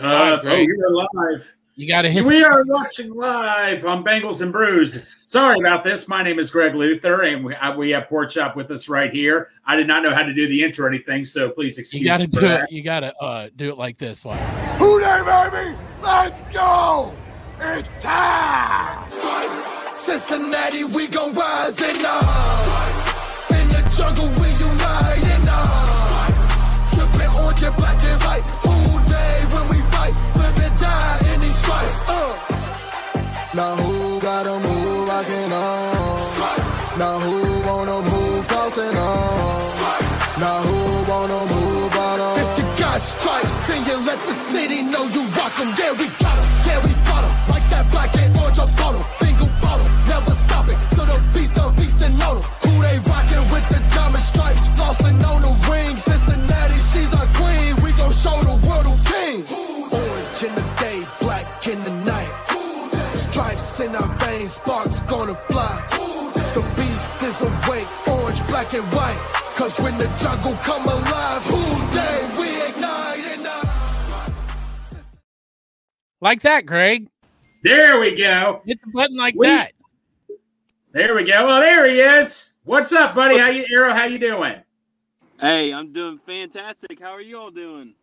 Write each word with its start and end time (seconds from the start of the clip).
Uh, 0.00 0.38
oh, 0.42 0.54
you're 0.56 0.90
live. 0.90 1.54
You 1.76 1.86
got 1.88 2.02
to 2.02 2.10
hit. 2.10 2.24
We 2.24 2.42
are 2.42 2.64
watching 2.64 3.14
live 3.14 3.84
on 3.84 4.02
Bengals 4.04 4.42
and 4.42 4.52
Brews. 4.52 5.02
Sorry 5.26 5.58
about 5.58 5.82
this. 5.84 6.08
My 6.08 6.22
name 6.22 6.38
is 6.38 6.50
Greg 6.50 6.74
Luther, 6.74 7.22
and 7.22 7.44
we, 7.44 7.54
I, 7.54 7.74
we 7.76 7.90
have 7.90 8.08
Pork 8.08 8.30
Chop 8.30 8.56
with 8.56 8.70
us 8.70 8.88
right 8.88 9.12
here. 9.12 9.50
I 9.64 9.76
did 9.76 9.86
not 9.86 10.02
know 10.02 10.14
how 10.14 10.22
to 10.22 10.32
do 10.34 10.48
the 10.48 10.62
intro 10.62 10.86
or 10.86 10.88
anything, 10.88 11.24
so 11.24 11.50
please 11.50 11.78
excuse 11.78 12.02
You 12.02 12.08
got 12.08 12.20
to 12.20 12.26
do 12.26 12.40
that. 12.40 12.64
it. 12.64 12.72
You 12.72 12.82
got 12.82 13.00
to 13.00 13.14
uh, 13.16 13.48
do 13.56 13.68
it 13.70 13.78
like 13.78 13.98
this. 13.98 14.24
One. 14.24 14.36
Who 14.78 15.00
they, 15.00 15.22
baby? 15.24 15.76
Let's 16.02 16.42
go! 16.52 17.14
It's 17.60 18.02
time! 18.02 19.10
Cincinnati, 19.96 20.84
we 20.84 21.08
gon' 21.08 21.34
rise 21.34 21.78
in 21.78 22.02
the 22.02 23.54
In 23.54 23.68
the 23.68 23.94
jungle, 23.96 24.28
die 31.70 31.82
in 31.82 31.88
these 31.88 32.00
stripes. 32.02 32.08
Uh. 32.08 33.56
Now 33.60 33.74
who 33.76 34.20
gotta 34.20 34.54
move 34.66 35.08
rockin' 35.08 35.52
on? 35.52 36.98
Now 36.98 37.16
who 37.24 37.36
wanna 37.68 37.98
move 38.10 38.46
crossing 38.50 38.96
on? 38.96 39.60
Now 40.44 40.58
who 40.68 40.78
wanna 41.10 41.40
move 41.54 41.92
out 42.06 42.20
on? 42.26 42.38
If 42.42 42.50
you 42.58 42.66
got 42.84 42.98
stripes 43.00 43.70
and 43.74 43.82
you 43.88 43.96
let 44.10 44.18
the 44.28 44.34
city 44.52 44.82
know 44.92 45.04
you 45.16 45.22
rock 45.38 45.54
'em, 45.60 45.68
yeah 45.80 45.92
we 46.00 46.06
got 46.24 46.36
'em, 46.40 46.48
yeah 46.66 46.78
we 46.84 46.92
fought 47.06 47.24
'em. 47.26 47.34
Like 47.54 47.66
that 47.72 47.84
black 47.92 48.10
and 48.22 48.36
orange 48.40 48.58
up 48.64 48.80
on 48.86 48.94
'em. 48.96 49.04
Single 49.20 49.50
bottle, 49.62 49.88
never 50.12 50.34
stop 50.44 50.66
it. 50.72 50.78
So 50.96 51.02
the 51.10 51.18
beast, 51.34 51.54
the 51.54 51.64
beast 51.78 52.00
and 52.06 52.14
know 52.20 52.34
'em. 52.36 52.44
Who 52.64 52.72
they 52.86 52.96
rockin' 53.10 53.44
with 53.52 53.66
the 53.72 53.80
diamond 53.94 54.24
stripes? 54.30 54.62
Flossin' 54.76 55.19
sparks 65.24 65.32
gonna 65.32 65.34
fly. 65.46 65.86
The 66.54 66.62
beast 66.76 67.22
is 67.22 67.42
awake, 67.42 68.08
orange, 68.08 68.46
black 68.48 68.72
and 68.74 68.84
white. 68.92 69.18
Cause 69.56 69.78
when 69.78 69.96
the 69.98 70.06
jungle 70.18 70.54
come 70.62 70.84
alive, 70.84 71.42
who 71.44 71.60
they 71.94 72.28
we 72.38 72.48
ignite 72.68 73.18
in 73.36 73.42
the 73.42 74.32
Like 76.20 76.42
that, 76.42 76.66
Greg. 76.66 77.08
There 77.62 78.00
we 78.00 78.16
go. 78.16 78.62
Hit 78.64 78.80
the 78.82 78.90
button 78.92 79.16
like 79.16 79.34
We- 79.34 79.46
that. 79.46 79.72
There 80.92 81.14
we 81.14 81.22
go. 81.24 81.46
Well, 81.46 81.60
there 81.60 81.88
he 81.88 82.00
is. 82.00 82.54
What's 82.64 82.92
up, 82.92 83.14
buddy? 83.14 83.38
How 83.38 83.48
you, 83.48 83.64
Arrow? 83.72 83.94
How 83.94 84.06
you 84.06 84.18
doing? 84.18 84.56
Hey, 85.38 85.72
I'm 85.72 85.92
doing 85.92 86.18
fantastic. 86.18 87.00
How 87.00 87.10
are 87.10 87.20
you 87.20 87.38
all 87.38 87.50
doing? 87.50 87.94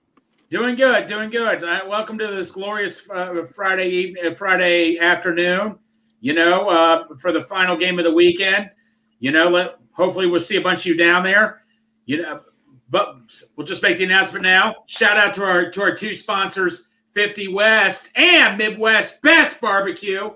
Doing 0.49 0.75
good. 0.75 1.05
Doing 1.07 1.29
good. 1.29 1.63
Uh, 1.63 1.81
welcome 1.87 2.17
to 2.19 2.27
this 2.27 2.51
glorious 2.51 3.07
uh, 3.09 3.43
Friday 3.43 3.89
evening, 3.89 4.27
uh, 4.27 4.33
Friday 4.33 4.97
afternoon. 4.99 5.79
You 6.19 6.33
know, 6.33 6.69
uh, 6.69 7.03
for 7.19 7.31
the 7.31 7.41
final 7.41 7.77
game 7.77 7.99
of 7.99 8.05
the 8.05 8.13
weekend. 8.13 8.69
You 9.19 9.31
know, 9.31 9.49
let, 9.49 9.75
hopefully 9.91 10.27
we'll 10.27 10.39
see 10.39 10.57
a 10.57 10.61
bunch 10.61 10.81
of 10.81 10.85
you 10.87 10.97
down 10.97 11.23
there. 11.23 11.63
You 12.05 12.21
know, 12.21 12.41
but 12.89 13.17
we'll 13.55 13.67
just 13.67 13.83
make 13.83 13.97
the 13.97 14.03
announcement 14.05 14.43
now. 14.43 14.75
Shout 14.87 15.17
out 15.17 15.33
to 15.35 15.43
our 15.43 15.69
to 15.71 15.81
our 15.81 15.93
two 15.95 16.13
sponsors, 16.13 16.87
50 17.13 17.49
West 17.49 18.11
and 18.15 18.57
Midwest 18.57 19.21
Best 19.21 19.59
Barbecue, 19.61 20.31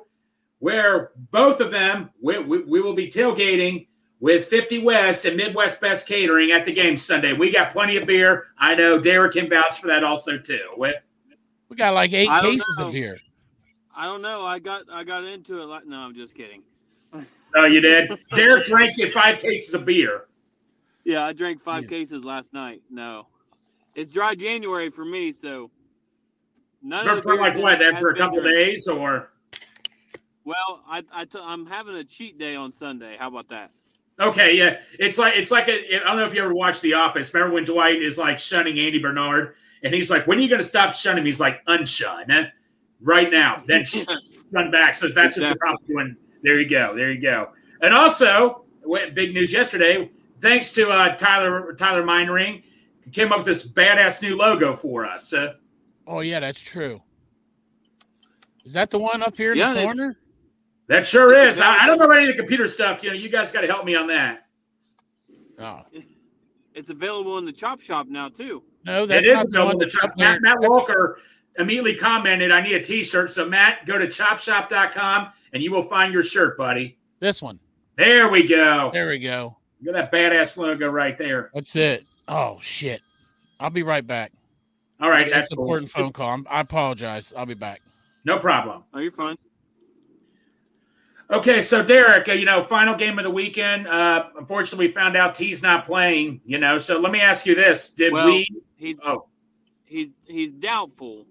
where 0.59 1.11
both 1.31 1.59
of 1.61 1.71
them 1.71 2.09
we, 2.21 2.37
we, 2.39 2.63
we 2.63 2.81
will 2.81 2.93
be 2.93 3.07
tailgating 3.07 3.87
with 4.19 4.45
50 4.45 4.79
West 4.79 5.25
and 5.25 5.35
Midwest 5.37 5.81
Best 5.81 6.07
Catering 6.07 6.51
at 6.51 6.65
the 6.65 6.71
game 6.73 6.97
Sunday. 6.97 7.33
We 7.33 7.51
got 7.51 7.71
plenty 7.71 7.97
of 7.97 8.05
beer. 8.05 8.45
I 8.57 8.75
know 8.75 8.99
Derek 8.99 9.33
can 9.33 9.49
vouch 9.49 9.79
for 9.79 9.87
that 9.87 10.03
also 10.03 10.37
too. 10.37 10.65
We- 10.77 10.93
We 11.69 11.75
got 11.77 11.93
like 11.93 12.11
eight 12.13 12.29
cases 12.41 12.77
know. 12.79 12.87
of 12.87 12.93
beer. 12.93 13.19
I 13.95 14.05
don't 14.05 14.21
know. 14.21 14.45
I 14.45 14.59
got 14.59 14.83
I 14.91 15.03
got 15.03 15.23
into 15.25 15.61
it 15.61 15.65
like 15.65 15.85
no, 15.85 15.97
I'm 15.97 16.15
just 16.15 16.35
kidding. 16.35 16.63
No, 17.53 17.65
you 17.65 17.81
did? 17.81 18.09
Derek 18.33 18.63
drank 18.63 18.97
you 18.97 19.11
five 19.11 19.39
cases 19.39 19.73
of 19.73 19.83
beer. 19.85 20.25
Yeah, 21.03 21.25
I 21.25 21.33
drank 21.33 21.61
five 21.61 21.83
Yeah. 21.83 21.89
cases 21.89 22.23
last 22.23 22.53
night. 22.53 22.81
No, 22.89 23.27
it's 23.95 24.13
dry 24.13 24.35
January 24.35 24.89
for 24.89 25.03
me, 25.03 25.33
so 25.33 25.69
none 26.81 27.03
For, 27.05 27.11
of 27.11 27.15
the 27.17 27.21
for 27.23 27.35
like 27.35 27.57
what? 27.57 27.79
Then 27.79 27.93
has 27.93 28.01
for 28.01 28.09
a 28.09 28.15
couple 28.15 28.41
days 28.41 28.87
or? 28.87 29.31
Well, 30.45 30.81
I, 30.87 31.03
I 31.13 31.25
t- 31.25 31.37
I'm 31.39 31.65
having 31.67 31.95
a 31.95 32.03
cheat 32.03 32.39
day 32.39 32.55
on 32.55 32.73
Sunday. 32.73 33.15
How 33.19 33.27
about 33.27 33.49
that? 33.49 33.71
Okay, 34.19 34.55
yeah. 34.57 34.79
It's 34.99 35.17
like 35.17 35.35
it's 35.35 35.51
like 35.51 35.67
a. 35.67 35.95
I 35.95 36.07
don't 36.07 36.17
know 36.17 36.25
if 36.25 36.33
you 36.33 36.41
ever 36.43 36.53
watched 36.53 36.81
The 36.81 36.93
Office. 36.93 37.33
Remember 37.33 37.53
when 37.55 37.65
Dwight 37.65 38.01
is 38.01 38.17
like 38.17 38.39
shunning 38.39 38.79
Andy 38.79 38.99
Bernard, 38.99 39.55
and 39.83 39.93
he's 39.93 40.09
like, 40.09 40.25
"When 40.27 40.37
are 40.37 40.41
you 40.41 40.47
going 40.49 40.61
to 40.61 40.67
stop 40.67 40.93
shunning?" 40.93 41.19
him?" 41.21 41.25
He's 41.25 41.39
like, 41.39 41.65
"Unshun 41.65 42.29
eh? 42.29 42.49
Right 43.01 43.29
now." 43.31 43.63
Then 43.67 43.85
shun 43.85 44.71
back. 44.71 44.95
So 44.95 45.07
that's 45.07 45.35
what 45.37 45.43
you're 45.43 45.51
Exactly. 45.51 45.57
probably 45.59 45.87
doing. 45.87 46.15
There 46.43 46.59
you 46.59 46.67
go. 46.69 46.93
There 46.95 47.11
you 47.11 47.21
go. 47.21 47.51
And 47.81 47.93
also, 47.93 48.65
big 49.13 49.33
news 49.33 49.53
yesterday. 49.53 50.09
Thanks 50.41 50.71
to 50.73 50.89
uh, 50.89 51.15
Tyler 51.15 51.73
Tyler 51.73 52.03
Minering, 52.03 52.63
came 53.11 53.31
up 53.31 53.39
with 53.39 53.47
this 53.47 53.67
badass 53.67 54.21
new 54.21 54.35
logo 54.35 54.75
for 54.75 55.05
us. 55.05 55.33
Uh, 55.33 55.53
Oh 56.07 56.19
yeah, 56.21 56.39
that's 56.39 56.59
true. 56.59 57.01
Is 58.65 58.73
that 58.73 58.89
the 58.89 58.97
one 58.99 59.23
up 59.23 59.37
here 59.37 59.53
in 59.53 59.57
Yeah, 59.59 59.73
the 59.73 59.83
corner? 59.83 60.17
that 60.87 61.05
sure 61.05 61.31
is. 61.37 61.61
I, 61.61 61.77
I 61.83 61.87
don't 61.87 61.97
know 61.99 62.05
about 62.05 62.17
any 62.17 62.27
of 62.29 62.35
the 62.35 62.37
computer 62.41 62.67
stuff. 62.67 63.01
You 63.03 63.09
know, 63.09 63.15
you 63.15 63.29
guys 63.29 63.51
got 63.51 63.61
to 63.61 63.67
help 63.67 63.85
me 63.85 63.95
on 63.95 64.07
that. 64.07 64.41
Oh 65.59 65.81
It's 66.73 66.89
available 66.89 67.37
in 67.37 67.45
the 67.45 67.51
chop 67.51 67.81
shop 67.81 68.07
now 68.09 68.29
too. 68.29 68.63
no, 68.85 69.05
that's 69.05 69.25
is 69.25 69.35
not 69.35 69.41
the 69.43 69.47
available 69.59 69.65
one 69.67 69.73
in 69.75 69.79
the 69.79 69.85
that's 69.85 69.93
shop. 69.93 70.03
up. 70.11 70.17
Matt, 70.17 70.41
Matt 70.41 70.57
That's- 70.59 70.69
Walker 70.69 71.19
immediately 71.57 71.95
commented, 71.95 72.51
I 72.51 72.61
need 72.61 72.73
a 72.73 72.81
t-shirt. 72.81 73.31
So 73.31 73.47
Matt, 73.47 73.85
go 73.85 73.97
to 73.97 74.07
chopshop.com 74.07 75.29
and 75.53 75.61
you 75.63 75.71
will 75.71 75.83
find 75.83 76.13
your 76.13 76.23
shirt, 76.23 76.57
buddy. 76.57 76.97
This 77.19 77.41
one. 77.41 77.59
There 77.97 78.29
we 78.29 78.47
go. 78.47 78.89
There 78.93 79.07
we 79.09 79.19
go. 79.19 79.57
Look 79.81 79.95
at 79.95 80.11
that 80.11 80.15
badass 80.17 80.57
logo 80.57 80.87
right 80.89 81.17
there. 81.17 81.49
That's 81.53 81.75
it. 81.75 82.03
Oh 82.27 82.59
shit. 82.61 83.01
I'll 83.59 83.69
be 83.69 83.83
right 83.83 84.05
back. 84.05 84.31
All 84.99 85.09
right, 85.09 85.25
that's 85.25 85.49
that's 85.49 85.51
an 85.51 85.57
cool. 85.57 85.65
important 85.65 85.91
phone 85.91 86.13
call. 86.13 86.29
I'm, 86.29 86.47
I 86.49 86.61
apologize. 86.61 87.33
I'll 87.35 87.45
be 87.45 87.55
back. 87.55 87.79
No 88.23 88.37
problem. 88.37 88.83
Oh, 88.93 88.99
you're 88.99 89.11
fine. 89.11 89.35
Okay, 91.31 91.61
so 91.61 91.81
Derek, 91.83 92.27
uh, 92.27 92.33
you 92.33 92.45
know, 92.45 92.61
final 92.61 92.93
game 92.93 93.17
of 93.17 93.23
the 93.23 93.31
weekend. 93.31 93.87
Uh, 93.87 94.25
unfortunately, 94.37 94.87
we 94.87 94.93
found 94.93 95.15
out 95.15 95.33
T's 95.33 95.63
not 95.63 95.85
playing. 95.85 96.41
You 96.45 96.59
know, 96.59 96.77
so 96.77 96.99
let 96.99 97.11
me 97.11 97.21
ask 97.21 97.45
you 97.45 97.55
this: 97.55 97.89
Did 97.91 98.13
Well, 98.13 98.27
we? 98.27 98.47
He's 98.75 98.99
Oh, 99.03 99.27
he's 99.85 100.09
he's 100.25 100.51
doubtful, 100.51 101.25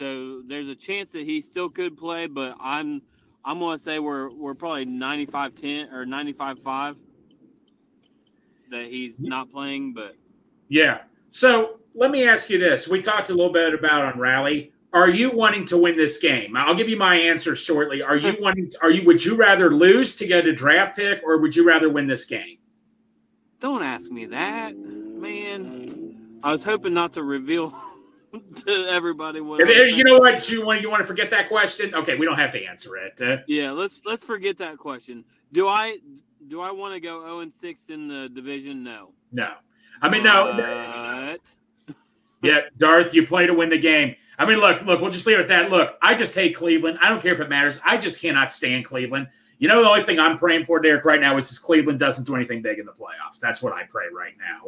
so 0.00 0.42
there's 0.46 0.68
a 0.68 0.74
chance 0.74 1.12
that 1.12 1.24
he 1.24 1.42
still 1.42 1.68
could 1.68 1.96
play. 1.96 2.26
But 2.26 2.56
I'm 2.58 3.02
I'm 3.44 3.60
gonna 3.60 3.78
say 3.78 3.98
we're 3.98 4.30
we're 4.30 4.54
probably 4.54 4.86
95-10 4.86 5.92
or 5.92 6.04
95-5 6.04 6.96
that 8.70 8.86
he's 8.86 9.12
not 9.18 9.50
playing. 9.52 9.92
But 9.92 10.16
yeah. 10.68 11.02
So 11.28 11.80
let 11.94 12.10
me 12.10 12.26
ask 12.26 12.50
you 12.50 12.58
this: 12.58 12.88
We 12.88 13.00
talked 13.00 13.30
a 13.30 13.34
little 13.34 13.52
bit 13.52 13.74
about 13.74 14.04
on 14.12 14.18
rally. 14.18 14.72
Are 14.92 15.08
you 15.08 15.30
wanting 15.30 15.66
to 15.66 15.76
win 15.76 15.96
this 15.96 16.18
game? 16.18 16.56
I'll 16.56 16.74
give 16.74 16.88
you 16.88 16.96
my 16.96 17.14
answer 17.14 17.54
shortly. 17.54 18.02
Are 18.02 18.16
you 18.16 18.36
wanting? 18.40 18.72
Are 18.82 18.90
you? 18.90 19.04
Would 19.06 19.24
you 19.24 19.36
rather 19.36 19.72
lose 19.72 20.16
to 20.16 20.26
get 20.26 20.46
a 20.46 20.52
draft 20.52 20.96
pick, 20.96 21.22
or 21.22 21.38
would 21.38 21.54
you 21.54 21.64
rather 21.64 21.88
win 21.88 22.08
this 22.08 22.24
game? 22.24 22.56
don't 23.60 23.82
ask 23.82 24.10
me 24.10 24.26
that, 24.26 24.76
man. 24.76 26.16
I 26.42 26.50
was 26.50 26.64
hoping 26.64 26.94
not 26.94 27.12
to 27.12 27.22
reveal 27.22 27.70
to 27.70 27.76
everybody. 28.66 29.40
If- 29.40 29.96
you 29.96 30.04
know 30.04 30.18
what? 30.18 30.48
You 30.50 30.64
want? 30.64 30.80
You 30.80 30.90
want 30.90 31.00
to 31.02 31.06
forget 31.06 31.30
that 31.30 31.48
question? 31.48 31.94
Okay, 31.94 32.16
we 32.16 32.26
don't 32.26 32.38
have 32.38 32.52
to 32.52 32.64
answer 32.64 32.96
it. 32.96 33.20
Uh, 33.20 33.38
Yeah, 33.46 33.72
let's 33.72 34.00
let's 34.04 34.24
forget 34.24 34.58
that 34.58 34.78
question. 34.78 35.24
Do 35.52 35.68
I 35.68 35.98
do 36.48 36.60
I 36.60 36.70
want 36.70 36.94
to 36.94 37.00
go 37.00 37.22
0 37.22 37.40
and 37.40 37.52
6 37.60 37.82
in 37.88 38.08
the 38.08 38.28
division? 38.28 38.82
No. 38.82 39.12
no, 39.32 39.52
I 40.00 40.08
mean 40.08 40.22
no. 40.22 40.52
But 40.56 41.94
Yeah, 42.42 42.60
Darth, 42.78 43.14
you 43.14 43.26
play 43.26 43.46
to 43.46 43.52
win 43.54 43.68
the 43.68 43.78
game. 43.78 44.16
I 44.38 44.46
mean, 44.46 44.58
look, 44.58 44.82
look, 44.86 45.02
we'll 45.02 45.10
just 45.10 45.26
leave 45.26 45.38
it 45.38 45.42
at 45.42 45.48
that. 45.48 45.70
Look, 45.70 45.98
I 46.00 46.14
just 46.14 46.34
hate 46.34 46.56
Cleveland. 46.56 46.98
I 47.02 47.10
don't 47.10 47.20
care 47.20 47.34
if 47.34 47.40
it 47.40 47.50
matters. 47.50 47.78
I 47.84 47.98
just 47.98 48.22
cannot 48.22 48.50
stand 48.50 48.86
Cleveland. 48.86 49.28
You 49.58 49.68
know, 49.68 49.82
the 49.82 49.88
only 49.90 50.04
thing 50.04 50.18
I'm 50.18 50.38
praying 50.38 50.64
for, 50.64 50.80
Derek, 50.80 51.04
right 51.04 51.20
now 51.20 51.36
is 51.36 51.50
just 51.50 51.62
Cleveland 51.62 51.98
doesn't 51.98 52.24
do 52.24 52.34
anything 52.34 52.62
big 52.62 52.78
in 52.78 52.86
the 52.86 52.92
playoffs. 52.92 53.38
That's 53.42 53.62
what 53.62 53.74
I 53.74 53.82
pray 53.84 54.06
right 54.10 54.32
now. 54.38 54.66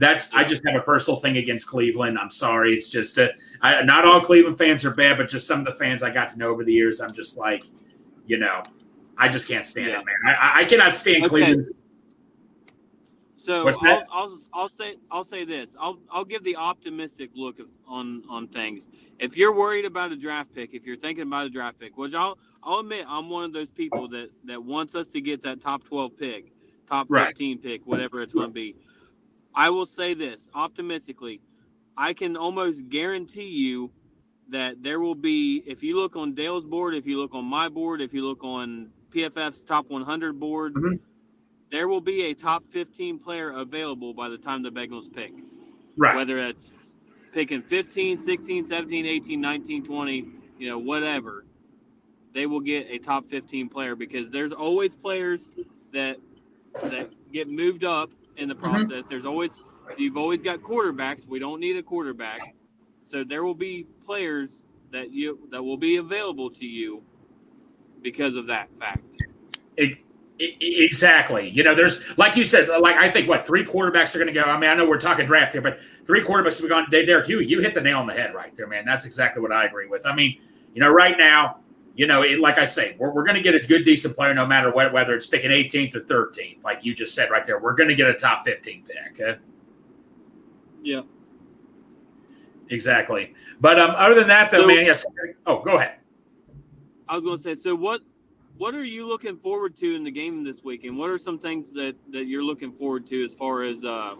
Eh, 0.00 0.06
That 0.06 0.28
I 0.32 0.44
just 0.44 0.62
have 0.66 0.74
a 0.74 0.80
personal 0.84 1.18
thing 1.20 1.36
against 1.36 1.66
Cleveland. 1.68 2.18
I'm 2.18 2.30
sorry. 2.30 2.74
It's 2.74 2.88
just 2.88 3.18
uh, 3.18 3.28
I, 3.60 3.82
not 3.82 4.04
all 4.04 4.20
Cleveland 4.20 4.58
fans 4.58 4.84
are 4.84 4.94
bad, 4.94 5.16
but 5.18 5.28
just 5.28 5.46
some 5.46 5.60
of 5.60 5.66
the 5.66 5.72
fans 5.72 6.02
I 6.02 6.10
got 6.10 6.28
to 6.30 6.38
know 6.38 6.48
over 6.48 6.64
the 6.64 6.72
years, 6.72 7.00
I'm 7.00 7.12
just 7.12 7.38
like, 7.38 7.64
you 8.26 8.38
know, 8.38 8.62
I 9.18 9.28
just 9.28 9.48
can't 9.48 9.66
stand 9.66 9.88
Yeah. 9.88 10.00
it, 10.00 10.04
man. 10.06 10.16
I, 10.26 10.32
I- 10.32 10.60
I 10.60 10.64
cannot 10.64 10.94
stand 10.94 11.24
Okay. 11.24 11.28
Cleveland. 11.28 11.68
so 13.42 13.64
What's 13.64 13.82
I'll, 13.82 13.98
that? 13.98 14.06
I'll 14.10 14.38
I'll 14.52 14.68
say 14.68 14.96
I'll 15.10 15.24
say 15.24 15.44
this. 15.44 15.70
I'll 15.78 15.98
I'll 16.10 16.24
give 16.24 16.44
the 16.44 16.56
optimistic 16.56 17.30
look 17.34 17.58
of, 17.58 17.66
on 17.86 18.22
on 18.28 18.48
things. 18.48 18.88
If 19.18 19.36
you're 19.36 19.54
worried 19.54 19.84
about 19.84 20.12
a 20.12 20.16
draft 20.16 20.54
pick, 20.54 20.72
if 20.74 20.86
you're 20.86 20.96
thinking 20.96 21.22
about 21.24 21.46
a 21.46 21.50
draft 21.50 21.78
pick, 21.78 21.96
which 21.98 22.14
I'll 22.14 22.38
I'll 22.62 22.78
admit 22.80 23.04
I'm 23.08 23.28
one 23.28 23.44
of 23.44 23.52
those 23.52 23.70
people 23.70 24.08
that 24.08 24.30
that 24.44 24.62
wants 24.62 24.94
us 24.94 25.08
to 25.08 25.20
get 25.20 25.42
that 25.42 25.60
top 25.60 25.84
12 25.84 26.16
pick, 26.16 26.52
top 26.88 27.06
Right. 27.10 27.28
15 27.28 27.58
pick, 27.58 27.86
whatever 27.86 28.22
it's 28.22 28.32
going 28.32 28.48
to 28.48 28.52
be. 28.52 28.76
I 29.54 29.70
will 29.70 29.86
say 29.86 30.14
this 30.14 30.48
optimistically. 30.54 31.40
I 31.96 32.12
can 32.12 32.36
almost 32.36 32.88
guarantee 32.88 33.48
you 33.48 33.90
that 34.48 34.82
there 34.82 35.00
will 35.00 35.14
be 35.14 35.62
if 35.66 35.82
you 35.82 35.96
look 35.96 36.16
on 36.16 36.34
Dale's 36.34 36.64
board, 36.64 36.94
if 36.94 37.06
you 37.06 37.18
look 37.18 37.34
on 37.34 37.44
my 37.44 37.68
board, 37.68 38.00
if 38.00 38.12
you 38.12 38.24
look 38.26 38.42
on 38.42 38.90
PFF's 39.10 39.62
top 39.62 39.88
100 39.90 40.38
board, 40.38 40.74
Mhm. 40.74 41.00
there 41.70 41.88
will 41.88 42.00
be 42.00 42.22
a 42.22 42.34
top 42.34 42.64
15 42.70 43.18
player 43.18 43.50
available 43.50 44.14
by 44.14 44.28
the 44.28 44.38
time 44.38 44.62
the 44.62 44.70
Bengals 44.70 45.12
pick. 45.12 45.32
Right. 45.96 46.16
Whether 46.16 46.38
it's 46.38 46.72
picking 47.32 47.62
15, 47.62 48.20
16, 48.20 48.66
17, 48.66 49.06
18, 49.06 49.40
19, 49.40 49.84
20, 49.84 50.26
you 50.58 50.68
know, 50.68 50.78
whatever, 50.78 51.44
they 52.32 52.46
will 52.46 52.60
get 52.60 52.86
a 52.88 52.98
top 52.98 53.28
15 53.28 53.68
player 53.68 53.94
because 53.94 54.30
there's 54.30 54.52
always 54.52 54.94
players 54.96 55.40
that 55.92 56.18
that 56.82 57.10
get 57.32 57.48
moved 57.48 57.82
up 57.84 58.10
in 58.40 58.48
the 58.48 58.54
mm-hmm. 58.54 58.86
process. 58.86 59.04
There's 59.08 59.26
always 59.26 59.50
you've 59.96 60.16
always 60.16 60.40
got 60.40 60.60
quarterbacks. 60.60 61.26
We 61.26 61.38
don't 61.38 61.60
need 61.60 61.76
a 61.76 61.82
quarterback. 61.82 62.54
So 63.10 63.24
there 63.24 63.44
will 63.44 63.54
be 63.54 63.86
players 64.04 64.50
that 64.90 65.12
you 65.12 65.48
that 65.50 65.62
will 65.62 65.76
be 65.76 65.96
available 65.96 66.50
to 66.50 66.66
you 66.66 67.02
because 68.02 68.34
of 68.34 68.46
that 68.48 68.68
fact. 68.78 69.04
E- 69.78 70.04
Exactly. 70.42 71.50
You 71.50 71.62
know, 71.62 71.74
there's 71.74 72.02
like 72.16 72.34
you 72.34 72.44
said, 72.44 72.70
like 72.80 72.96
I 72.96 73.10
think 73.10 73.28
what 73.28 73.46
three 73.46 73.62
quarterbacks 73.62 74.14
are 74.14 74.18
going 74.18 74.32
to 74.32 74.32
go. 74.32 74.40
I 74.40 74.58
mean, 74.58 74.70
I 74.70 74.74
know 74.74 74.88
we're 74.88 74.98
talking 74.98 75.26
draft 75.26 75.52
here, 75.52 75.60
but 75.60 75.80
three 76.06 76.24
quarterbacks 76.24 76.58
have 76.60 76.68
gone. 76.70 76.86
Derek, 76.90 77.28
you 77.28 77.40
you 77.40 77.60
hit 77.60 77.74
the 77.74 77.80
nail 77.82 77.98
on 77.98 78.06
the 78.06 78.14
head 78.14 78.34
right 78.34 78.54
there, 78.54 78.66
man. 78.66 78.86
That's 78.86 79.04
exactly 79.04 79.42
what 79.42 79.52
I 79.52 79.66
agree 79.66 79.86
with. 79.86 80.06
I 80.06 80.14
mean, 80.14 80.40
you 80.72 80.80
know, 80.80 80.90
right 80.90 81.18
now, 81.18 81.58
you 82.00 82.06
know, 82.06 82.22
it, 82.22 82.40
like 82.40 82.56
I 82.56 82.64
say, 82.64 82.96
we're, 82.98 83.10
we're 83.12 83.24
going 83.24 83.34
to 83.34 83.42
get 83.42 83.54
a 83.54 83.60
good, 83.60 83.84
decent 83.84 84.16
player 84.16 84.32
no 84.32 84.46
matter 84.46 84.72
what, 84.72 84.90
whether 84.90 85.12
it's 85.14 85.26
picking 85.26 85.50
18th 85.50 85.96
or 85.96 86.00
13th, 86.00 86.64
like 86.64 86.82
you 86.82 86.94
just 86.94 87.14
said 87.14 87.30
right 87.30 87.44
there. 87.44 87.60
We're 87.60 87.74
going 87.74 87.90
to 87.90 87.94
get 87.94 88.08
a 88.08 88.14
top 88.14 88.42
15 88.42 88.84
pick. 88.86 89.38
Yeah. 90.82 91.02
exactly. 92.70 93.34
But 93.60 93.78
um, 93.78 93.90
other 93.98 94.14
than 94.14 94.28
that, 94.28 94.50
though, 94.50 94.62
So- 94.62 94.66
man, 94.66 94.86
yes. 94.86 95.04
Oh, 95.44 95.62
go 95.62 95.76
ahead. 95.76 95.96
I 97.06 97.16
was 97.16 97.22
going 97.22 97.36
to 97.36 97.42
say, 97.42 97.56
so 97.62 97.76
what 97.76 98.00
what 98.56 98.74
are 98.74 98.84
you 98.84 99.06
looking 99.06 99.36
forward 99.36 99.76
to 99.80 99.94
in 99.94 100.02
the 100.02 100.10
game 100.10 100.42
this 100.42 100.64
weekend? 100.64 100.96
What 100.96 101.10
are 101.10 101.18
some 101.18 101.38
things 101.38 101.70
that 101.74 101.96
that 102.12 102.24
you're 102.24 102.44
looking 102.44 102.72
forward 102.72 103.06
to 103.08 103.26
as 103.26 103.34
far 103.34 103.62
as 103.62 103.84
uh, 103.84 104.14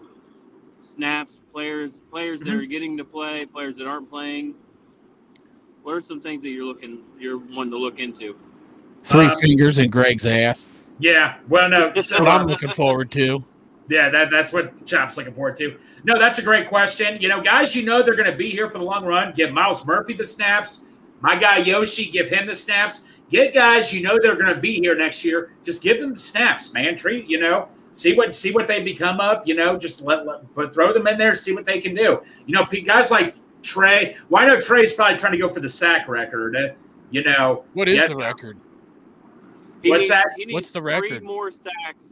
snaps, 0.95 1.39
players, 1.51 1.93
players 2.11 2.41
that 2.41 2.53
are 2.53 2.65
getting 2.65 2.95
to 2.97 3.05
play, 3.05 3.47
players 3.47 3.75
that 3.77 3.87
aren't 3.87 4.07
playing? 4.07 4.53
What 5.83 5.93
are 5.93 6.01
some 6.01 6.21
things 6.21 6.43
that 6.43 6.49
you're 6.49 6.65
looking 6.65 6.99
you're 7.19 7.37
wanting 7.37 7.71
to 7.71 7.77
look 7.77 7.99
into? 7.99 8.35
Three 9.03 9.25
Um, 9.25 9.37
fingers 9.39 9.79
in 9.79 9.89
Greg's 9.89 10.25
ass. 10.25 10.67
Yeah. 10.99 11.37
Well, 11.49 11.69
no. 11.69 11.91
That's 11.93 12.07
So, 12.07 12.19
what 12.19 12.31
I'm 12.31 12.45
looking 12.45 12.69
forward 12.69 13.11
to. 13.11 13.43
Yeah, 13.89 14.09
that, 14.09 14.29
that's 14.29 14.53
what 14.53 14.85
Chop's 14.85 15.17
looking 15.17 15.33
forward 15.33 15.55
to. 15.57 15.77
No, 16.03 16.17
that's 16.17 16.37
a 16.37 16.41
great 16.41 16.67
question. 16.67 17.19
You 17.19 17.27
know, 17.27 17.41
guys, 17.41 17.75
you 17.75 17.83
know 17.83 18.01
they're 18.01 18.15
going 18.15 18.29
to 18.29 18.37
be 18.37 18.49
here 18.49 18.69
for 18.69 18.77
the 18.77 18.83
long 18.83 19.05
run. 19.05 19.33
Give 19.33 19.51
Myles 19.51 19.85
Murphy 19.85 20.13
the 20.13 20.23
snaps. 20.23 20.85
My 21.19 21.35
guy 21.35 21.57
Yoshi, 21.57 22.09
give 22.09 22.29
him 22.29 22.47
the 22.47 22.55
snaps. 22.55 23.03
Get 23.29 23.53
guys 23.53 23.93
you 23.93 24.01
know 24.01 24.19
they're 24.21 24.35
going 24.35 24.53
to 24.53 24.59
be 24.59 24.73
here 24.79 24.95
next 24.95 25.23
year. 25.23 25.53
Just 25.63 25.81
give 25.81 25.99
them 25.99 26.13
the 26.13 26.19
snaps, 26.19 26.73
man. 26.73 26.95
Treat 26.95 27.29
you 27.29 27.39
know, 27.39 27.69
see 27.91 28.15
what 28.15 28.33
see 28.33 28.51
what 28.51 28.67
they 28.67 28.81
become 28.81 29.19
of. 29.19 29.45
You 29.47 29.55
know, 29.55 29.77
just 29.77 30.01
let, 30.03 30.25
let 30.25 30.53
but 30.53 30.73
throw 30.73 30.93
them 30.93 31.07
in 31.07 31.17
there, 31.17 31.33
see 31.35 31.53
what 31.53 31.65
they 31.65 31.79
can 31.79 31.95
do. 31.95 32.21
You 32.45 32.55
know, 32.55 32.65
guys 32.83 33.09
like 33.11 33.35
Trey. 33.61 34.15
Well, 34.29 34.43
I 34.43 34.47
know 34.47 34.59
Trey's 34.59 34.93
probably 34.93 35.17
trying 35.17 35.33
to 35.33 35.37
go 35.37 35.49
for 35.49 35.59
the 35.59 35.69
sack 35.69 36.07
record. 36.07 36.75
You 37.11 37.23
know, 37.23 37.65
What 37.73 37.87
is 37.89 37.99
yeah. 37.99 38.07
the 38.07 38.15
record? 38.15 38.57
He 39.83 39.89
What's 39.89 40.01
needs, 40.03 40.09
that? 40.09 40.27
He 40.37 40.45
needs 40.45 40.53
What's 40.53 40.71
the 40.71 40.81
record? 40.81 41.09
Three 41.09 41.19
more 41.19 41.51
sacks. 41.51 42.05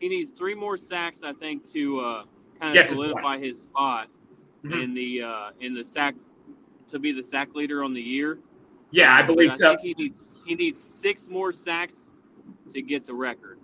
He 0.00 0.08
needs 0.08 0.30
three 0.30 0.54
more 0.54 0.76
sacks, 0.76 1.22
I 1.22 1.32
think, 1.32 1.70
to 1.72 2.00
uh, 2.00 2.24
kind 2.60 2.76
of 2.76 2.86
to 2.86 2.92
solidify 2.92 3.38
his 3.38 3.62
spot 3.62 4.08
Mhm. 4.64 4.82
in 4.82 4.94
the 4.94 5.22
uh, 5.22 5.50
in 5.60 5.74
the 5.74 5.84
sack 5.84 6.14
to 6.88 6.98
be 6.98 7.12
the 7.12 7.22
sack 7.24 7.54
leader 7.54 7.82
on 7.84 7.92
the 7.92 8.00
year. 8.02 8.38
yeah, 8.90 9.14
I 9.14 9.22
believe 9.22 9.52
I 9.52 9.56
so. 9.56 9.68
think 9.76 9.80
he 9.82 9.94
needs 10.02 10.34
he 10.46 10.54
needs 10.54 10.82
six 10.82 11.28
more 11.28 11.52
sacks 11.52 12.08
to 12.72 12.80
get 12.82 13.04
the 13.04 13.14
record. 13.14 13.58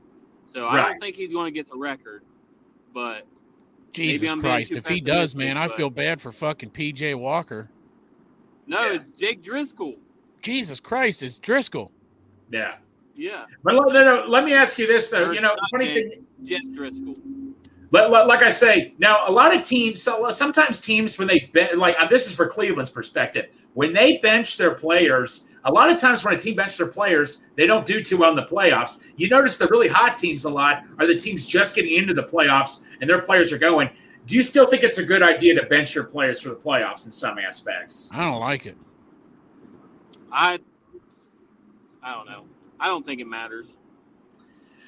So 0.52 0.66
I 0.66 0.76
Right. 0.76 0.90
don't 0.90 1.00
think 1.00 1.16
he's 1.16 1.32
going 1.32 1.52
to 1.52 1.58
get 1.58 1.70
the 1.70 1.76
record, 1.78 2.22
but 2.92 3.26
Jesus 3.92 4.32
Christ. 4.40 4.72
If 4.72 4.86
he 4.86 5.00
does, 5.00 5.34
man, 5.34 5.56
I 5.56 5.68
feel 5.68 5.90
bad 5.90 6.20
for 6.20 6.32
fucking 6.32 6.70
PJ 6.70 7.14
Walker. 7.16 7.70
no, 8.66 8.86
Yeah. 8.86 8.94
it's 8.94 9.06
Jake 9.18 9.42
Driskel. 9.42 9.96
Jesus 10.42 10.80
Christ, 10.80 11.22
it's 11.22 11.38
Driskel. 11.38 11.90
Yeah, 12.50 12.76
Yeah, 13.16 13.44
but 13.62 13.74
no, 13.74 13.80
no, 13.82 14.04
no, 14.04 14.24
let 14.26 14.44
me 14.44 14.54
ask 14.54 14.78
you 14.78 14.86
this 14.86 15.10
though. 15.10 15.28
Or 15.30 15.34
You 15.34 15.40
know, 15.40 15.54
funny 15.72 15.86
Jake, 15.86 16.10
thing. 16.12 16.26
Jeff 16.44 16.62
Driskel. 16.72 17.16
But 17.90 18.10
li- 18.12 18.24
like 18.24 18.42
I 18.42 18.50
say, 18.50 18.94
now 18.98 19.28
a 19.28 19.32
lot 19.32 19.54
of 19.54 19.62
teams, 19.64 20.00
so 20.00 20.30
sometimes 20.30 20.80
teams 20.80 21.18
when 21.18 21.26
they 21.26 21.50
ben- 21.52 21.78
like 21.78 21.96
uh, 21.98 22.06
this 22.06 22.26
is 22.28 22.34
for 22.34 22.46
Cleveland's 22.46 22.90
perspective, 22.90 23.46
when 23.74 23.92
they 23.92 24.18
bench 24.18 24.56
their 24.56 24.74
players, 24.74 25.46
a 25.64 25.70
lot 25.72 25.90
of 25.90 25.98
times 25.98 26.24
when 26.24 26.34
a 26.34 26.38
team 26.38 26.56
bench 26.56 26.76
their 26.78 26.86
players, 26.86 27.42
they 27.56 27.66
don't 27.66 27.84
do 27.84 28.02
too 28.02 28.16
well 28.16 28.30
in 28.30 28.36
the 28.36 28.42
playoffs. 28.44 29.00
You 29.16 29.28
notice 29.28 29.58
the 29.58 29.66
really 29.68 29.88
hot 29.88 30.16
teams 30.16 30.44
a 30.44 30.50
lot 30.50 30.84
are 30.98 31.06
the 31.06 31.16
teams 31.16 31.46
just 31.46 31.74
getting 31.74 31.94
into 31.96 32.14
the 32.14 32.22
playoffs 32.22 32.80
and 33.00 33.08
their 33.10 33.20
players 33.20 33.52
are 33.52 33.58
going. 33.58 33.90
Do 34.26 34.36
you 34.36 34.42
still 34.42 34.66
think 34.66 34.82
it's 34.82 34.98
a 34.98 35.04
good 35.04 35.22
idea 35.22 35.54
to 35.60 35.66
bench 35.66 35.94
your 35.94 36.04
players 36.04 36.40
for 36.40 36.50
the 36.50 36.54
playoffs 36.54 37.04
in 37.04 37.10
some 37.10 37.38
aspects? 37.38 38.10
I 38.14 38.20
don't 38.24 38.40
like 38.40 38.66
it. 38.66 38.76
I 40.32 40.58
I 42.02 42.14
don't 42.14 42.26
know. 42.26 42.44
I 42.78 42.86
don't 42.86 43.04
think 43.04 43.20
it 43.20 43.26
matters. 43.26 43.66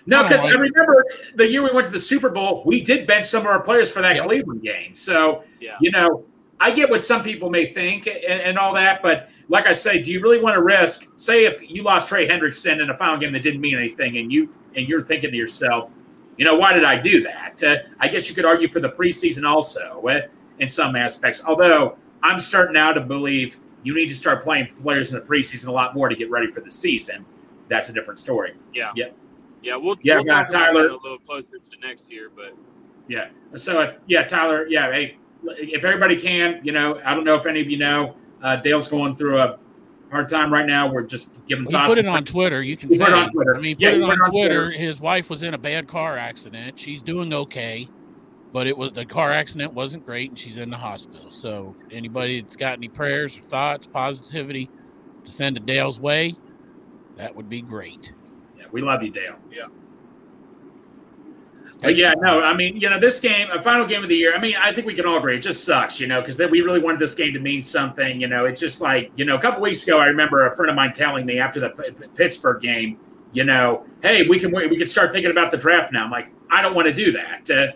No, 0.06 0.22
because 0.22 0.40
I 0.40 0.44
like 0.44 0.54
it. 0.54 0.58
remember 0.58 1.04
the 1.36 1.46
year 1.48 1.62
we 1.62 1.70
went 1.72 1.86
to 1.86 1.92
the 1.92 2.00
Super 2.00 2.28
Bowl, 2.28 2.62
we 2.64 2.82
did 2.82 3.06
bench 3.06 3.26
some 3.26 3.40
of 3.42 3.46
our 3.46 3.60
players 3.62 3.90
for 3.92 4.02
that 4.02 4.16
Yep. 4.16 4.24
Cleveland 4.24 4.62
game. 4.62 4.94
So 4.94 5.44
Yeah. 5.60 5.76
you 5.80 5.90
know, 5.90 6.24
I 6.60 6.70
get 6.70 6.88
what 6.90 7.02
some 7.02 7.22
people 7.22 7.50
may 7.50 7.66
think 7.66 8.06
and, 8.06 8.40
and 8.40 8.58
all 8.58 8.72
that, 8.74 9.02
but 9.02 9.28
like 9.48 9.66
I 9.66 9.72
say, 9.72 10.00
do 10.00 10.12
you 10.12 10.20
really 10.20 10.40
want 10.40 10.54
to 10.54 10.62
risk? 10.62 11.10
Say 11.16 11.44
if 11.44 11.70
you 11.70 11.82
lost 11.82 12.08
Trey 12.08 12.26
Hendrickson 12.26 12.82
in 12.82 12.90
a 12.90 12.96
final 12.96 13.18
game 13.18 13.32
that 13.32 13.42
didn't 13.42 13.60
mean 13.60 13.76
anything, 13.76 14.18
and 14.18 14.32
you 14.32 14.52
and 14.74 14.88
you're 14.88 15.02
thinking 15.02 15.30
to 15.30 15.36
yourself, 15.36 15.90
you 16.36 16.44
know, 16.44 16.56
why 16.56 16.72
did 16.72 16.84
I 16.84 16.96
do 16.96 17.22
that? 17.22 17.62
Uh, 17.62 17.76
I 18.00 18.08
guess 18.08 18.28
you 18.28 18.34
could 18.34 18.44
argue 18.44 18.68
for 18.68 18.80
the 18.80 18.90
preseason 18.90 19.48
also 19.48 20.02
uh, 20.08 20.22
in 20.58 20.68
some 20.68 20.96
aspects. 20.96 21.44
Although 21.46 21.96
I'm 22.22 22.40
starting 22.40 22.74
now 22.74 22.92
to 22.92 23.00
believe 23.00 23.58
you 23.82 23.94
need 23.94 24.08
to 24.08 24.14
start 24.14 24.42
playing 24.42 24.68
players 24.82 25.12
in 25.12 25.18
the 25.18 25.26
preseason 25.26 25.68
a 25.68 25.72
lot 25.72 25.94
more 25.94 26.08
to 26.08 26.14
get 26.14 26.30
ready 26.30 26.46
for 26.50 26.60
the 26.60 26.70
season. 26.70 27.24
That's 27.68 27.88
a 27.88 27.92
different 27.92 28.18
story. 28.18 28.54
Yeah. 28.72 28.92
Yeah. 28.94 29.10
Yeah, 29.62 29.76
we'll, 29.76 29.96
Yeah, 30.02 30.16
we'll 30.16 30.26
yeah, 30.26 30.40
about 30.40 30.50
Tyler. 30.50 30.88
a 30.88 30.92
little 30.92 31.18
closer 31.18 31.58
to 31.58 31.78
next 31.80 32.10
year, 32.10 32.30
but 32.34 32.54
Yeah. 33.08 33.28
So 33.56 33.80
uh, 33.80 33.94
yeah, 34.06 34.24
Tyler. 34.24 34.66
Yeah. 34.68 34.90
Hey, 34.90 35.18
if 35.44 35.84
everybody 35.84 36.16
can, 36.16 36.60
you 36.62 36.72
know, 36.72 37.00
I 37.04 37.14
don't 37.14 37.24
know 37.24 37.34
if 37.34 37.46
any 37.46 37.60
of 37.60 37.70
you 37.70 37.78
know, 37.78 38.16
uh, 38.42 38.56
Dale's 38.56 38.88
going 38.88 39.16
through 39.16 39.38
a 39.40 39.58
hard 40.10 40.28
time 40.28 40.52
right 40.52 40.66
now. 40.66 40.90
We're 40.92 41.02
just 41.02 41.44
giving 41.46 41.64
He 41.66 41.72
thoughts. 41.72 41.88
put 41.94 41.98
it 41.98 42.06
on 42.06 42.24
Twitter. 42.24 42.62
You 42.62 42.76
can 42.76 42.90
He 42.90 42.96
say. 42.96 43.04
it 43.04 43.12
on 43.12 43.30
Twitter. 43.30 43.56
I 43.56 43.60
mean, 43.60 43.76
put 43.76 43.82
he 43.82 43.88
it 43.88 44.02
on, 44.02 44.10
on 44.10 44.30
Twitter. 44.30 44.66
Twitter. 44.66 44.70
His 44.72 45.00
wife 45.00 45.30
was 45.30 45.42
in 45.42 45.54
a 45.54 45.58
bad 45.58 45.88
car 45.88 46.16
accident. 46.18 46.78
She's 46.78 47.02
doing 47.02 47.32
okay, 47.32 47.88
but 48.52 48.66
it 48.66 48.76
was 48.76 48.92
the 48.92 49.04
car 49.06 49.32
accident 49.32 49.72
wasn't 49.72 50.04
great, 50.04 50.30
and 50.30 50.38
she's 50.38 50.58
in 50.58 50.70
the 50.70 50.76
hospital. 50.76 51.30
So, 51.30 51.74
anybody 51.90 52.40
that's 52.40 52.56
got 52.56 52.74
any 52.78 52.88
prayers, 52.88 53.38
or 53.38 53.42
thoughts, 53.42 53.86
positivity 53.86 54.68
to 55.24 55.32
send 55.32 55.56
to 55.56 55.62
Dale's 55.62 55.98
way, 56.00 56.36
that 57.16 57.34
would 57.34 57.48
be 57.48 57.62
great. 57.62 58.12
Yeah, 58.58 58.64
we 58.72 58.82
love 58.82 59.02
you, 59.02 59.10
Dale. 59.10 59.36
Yeah. 59.50 59.66
Yeah, 61.84 62.14
no, 62.18 62.42
I 62.42 62.54
mean, 62.54 62.76
you 62.76 62.88
know, 62.88 62.98
this 63.00 63.18
game, 63.18 63.50
a 63.50 63.60
final 63.60 63.86
game 63.86 64.02
of 64.02 64.08
the 64.08 64.14
year. 64.16 64.34
I 64.36 64.38
mean, 64.40 64.54
I 64.60 64.72
think 64.72 64.86
we 64.86 64.94
can 64.94 65.04
all 65.04 65.18
agree 65.18 65.36
it 65.36 65.40
just 65.40 65.64
sucks, 65.64 65.98
you 66.00 66.06
know, 66.06 66.20
because 66.20 66.38
we 66.38 66.60
really 66.60 66.78
wanted 66.80 67.00
this 67.00 67.14
game 67.14 67.32
to 67.34 67.40
mean 67.40 67.60
something. 67.60 68.20
You 68.20 68.28
know, 68.28 68.44
it's 68.44 68.60
just 68.60 68.80
like, 68.80 69.10
you 69.16 69.24
know, 69.24 69.34
a 69.36 69.40
couple 69.40 69.60
weeks 69.62 69.82
ago, 69.84 69.98
I 69.98 70.06
remember 70.06 70.46
a 70.46 70.54
friend 70.54 70.70
of 70.70 70.76
mine 70.76 70.92
telling 70.92 71.26
me 71.26 71.40
after 71.40 71.58
the 71.60 71.70
P- 71.70 72.06
Pittsburgh 72.14 72.62
game, 72.62 72.98
you 73.32 73.44
know, 73.44 73.84
hey, 74.02 74.28
we 74.28 74.38
can 74.38 74.52
we 74.52 74.76
can 74.76 74.86
start 74.86 75.12
thinking 75.12 75.30
about 75.32 75.50
the 75.50 75.56
draft 75.56 75.92
now. 75.92 76.04
I'm 76.04 76.10
like, 76.10 76.28
I 76.50 76.62
don't 76.62 76.74
want 76.74 76.86
to 76.86 76.92
do 76.94 77.12
that. 77.12 77.50
Uh, 77.50 77.72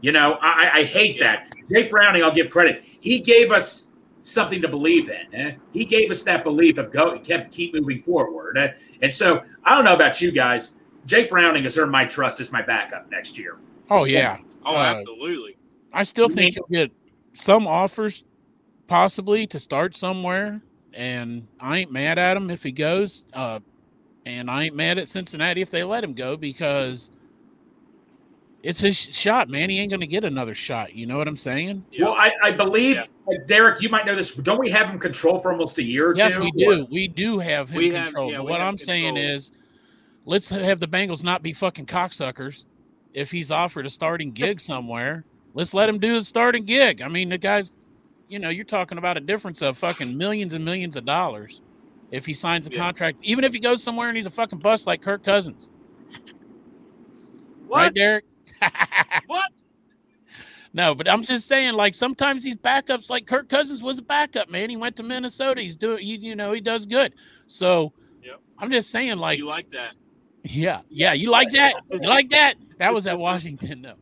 you 0.00 0.12
know, 0.12 0.38
I, 0.40 0.70
I 0.80 0.84
hate 0.84 1.18
that. 1.20 1.52
Jake 1.70 1.90
Browning, 1.90 2.22
I'll 2.22 2.34
give 2.34 2.50
credit. 2.50 2.84
He 2.84 3.20
gave 3.20 3.50
us 3.52 3.88
something 4.22 4.60
to 4.62 4.68
believe 4.68 5.08
in. 5.10 5.34
eh? 5.34 5.54
He 5.72 5.84
gave 5.84 6.10
us 6.10 6.22
that 6.24 6.44
belief 6.44 6.78
of 6.78 6.92
go, 6.92 7.18
kept 7.18 7.52
keep 7.52 7.74
moving 7.74 8.02
forward. 8.02 8.58
eh? 8.58 8.72
And 9.02 9.12
so 9.12 9.42
I 9.64 9.74
don't 9.74 9.84
know 9.84 9.94
about 9.94 10.20
you 10.20 10.30
guys. 10.30 10.76
Jake 11.06 11.30
Browning 11.30 11.64
has 11.64 11.78
earned 11.78 11.90
my 11.92 12.04
trust 12.04 12.40
as 12.40 12.52
my 12.52 12.62
backup 12.62 13.10
next 13.10 13.38
year. 13.38 13.56
Oh 13.90 14.04
yeah, 14.04 14.38
oh, 14.64 14.76
Uh, 14.76 14.78
absolutely. 14.98 15.56
I 15.92 16.02
still 16.04 16.28
think 16.28 16.54
he'll 16.54 16.66
get 16.70 16.92
some 17.32 17.66
offers, 17.66 18.24
possibly 18.86 19.46
to 19.48 19.58
start 19.58 19.96
somewhere, 19.96 20.60
and 20.94 21.46
I 21.58 21.78
ain't 21.78 21.90
mad 21.92 22.18
at 22.18 22.36
him 22.36 22.50
if 22.50 22.62
he 22.62 22.70
goes. 22.72 23.24
Uh, 23.32 23.60
and 24.26 24.50
I 24.50 24.64
ain't 24.64 24.76
mad 24.76 24.98
at 24.98 25.08
Cincinnati 25.08 25.62
if 25.62 25.70
they 25.70 25.82
let 25.82 26.04
him 26.04 26.12
go 26.14 26.36
because 26.36 27.10
it's 28.62 28.80
his 28.80 28.96
shot, 28.96 29.48
man. 29.48 29.70
He 29.70 29.78
ain't 29.80 29.90
going 29.90 30.00
to 30.00 30.06
get 30.06 30.22
another 30.24 30.54
shot. 30.54 30.94
You 30.94 31.06
know 31.06 31.16
what 31.16 31.26
I'm 31.26 31.36
saying? 31.36 31.84
Well, 31.98 32.12
I, 32.12 32.30
I 32.42 32.50
believe, 32.52 32.96
Yeah. 32.96 33.06
Derek, 33.46 33.80
you 33.80 33.88
might 33.88 34.04
know 34.06 34.14
this. 34.14 34.34
Don't 34.34 34.58
we 34.60 34.68
have 34.70 34.90
him 34.90 34.98
controlled 34.98 35.42
for 35.42 35.50
almost 35.50 35.78
a 35.78 35.82
year 35.82 36.10
or 36.10 36.14
Yes, 36.16 36.34
two? 36.34 36.40
we 36.42 36.52
do. 36.52 36.86
We 36.90 37.08
do 37.08 37.38
have 37.38 37.70
him 37.70 37.78
We 37.78 37.90
have- 37.90 38.12
yeah, 38.14 38.36
but 38.36 38.44
what 38.44 38.60
I'm 38.60 38.76
saying 38.78 39.16
is, 39.16 39.50
let's 40.24 40.50
have 40.50 40.80
the 40.80 40.88
Bengals 40.88 41.24
not 41.24 41.42
be 41.42 41.52
fucking 41.52 41.86
cocksuckers. 41.86 42.64
If 43.12 43.30
he's 43.30 43.50
offered 43.50 43.86
a 43.86 43.90
starting 43.90 44.32
gig 44.32 44.60
somewhere, 44.60 45.24
let's 45.54 45.74
let 45.74 45.88
him 45.88 45.98
do 45.98 46.18
the 46.18 46.24
starting 46.24 46.64
gig. 46.64 47.02
I 47.02 47.08
mean, 47.08 47.28
the 47.30 47.38
guy's 47.38 47.72
you 48.28 48.38
know, 48.38 48.48
you're 48.48 48.64
talking 48.64 48.96
about 48.96 49.16
a 49.16 49.20
difference 49.20 49.60
of 49.60 49.76
fucking 49.76 50.16
millions 50.16 50.54
and 50.54 50.64
millions 50.64 50.96
of 50.96 51.04
dollars 51.04 51.62
if 52.12 52.24
he 52.26 52.32
signs 52.32 52.68
a 52.68 52.70
Yeah. 52.70 52.78
contract, 52.78 53.18
even 53.22 53.42
if 53.44 53.52
he 53.52 53.58
goes 53.58 53.82
somewhere 53.82 54.08
and 54.08 54.16
he's 54.16 54.26
a 54.26 54.30
fucking 54.30 54.60
bust 54.60 54.86
like 54.86 55.02
Kirk 55.02 55.24
Cousins. 55.24 55.68
What? 57.66 57.78
Right, 57.78 57.94
Derek? 57.94 58.24
What? 59.26 59.44
No, 60.72 60.94
but 60.94 61.08
I'm 61.08 61.22
just 61.22 61.48
saying, 61.48 61.74
like 61.74 61.96
sometimes 61.96 62.44
these 62.44 62.56
backups, 62.56 63.10
like 63.10 63.26
Kirk 63.26 63.48
Cousins 63.48 63.82
was 63.82 63.98
a 63.98 64.02
backup, 64.02 64.48
man. 64.48 64.70
He 64.70 64.76
went 64.76 64.94
to 64.96 65.02
Minnesota. 65.02 65.60
He's 65.60 65.76
doing, 65.76 66.06
you, 66.06 66.18
you 66.18 66.36
know, 66.36 66.52
he 66.52 66.60
does 66.60 66.86
good. 66.86 67.14
So 67.48 67.92
Yep. 68.22 68.36
I'm 68.58 68.70
just 68.70 68.90
saying, 68.90 69.18
like, 69.18 69.38
you 69.38 69.46
like 69.46 69.68
that? 69.70 69.94
Yeah, 70.44 70.80
yeah, 70.88 71.12
you 71.12 71.30
like 71.30 71.50
that? 71.52 71.74
You 71.90 72.00
like 72.00 72.28
that? 72.30 72.54
That 72.78 72.94
was 72.94 73.06
at 73.06 73.18
Washington, 73.28 73.82
though. 73.82 73.94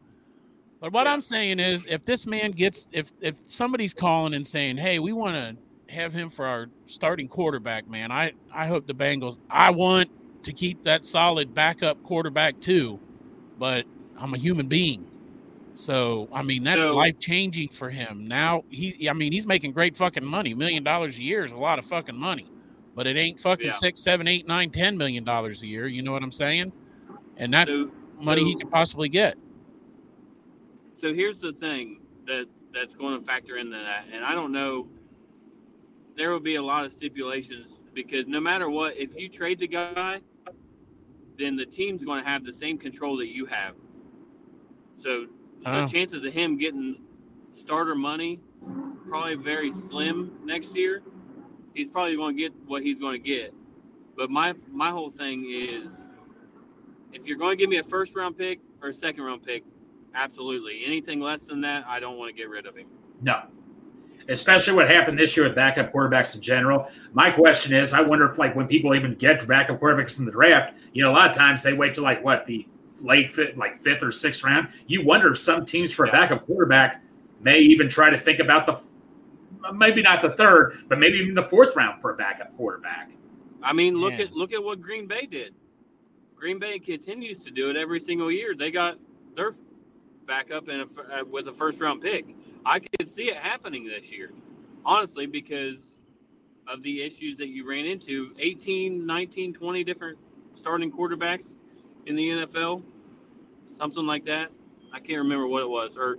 But 0.81 0.93
what 0.93 1.07
I'm 1.09 1.21
saying 1.21 1.59
is, 1.59 1.87
if 1.87 2.05
this 2.05 2.27
man 2.27 2.53
gets, 2.53 2.87
if 2.93 3.11
if 3.21 3.37
somebody's 3.51 3.93
calling 3.95 4.35
and 4.35 4.47
saying, 4.47 4.77
"Hey, 4.77 4.99
we 5.01 5.13
want 5.13 5.35
to 5.35 5.93
have 5.93 6.13
him 6.13 6.31
for 6.31 6.47
our 6.47 6.69
starting 6.87 7.27
quarterback," 7.29 7.89
man, 7.89 8.13
I 8.13 8.33
I 8.53 8.67
hope 8.67 8.87
the 8.87 8.95
Bengals. 8.95 9.39
I 9.51 9.71
want 9.71 10.11
to 10.45 10.53
keep 10.53 10.83
that 10.85 11.05
solid 11.07 11.53
backup 11.55 12.01
quarterback 12.05 12.61
too, 12.61 13.01
but 13.59 13.85
I'm 14.17 14.35
a 14.35 14.39
human 14.39 14.69
being. 14.69 15.11
So 15.75 16.29
I 16.33 16.43
mean 16.43 16.65
that's 16.65 16.85
So- 16.85 16.97
life 16.97 17.19
changing 17.19 17.69
for 17.71 17.89
him. 17.91 18.27
Now 18.27 18.65
he 18.71 19.09
I 19.09 19.13
mean 19.13 19.33
he's 19.33 19.47
making 19.47 19.73
great 19.73 19.97
fucking 19.97 20.25
money. 20.25 20.55
Million 20.55 20.85
dollars 20.85 21.17
a 21.19 21.23
year 21.23 21.45
is 21.45 21.53
a 21.53 21.57
lot 21.57 21.79
of 21.79 21.85
fucking 21.85 22.17
money. 22.17 22.47
But 22.99 23.07
it 23.07 23.17
ain't 23.17 23.39
fucking 23.39 23.67
Yeah. 23.67 23.71
six, 23.71 24.01
seven, 24.01 24.27
eight, 24.27 24.49
nine, 24.49 24.71
ten 24.71 24.97
million 24.97 25.23
dollars 25.23 25.63
a 25.63 25.69
year. 25.69 25.87
You 25.87 26.03
know 26.03 26.11
what 26.11 26.25
I'm 26.25 26.33
saying? 26.33 26.73
And 27.37 27.55
that's 27.55 27.71
So, 27.71 27.93
money 28.21 28.43
he 28.43 28.53
so- 28.55 28.59
could 28.59 28.71
possibly 28.73 29.09
get. 29.09 29.39
so 31.01 31.15
here's 31.15 31.39
the 31.39 31.53
thing 31.53 32.01
that 32.27 32.47
that's 32.75 32.97
going 32.97 33.17
to 33.17 33.25
factor 33.25 33.57
into 33.57 33.77
that, 33.79 34.07
and 34.13 34.25
I 34.25 34.35
don't 34.35 34.51
know. 34.51 34.89
There 36.17 36.33
will 36.33 36.41
be 36.41 36.57
a 36.57 36.63
lot 36.63 36.85
of 36.85 36.93
stipulations 36.93 37.69
because 37.95 38.27
no 38.27 38.41
matter 38.41 38.69
what, 38.69 38.97
if 38.97 39.17
you 39.17 39.29
trade 39.29 39.61
the 39.61 39.69
guy, 39.69 40.21
then 41.39 41.55
the 41.55 41.67
team's 41.67 42.03
going 42.03 42.25
to 42.25 42.29
have 42.29 42.45
the 42.45 42.53
same 42.53 42.77
control 42.79 43.17
that 43.19 43.29
you 43.29 43.47
have. 43.47 43.77
So 44.97 45.27
the 45.63 45.85
Oh. 45.85 45.87
chances 45.87 46.25
of 46.25 46.33
him 46.33 46.57
getting 46.59 47.01
starter 47.55 47.95
money 47.95 48.41
probably 49.09 49.37
very 49.37 49.73
slim 49.73 50.33
next 50.45 50.75
year. 50.75 51.05
He's 51.79 51.87
probably 51.87 52.17
going 52.17 52.37
to 52.37 52.43
get 52.43 52.53
what 52.67 52.83
he's 52.83 52.99
going 52.99 53.23
to 53.23 53.25
get. 53.25 53.55
But 54.17 54.31
my 54.31 54.53
my 54.69 54.91
whole 54.91 55.11
thing 55.11 55.47
is, 55.49 55.95
if 57.13 57.25
you're 57.25 57.39
going 57.39 57.57
to 57.57 57.57
give 57.57 57.71
me 57.71 57.77
a 57.77 57.85
first 57.85 58.17
round 58.17 58.37
pick 58.37 58.59
or 58.83 58.89
a 58.89 58.95
second 58.95 59.23
round 59.23 59.45
pick, 59.45 59.63
absolutely. 60.13 60.83
Anything 60.85 61.21
less 61.21 61.43
than 61.43 61.61
that, 61.61 61.87
I 61.87 62.01
don't 62.01 62.19
want 62.19 62.35
to 62.35 62.37
get 62.37 62.49
rid 62.49 62.67
of 62.67 62.77
him. 62.77 62.89
No. 63.23 63.43
Especially 64.29 64.75
what 64.75 64.91
happened 64.91 65.17
this 65.17 65.37
year 65.37 65.47
with 65.47 65.55
backup 65.55 65.93
quarterbacks 65.93 66.35
in 66.35 66.41
general. 66.41 66.91
My 67.13 67.31
question 67.31 67.73
is, 67.77 67.95
I 67.95 68.01
wonder 68.01 68.25
if 68.25 68.39
like 68.39 68.57
when 68.57 68.67
people 68.67 68.93
even 68.97 69.15
get 69.15 69.47
backup 69.47 69.79
quarterbacks 69.79 70.19
in 70.19 70.27
the 70.27 70.33
draft, 70.33 70.77
you 70.95 71.05
know, 71.05 71.13
a 71.13 71.15
lot 71.15 71.31
of 71.31 71.37
times 71.37 71.63
they 71.63 71.75
wait 71.75 71.95
till 71.95 72.03
like 72.03 72.25
what 72.25 72.45
the 72.45 72.67
late 73.03 73.31
fifth, 73.31 73.57
like 73.57 73.81
fifth 73.81 74.03
or 74.03 74.11
sixth 74.11 74.43
round. 74.43 74.67
You 74.89 75.05
wonder 75.05 75.31
if 75.31 75.39
some 75.39 75.65
teams 75.65 75.95
for 75.95 76.07
a 76.07 76.11
backup 76.11 76.45
quarterback 76.45 77.05
may 77.41 77.61
even 77.61 77.89
try 77.89 78.11
to 78.11 78.19
think 78.19 78.41
about 78.41 78.67
the 78.67 78.81
maybe 79.75 80.03
not 80.03 80.23
the 80.23 80.31
third, 80.31 80.85
but 80.89 80.99
maybe 80.99 81.19
even 81.19 81.35
the 81.35 81.43
fourth 81.43 81.75
round 81.77 82.01
for 82.01 82.13
a 82.13 82.17
backup 82.17 82.55
quarterback. 82.57 83.11
I 83.63 83.73
mean, 83.73 83.97
look 83.97 84.13
Yeah. 84.13 84.27
at 84.27 84.33
look 84.33 84.53
at 84.53 84.63
what 84.63 84.81
Green 84.81 85.07
Bay 85.07 85.27
did. 85.27 85.55
Green 86.37 86.59
Bay 86.59 86.79
continues 86.79 87.39
to 87.41 87.51
do 87.51 87.69
it 87.71 87.77
every 87.77 87.99
single 88.01 88.31
year. 88.31 88.55
They 88.55 88.71
got 88.71 88.99
their 89.35 89.55
backup 90.27 90.69
in 90.69 90.81
a, 90.81 91.21
uh, 91.21 91.25
with 91.25 91.49
a 91.49 91.53
first 91.53 91.81
round 91.81 92.01
pick. 92.03 92.27
I 92.65 92.79
could 92.81 93.11
see 93.11 93.31
it 93.31 93.37
happening 93.37 93.85
this 93.85 94.13
year, 94.13 94.31
honestly, 94.85 95.27
because 95.27 95.79
of 96.69 96.83
the 96.83 97.03
issues 97.03 97.37
that 97.39 97.49
you 97.49 97.69
ran 97.69 97.87
into 97.87 98.35
18, 98.39 99.07
19, 99.07 99.55
20 99.55 99.85
different 99.85 100.19
starting 100.55 100.93
quarterbacks 100.93 101.55
in 102.07 102.15
the 102.15 102.29
NFL, 102.29 102.83
something 103.79 104.07
like 104.07 104.25
that. 104.27 104.51
I 104.93 105.01
can't 105.01 105.19
remember 105.19 105.47
what 105.47 105.63
it 105.63 105.69
was, 105.69 105.97
or 105.97 106.19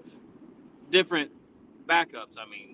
different 0.90 1.32
backups, 1.86 2.38
I 2.38 2.50
mean. 2.50 2.69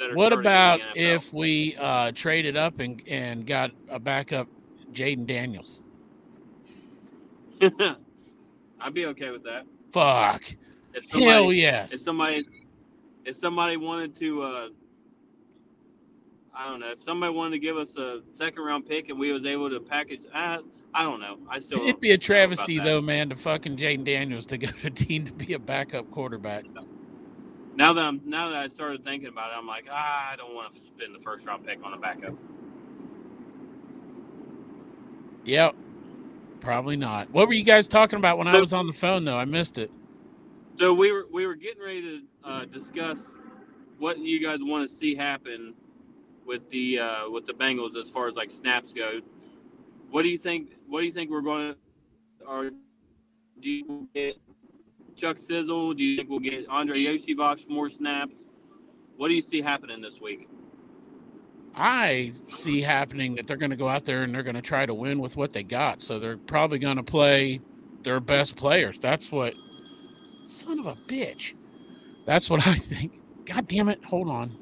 What 0.00 0.32
starting 0.32 0.38
in 0.38 0.42
the 0.42 0.48
about 0.50 0.80
if 0.96 1.32
we 1.32 1.76
uh, 1.78 2.12
traded 2.14 2.56
up 2.56 2.80
and, 2.80 3.02
and 3.06 3.46
got 3.46 3.70
a 3.88 3.98
backup 3.98 4.48
Jayden 4.92 5.26
Daniels? 5.26 5.82
I'd 8.80 8.94
be 8.94 9.06
okay 9.06 9.30
with 9.30 9.44
that. 9.44 9.66
Fuck. 9.92 10.44
If 10.94 11.10
Hell 11.10 11.20
somebody, 11.20 11.58
yes. 11.58 11.92
if 11.92 12.00
somebody, 12.00 12.44
if 13.24 13.36
somebody 13.36 13.76
wanted 13.76 14.16
to, 14.16 14.42
uh, 14.42 14.68
I 16.54 16.68
don't 16.68 16.80
know, 16.80 16.90
if 16.90 17.02
somebody 17.02 17.32
wanted 17.32 17.52
to 17.52 17.58
give 17.58 17.76
us 17.76 17.94
a 17.96 18.22
second 18.38 18.62
round 18.62 18.86
pick 18.86 19.10
and 19.10 19.18
we 19.18 19.32
was 19.32 19.44
able 19.44 19.68
to 19.70 19.80
package, 19.80 20.22
I, 20.32 20.60
I 20.94 21.02
don't 21.02 21.20
know. 21.20 21.38
I 21.48 21.60
still 21.60 21.82
It'd 21.82 22.00
be 22.00 22.12
a 22.12 22.18
travesty 22.18 22.78
though, 22.78 23.00
man, 23.00 23.28
to 23.28 23.36
fucking 23.36 23.76
Jayden 23.76 24.04
Daniels 24.04 24.46
to 24.46 24.58
go 24.58 24.68
to 24.80 24.90
team 24.90 25.26
to 25.26 25.32
be 25.32 25.52
a 25.52 25.58
backup 25.58 26.10
quarterback. 26.10 26.64
Now 27.74 27.92
that 27.92 28.04
I'm 28.04 28.20
now 28.24 28.50
that 28.50 28.58
I 28.58 28.68
started 28.68 29.04
thinking 29.04 29.28
about 29.28 29.50
it, 29.52 29.56
I'm 29.56 29.66
like, 29.66 29.86
ah, 29.90 30.30
I 30.32 30.36
don't 30.36 30.54
want 30.54 30.74
to 30.74 30.80
spend 30.80 31.14
the 31.14 31.20
first 31.20 31.46
round 31.46 31.66
pick 31.66 31.84
on 31.84 31.94
a 31.94 31.98
backup. 31.98 32.34
Yep. 35.44 35.74
Probably 36.60 36.96
not. 36.96 37.30
What 37.30 37.48
were 37.48 37.54
you 37.54 37.64
guys 37.64 37.88
talking 37.88 38.18
about 38.18 38.36
when 38.36 38.46
I 38.46 38.60
was 38.60 38.72
on 38.72 38.86
the 38.86 38.92
phone 38.92 39.24
though? 39.24 39.36
I 39.36 39.44
missed 39.46 39.78
it. 39.78 39.90
So 40.78 40.92
we 40.92 41.10
were 41.12 41.26
we 41.30 41.46
were 41.46 41.54
getting 41.54 41.82
ready 41.82 42.02
to 42.02 42.48
uh, 42.48 42.64
discuss 42.66 43.18
what 43.98 44.18
you 44.18 44.40
guys 44.40 44.58
want 44.60 44.88
to 44.90 44.94
see 44.94 45.14
happen 45.14 45.74
with 46.44 46.68
the 46.70 46.98
uh, 46.98 47.30
with 47.30 47.46
the 47.46 47.52
Bengals 47.52 47.96
as 47.96 48.10
far 48.10 48.28
as 48.28 48.34
like 48.34 48.50
snaps 48.50 48.92
go. 48.92 49.20
What 50.10 50.22
do 50.22 50.28
you 50.28 50.38
think? 50.38 50.72
What 50.86 51.00
do 51.00 51.06
you 51.06 51.12
think 51.12 51.30
we're 51.30 51.40
going 51.40 51.74
to? 51.74 52.46
Or 52.46 52.70
do 53.60 53.70
you 53.70 54.08
get 54.14 54.36
Chuck 55.20 55.38
Sizzle? 55.38 55.94
Do 55.94 56.02
you 56.02 56.16
think 56.16 56.30
we'll 56.30 56.38
get 56.38 56.66
Andrei 56.70 57.04
Iosivas 57.04 57.68
more 57.68 57.90
snaps? 57.90 58.34
What 59.16 59.28
do 59.28 59.34
you 59.34 59.42
see 59.42 59.60
happening 59.60 60.00
this 60.00 60.20
week? 60.20 60.48
I 61.74 62.32
see 62.48 62.80
happening 62.80 63.34
that 63.36 63.46
they're 63.46 63.56
going 63.56 63.70
to 63.70 63.76
go 63.76 63.88
out 63.88 64.04
there 64.04 64.22
and 64.22 64.34
they're 64.34 64.42
going 64.42 64.56
to 64.56 64.62
try 64.62 64.86
to 64.86 64.94
win 64.94 65.20
with 65.20 65.36
what 65.36 65.52
they 65.52 65.62
got. 65.62 66.02
So 66.02 66.18
they're 66.18 66.38
probably 66.38 66.78
going 66.78 66.96
to 66.96 67.02
play 67.02 67.60
their 68.02 68.18
best 68.18 68.56
players. 68.56 68.98
That's 68.98 69.30
what. 69.30 69.54
Son 70.48 70.80
of 70.80 70.86
a 70.86 70.94
bitch. 70.94 71.52
That's 72.24 72.50
what 72.50 72.66
I 72.66 72.74
think. 72.74 73.12
God 73.44 73.68
damn 73.68 73.88
it. 73.88 74.02
Hold 74.04 74.28
on. 74.28 74.56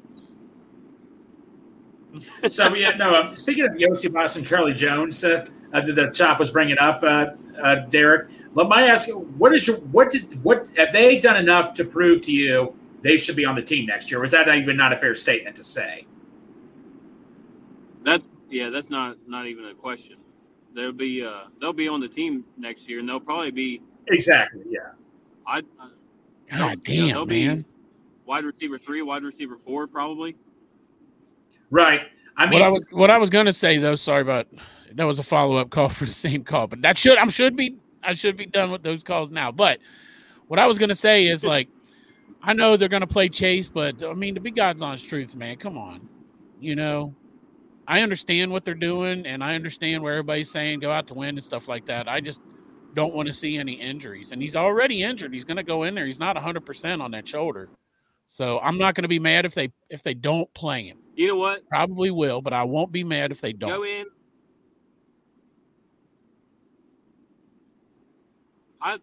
So 2.49 2.73
yeah, 2.73 2.91
no. 2.97 3.13
Um, 3.13 3.35
speaking 3.35 3.65
of 3.65 3.73
Iosivas 3.73 4.35
and 4.35 4.45
Charlie 4.45 4.73
Jones, 4.73 5.23
uh, 5.23 5.45
uh, 5.73 5.81
that 5.81 5.93
the 5.93 6.09
chop 6.11 6.39
was 6.39 6.51
bringing 6.51 6.77
up, 6.79 7.03
uh, 7.03 7.27
uh, 7.61 7.75
Derek. 7.87 8.29
Let 8.53 8.67
me 8.69 8.75
ask 8.77 9.07
you, 9.07 9.19
what 9.19 9.53
is 9.53 9.67
your 9.67 9.77
what 9.77 10.09
did 10.11 10.43
what 10.43 10.69
have 10.77 10.91
they 10.93 11.19
done 11.19 11.37
enough 11.37 11.73
to 11.75 11.85
prove 11.85 12.21
to 12.23 12.31
you 12.31 12.75
they 13.01 13.17
should 13.17 13.35
be 13.35 13.45
on 13.45 13.55
the 13.55 13.61
team 13.61 13.85
next 13.85 14.09
year? 14.11 14.19
Was 14.19 14.31
that 14.31 14.47
even 14.47 14.75
not 14.77 14.93
a 14.93 14.97
fair 14.97 15.13
statement 15.15 15.55
to 15.57 15.63
say? 15.63 16.05
That 18.03 18.21
yeah, 18.49 18.69
that's 18.69 18.89
not 18.89 19.17
not 19.27 19.45
even 19.45 19.65
a 19.65 19.73
question. 19.73 20.17
They'll 20.73 20.91
be 20.91 21.23
uh, 21.25 21.45
they'll 21.59 21.73
be 21.73 21.87
on 21.87 21.99
the 21.99 22.07
team 22.07 22.45
next 22.57 22.89
year, 22.89 22.99
and 22.99 23.07
they'll 23.07 23.19
probably 23.19 23.51
be 23.51 23.81
Exactly. 24.07 24.61
Yeah. 24.69 24.79
God 25.45 25.65
I 26.51 26.75
damn, 26.75 27.05
yeah, 27.07 27.13
they'll 27.13 27.25
be- 27.25 27.47
man. 27.47 27.65
wide 28.25 28.43
receiver 28.43 28.77
three, 28.77 29.01
wide 29.01 29.23
receiver 29.23 29.57
four, 29.57 29.87
probably. 29.87 30.35
Right. 31.69 32.01
I 32.37 32.45
mean, 32.45 32.53
what 32.53 32.61
I 32.63 32.69
was 32.69 32.85
what 32.91 33.11
I 33.11 33.17
was 33.17 33.29
going 33.29 33.45
to 33.45 33.53
say 33.53 33.77
though, 33.77 33.95
sorry 33.95 34.21
about 34.21 34.47
that 34.93 35.03
was 35.05 35.19
a 35.19 35.23
follow 35.23 35.57
up 35.57 35.69
call 35.69 35.89
for 35.89 36.05
the 36.05 36.11
same 36.11 36.43
call, 36.43 36.67
but 36.67 36.81
that 36.81 36.97
should 36.97 37.17
I 37.17 37.27
should 37.27 37.55
be 37.55 37.77
I 38.03 38.13
should 38.13 38.37
be 38.37 38.45
done 38.45 38.71
with 38.71 38.83
those 38.83 39.03
calls 39.03 39.31
now. 39.31 39.51
But 39.51 39.79
what 40.47 40.59
I 40.59 40.67
was 40.67 40.77
going 40.77 40.89
to 40.89 40.95
say 40.95 41.27
is 41.27 41.45
like 41.45 41.69
I 42.41 42.53
know 42.53 42.77
they're 42.77 42.89
going 42.89 43.01
to 43.01 43.07
play 43.07 43.29
Chase, 43.29 43.69
but 43.69 44.03
I 44.03 44.13
mean 44.13 44.35
to 44.35 44.41
be 44.41 44.51
God's 44.51 44.81
honest 44.81 45.07
truth, 45.07 45.35
man, 45.35 45.57
come 45.57 45.77
on, 45.77 46.07
you 46.59 46.75
know. 46.75 47.13
I 47.87 48.01
understand 48.01 48.51
what 48.51 48.65
they're 48.65 48.75
doing, 48.75 49.25
and 49.25 49.43
I 49.43 49.55
understand 49.55 50.03
where 50.03 50.13
everybody's 50.13 50.51
saying 50.51 50.79
go 50.79 50.91
out 50.91 51.07
to 51.07 51.15
win 51.15 51.29
and 51.29 51.43
stuff 51.43 51.67
like 51.67 51.87
that. 51.87 52.07
I 52.07 52.21
just 52.21 52.39
don't 52.93 53.15
want 53.15 53.27
to 53.29 53.33
see 53.33 53.57
any 53.57 53.73
injuries, 53.73 54.31
and 54.31 54.39
he's 54.39 54.55
already 54.55 55.01
injured. 55.01 55.33
He's 55.33 55.43
going 55.43 55.57
to 55.57 55.63
go 55.63 55.81
in 55.83 55.95
there. 55.95 56.05
He's 56.05 56.19
not 56.19 56.35
100 56.35 56.67
percent 56.67 57.01
on 57.01 57.09
that 57.11 57.27
shoulder, 57.27 57.67
so 58.27 58.59
I'm 58.59 58.77
not 58.77 58.93
going 58.93 59.05
to 59.05 59.09
be 59.09 59.17
mad 59.17 59.43
if 59.43 59.55
they 59.55 59.71
if 59.89 60.03
they 60.03 60.13
don't 60.13 60.53
play 60.53 60.83
him. 60.83 60.99
You 61.15 61.29
know 61.29 61.37
what? 61.37 61.67
Probably 61.67 62.11
will, 62.11 62.41
but 62.41 62.53
I 62.53 62.63
won't 62.63 62.91
be 62.91 63.03
mad 63.03 63.31
if 63.31 63.41
they 63.41 63.53
don't. 63.53 63.71
Go 63.71 63.83
in. 63.83 64.05
I 68.81 68.97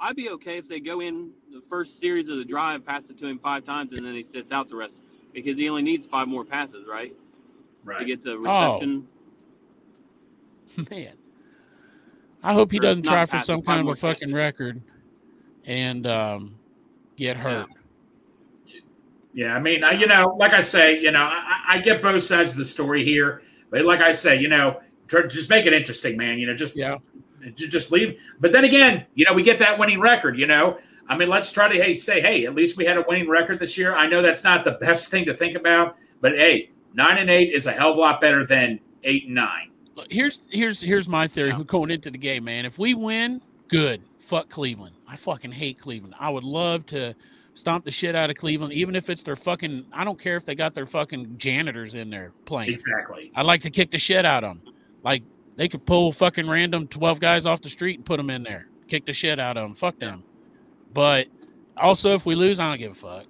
I'd 0.00 0.16
be 0.16 0.30
okay 0.30 0.58
if 0.58 0.68
they 0.68 0.80
go 0.80 1.00
in 1.00 1.32
the 1.52 1.60
first 1.60 1.98
series 2.00 2.28
of 2.28 2.36
the 2.38 2.44
drive, 2.44 2.84
pass 2.86 3.08
it 3.10 3.18
to 3.18 3.26
him 3.26 3.38
five 3.38 3.64
times, 3.64 3.92
and 3.92 4.06
then 4.06 4.14
he 4.14 4.22
sits 4.22 4.52
out 4.52 4.68
the 4.68 4.76
rest 4.76 5.00
because 5.32 5.56
he 5.56 5.68
only 5.68 5.82
needs 5.82 6.06
five 6.06 6.28
more 6.28 6.44
passes, 6.44 6.86
right, 6.86 7.12
Right. 7.84 7.98
to 7.98 8.04
get 8.04 8.22
the 8.22 8.32
Oh. 8.32 8.38
reception. 8.78 9.08
Man, 10.90 11.14
I 12.42 12.52
hope 12.54 12.70
he 12.70 12.78
doesn't 12.78 13.02
try 13.02 13.26
for 13.26 13.40
some 13.40 13.62
kind 13.62 13.80
of 13.80 13.88
a 13.88 13.96
fucking 13.96 14.28
catches. 14.28 14.34
record 14.34 14.82
and 15.64 16.06
um, 16.06 16.54
get 17.16 17.36
hurt. 17.36 17.66
Yeah, 19.34 19.54
I 19.56 19.60
mean, 19.60 19.82
you 19.98 20.06
know, 20.06 20.36
like 20.38 20.52
I 20.52 20.60
say, 20.60 21.00
you 21.00 21.10
know, 21.10 21.22
I, 21.22 21.62
I 21.68 21.78
get 21.78 22.02
both 22.02 22.22
sides 22.22 22.52
of 22.52 22.58
the 22.58 22.64
story 22.64 23.04
here, 23.04 23.42
but 23.70 23.84
like 23.84 24.00
I 24.00 24.10
say, 24.10 24.38
you 24.40 24.48
know, 24.48 24.80
try, 25.06 25.26
just 25.26 25.50
make 25.50 25.66
it 25.66 25.72
interesting, 25.72 26.16
man. 26.16 26.38
You 26.38 26.46
know, 26.46 26.54
just 26.54 26.76
Yeah. 26.76 26.98
Ju- 27.54 27.68
just 27.68 27.92
leave. 27.92 28.20
But 28.40 28.52
then 28.52 28.64
again, 28.64 29.04
you 29.14 29.24
know, 29.24 29.32
we 29.32 29.42
get 29.42 29.58
that 29.60 29.78
winning 29.78 30.00
record. 30.00 30.38
You 30.38 30.46
know, 30.46 30.78
I 31.08 31.16
mean, 31.16 31.28
let's 31.28 31.50
try 31.52 31.68
to 31.68 31.82
hey 31.82 31.94
say, 31.94 32.20
hey, 32.20 32.44
at 32.46 32.54
least 32.54 32.76
we 32.76 32.84
had 32.84 32.96
a 32.96 33.04
winning 33.08 33.28
record 33.28 33.58
this 33.58 33.76
year. 33.78 33.94
I 33.94 34.06
know 34.06 34.22
that's 34.22 34.44
not 34.44 34.64
the 34.64 34.72
best 34.72 35.10
thing 35.10 35.24
to 35.26 35.34
think 35.34 35.56
about, 35.56 35.96
but 36.20 36.32
hey, 36.32 36.70
nine 36.94 37.18
and 37.18 37.30
eight 37.30 37.52
is 37.54 37.66
a 37.66 37.72
hell 37.72 37.92
of 37.92 37.96
a 37.96 38.00
lot 38.00 38.20
better 38.20 38.46
than 38.46 38.80
eight 39.04 39.26
and 39.26 39.34
nine. 39.34 39.70
Look, 39.94 40.12
here's 40.12 40.42
here's 40.50 40.80
here's 40.80 41.08
my 41.08 41.26
theory 41.26 41.50
Yeah. 41.50 41.62
going 41.66 41.90
into 41.90 42.10
the 42.10 42.18
game, 42.18 42.44
man. 42.44 42.64
If 42.64 42.78
we 42.78 42.94
win, 42.94 43.40
good. 43.68 44.02
Fuck 44.20 44.50
Cleveland. 44.50 44.94
I 45.08 45.16
fucking 45.16 45.52
hate 45.52 45.78
Cleveland. 45.80 46.14
I 46.18 46.28
would 46.28 46.44
love 46.44 46.84
to 46.86 47.14
stomp 47.54 47.84
the 47.84 47.90
shit 47.90 48.14
out 48.14 48.28
of 48.30 48.36
Cleveland, 48.36 48.74
even 48.74 48.94
if 48.94 49.08
it's 49.08 49.22
their 49.22 49.34
fucking. 49.36 49.86
I 49.92 50.04
don't 50.04 50.20
care 50.20 50.36
if 50.36 50.44
they 50.44 50.54
got 50.54 50.74
their 50.74 50.84
fucking 50.86 51.38
janitors 51.38 51.94
in 51.94 52.10
there 52.10 52.32
playing. 52.44 52.70
Exactly. 52.70 53.32
I'd 53.34 53.46
like 53.46 53.62
to 53.62 53.70
kick 53.70 53.90
the 53.90 53.98
shit 53.98 54.24
out 54.26 54.44
of 54.44 54.62
them. 54.62 54.74
Like 55.02 55.22
they 55.58 55.68
could 55.68 55.84
pull 55.84 56.12
fucking 56.12 56.48
random 56.48 56.86
twelve 56.86 57.18
guys 57.18 57.44
off 57.44 57.60
the 57.60 57.68
street 57.68 57.98
and 57.98 58.06
put 58.06 58.16
them 58.16 58.30
in 58.30 58.44
there, 58.44 58.68
kick 58.86 59.04
the 59.04 59.12
shit 59.12 59.40
out 59.40 59.56
of 59.56 59.64
them. 59.64 59.74
Fuck 59.74 59.98
them. 59.98 60.22
But 60.94 61.26
also, 61.76 62.14
if 62.14 62.24
we 62.24 62.36
lose, 62.36 62.60
I 62.60 62.70
don't 62.70 62.78
give 62.78 62.92
a 62.92 62.94
fuck. 62.94 63.26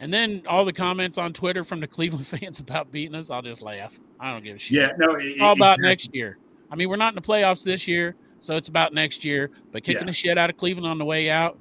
And 0.00 0.12
then 0.12 0.42
all 0.48 0.64
the 0.64 0.72
comments 0.72 1.18
on 1.18 1.32
Twitter 1.32 1.62
from 1.62 1.78
the 1.80 1.86
Cleveland 1.88 2.26
fans 2.26 2.58
about 2.58 2.90
beating 2.90 3.14
us, 3.14 3.30
I'll 3.30 3.42
just 3.42 3.62
laugh. 3.62 3.98
I 4.18 4.32
don't 4.32 4.42
give 4.42 4.56
a 4.56 4.58
shit. 4.58 4.76
Yeah. 4.76 4.90
No. 4.98 5.14
It's 5.14 5.40
all 5.40 5.52
about 5.52 5.78
exactly. 5.78 5.88
next 5.88 6.14
year. 6.14 6.38
I 6.70 6.76
mean, 6.76 6.88
we're 6.88 6.96
not 6.96 7.12
in 7.12 7.14
the 7.14 7.22
playoffs 7.26 7.64
this 7.64 7.86
year, 7.88 8.16
so 8.40 8.56
it's 8.56 8.68
about 8.68 8.92
next 8.92 9.24
year. 9.24 9.50
But 9.72 9.84
kicking 9.84 10.02
Yeah. 10.02 10.06
the 10.06 10.12
shit 10.12 10.36
out 10.36 10.50
of 10.50 10.56
Cleveland 10.56 10.86
on 10.86 10.98
the 10.98 11.04
way 11.04 11.30
out, 11.30 11.58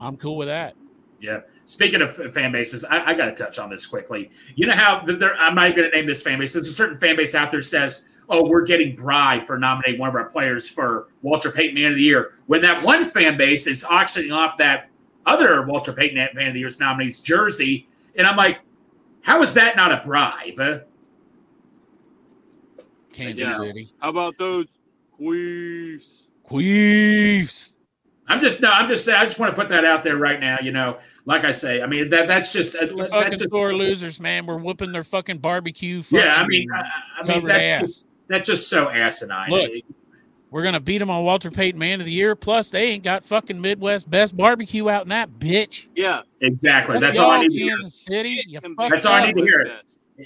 I'm 0.00 0.16
cool 0.16 0.36
with 0.36 0.48
that. 0.48 0.74
Yeah. 1.20 1.40
Speaking 1.64 2.02
of 2.02 2.14
fan 2.32 2.52
bases, 2.52 2.84
I, 2.84 3.10
I 3.10 3.14
got 3.14 3.26
to 3.26 3.32
touch 3.32 3.58
on 3.58 3.68
this 3.68 3.84
quickly. 3.86 4.30
You 4.54 4.68
know 4.68 4.74
how 4.74 5.00
there, 5.00 5.34
I'm 5.36 5.56
not 5.56 5.66
even 5.66 5.76
going 5.76 5.90
to 5.90 5.96
name 5.96 6.06
this 6.06 6.22
fan 6.22 6.38
base. 6.38 6.52
There's 6.52 6.68
a 6.68 6.72
certain 6.72 6.98
fan 6.98 7.16
base 7.16 7.34
out 7.34 7.50
there 7.50 7.62
says, 7.62 8.06
"Oh, 8.28 8.48
we're 8.48 8.64
getting 8.64 8.94
bribed 8.96 9.46
for 9.46 9.58
nominating 9.58 10.00
one 10.00 10.08
of 10.08 10.14
our 10.14 10.28
players 10.28 10.68
for 10.68 11.08
Walter 11.22 11.50
Payton 11.50 11.74
Man 11.74 11.90
of 11.92 11.96
the 11.96 12.02
Year." 12.02 12.32
When 12.46 12.60
that 12.62 12.82
one 12.82 13.04
fan 13.04 13.36
base 13.36 13.66
is 13.66 13.84
auctioning 13.84 14.32
off 14.32 14.56
that 14.58 14.88
other 15.26 15.62
Walter 15.66 15.92
Payton 15.92 16.16
Man 16.34 16.48
of 16.48 16.54
the 16.54 16.60
Year's 16.60 16.78
nominee's 16.80 17.20
jersey, 17.20 17.88
and 18.16 18.26
I'm 18.26 18.36
like, 18.36 18.60
"How 19.22 19.40
is 19.42 19.54
that 19.54 19.76
not 19.76 19.92
a 19.92 20.00
bribe?" 20.04 20.58
Uh, 20.58 20.78
Kansas 23.12 23.48
Yeah. 23.48 23.56
City. 23.56 23.92
How 23.98 24.10
about 24.10 24.36
those 24.38 24.66
queefs? 25.20 26.24
Queefs. 26.48 27.72
I'm 28.28 28.40
just 28.40 28.60
no. 28.60 28.70
I'm 28.70 28.88
just 28.88 29.04
saying. 29.04 29.18
I 29.20 29.24
just 29.24 29.38
want 29.38 29.54
to 29.54 29.60
put 29.60 29.68
that 29.68 29.84
out 29.84 30.02
there 30.02 30.16
right 30.16 30.40
now. 30.40 30.58
You 30.60 30.72
know, 30.72 30.98
like 31.26 31.44
I 31.44 31.52
say, 31.52 31.80
I 31.80 31.86
mean 31.86 32.08
that 32.08 32.26
that's 32.26 32.52
just 32.52 32.74
uh, 32.74 32.86
They're 32.86 32.96
that's 32.96 33.12
fucking 33.12 33.32
just- 33.32 33.44
score 33.44 33.72
losers, 33.74 34.18
man. 34.20 34.46
We're 34.46 34.58
whooping 34.58 34.90
their 34.92 35.04
fucking 35.04 35.38
barbecue. 35.38 36.02
yeah. 36.10 36.34
I 36.36 36.46
mean, 36.46 36.68
I, 36.72 36.80
I 36.80 37.22
mean 37.22 37.34
covered 37.34 37.48
that, 37.48 37.60
ass. 37.62 38.04
That's 38.28 38.48
just 38.48 38.68
so 38.68 38.88
asinine. 38.88 39.50
Look, 39.50 39.70
We're 40.50 40.62
gonna 40.62 40.80
beat 40.80 40.98
them 40.98 41.10
on 41.10 41.24
Walter 41.24 41.50
Payton 41.50 41.78
Man 41.78 42.00
of 42.00 42.06
the 42.06 42.12
Year. 42.12 42.34
Plus, 42.36 42.70
they 42.70 42.84
ain't 42.90 43.04
got 43.04 43.24
fucking 43.24 43.60
Midwest 43.60 44.08
best 44.10 44.36
barbecue 44.36 44.88
out 44.88 45.02
in 45.02 45.08
that 45.10 45.30
bitch. 45.38 45.86
Yeah. 45.94 46.22
exactly. 46.40 46.98
That's 46.98 47.18
all 47.18 47.30
I 47.30 47.34
y'all, 47.36 47.42
need 47.42 47.50
to 47.50 47.58
hear. 47.58 47.76
Kansas 47.76 47.94
City. 47.94 48.42
You 48.46 48.60
That's 48.78 49.04
all 49.04 49.14
I 49.14 49.26
need 49.26 49.36
to 49.36 49.42
hear. 49.42 49.80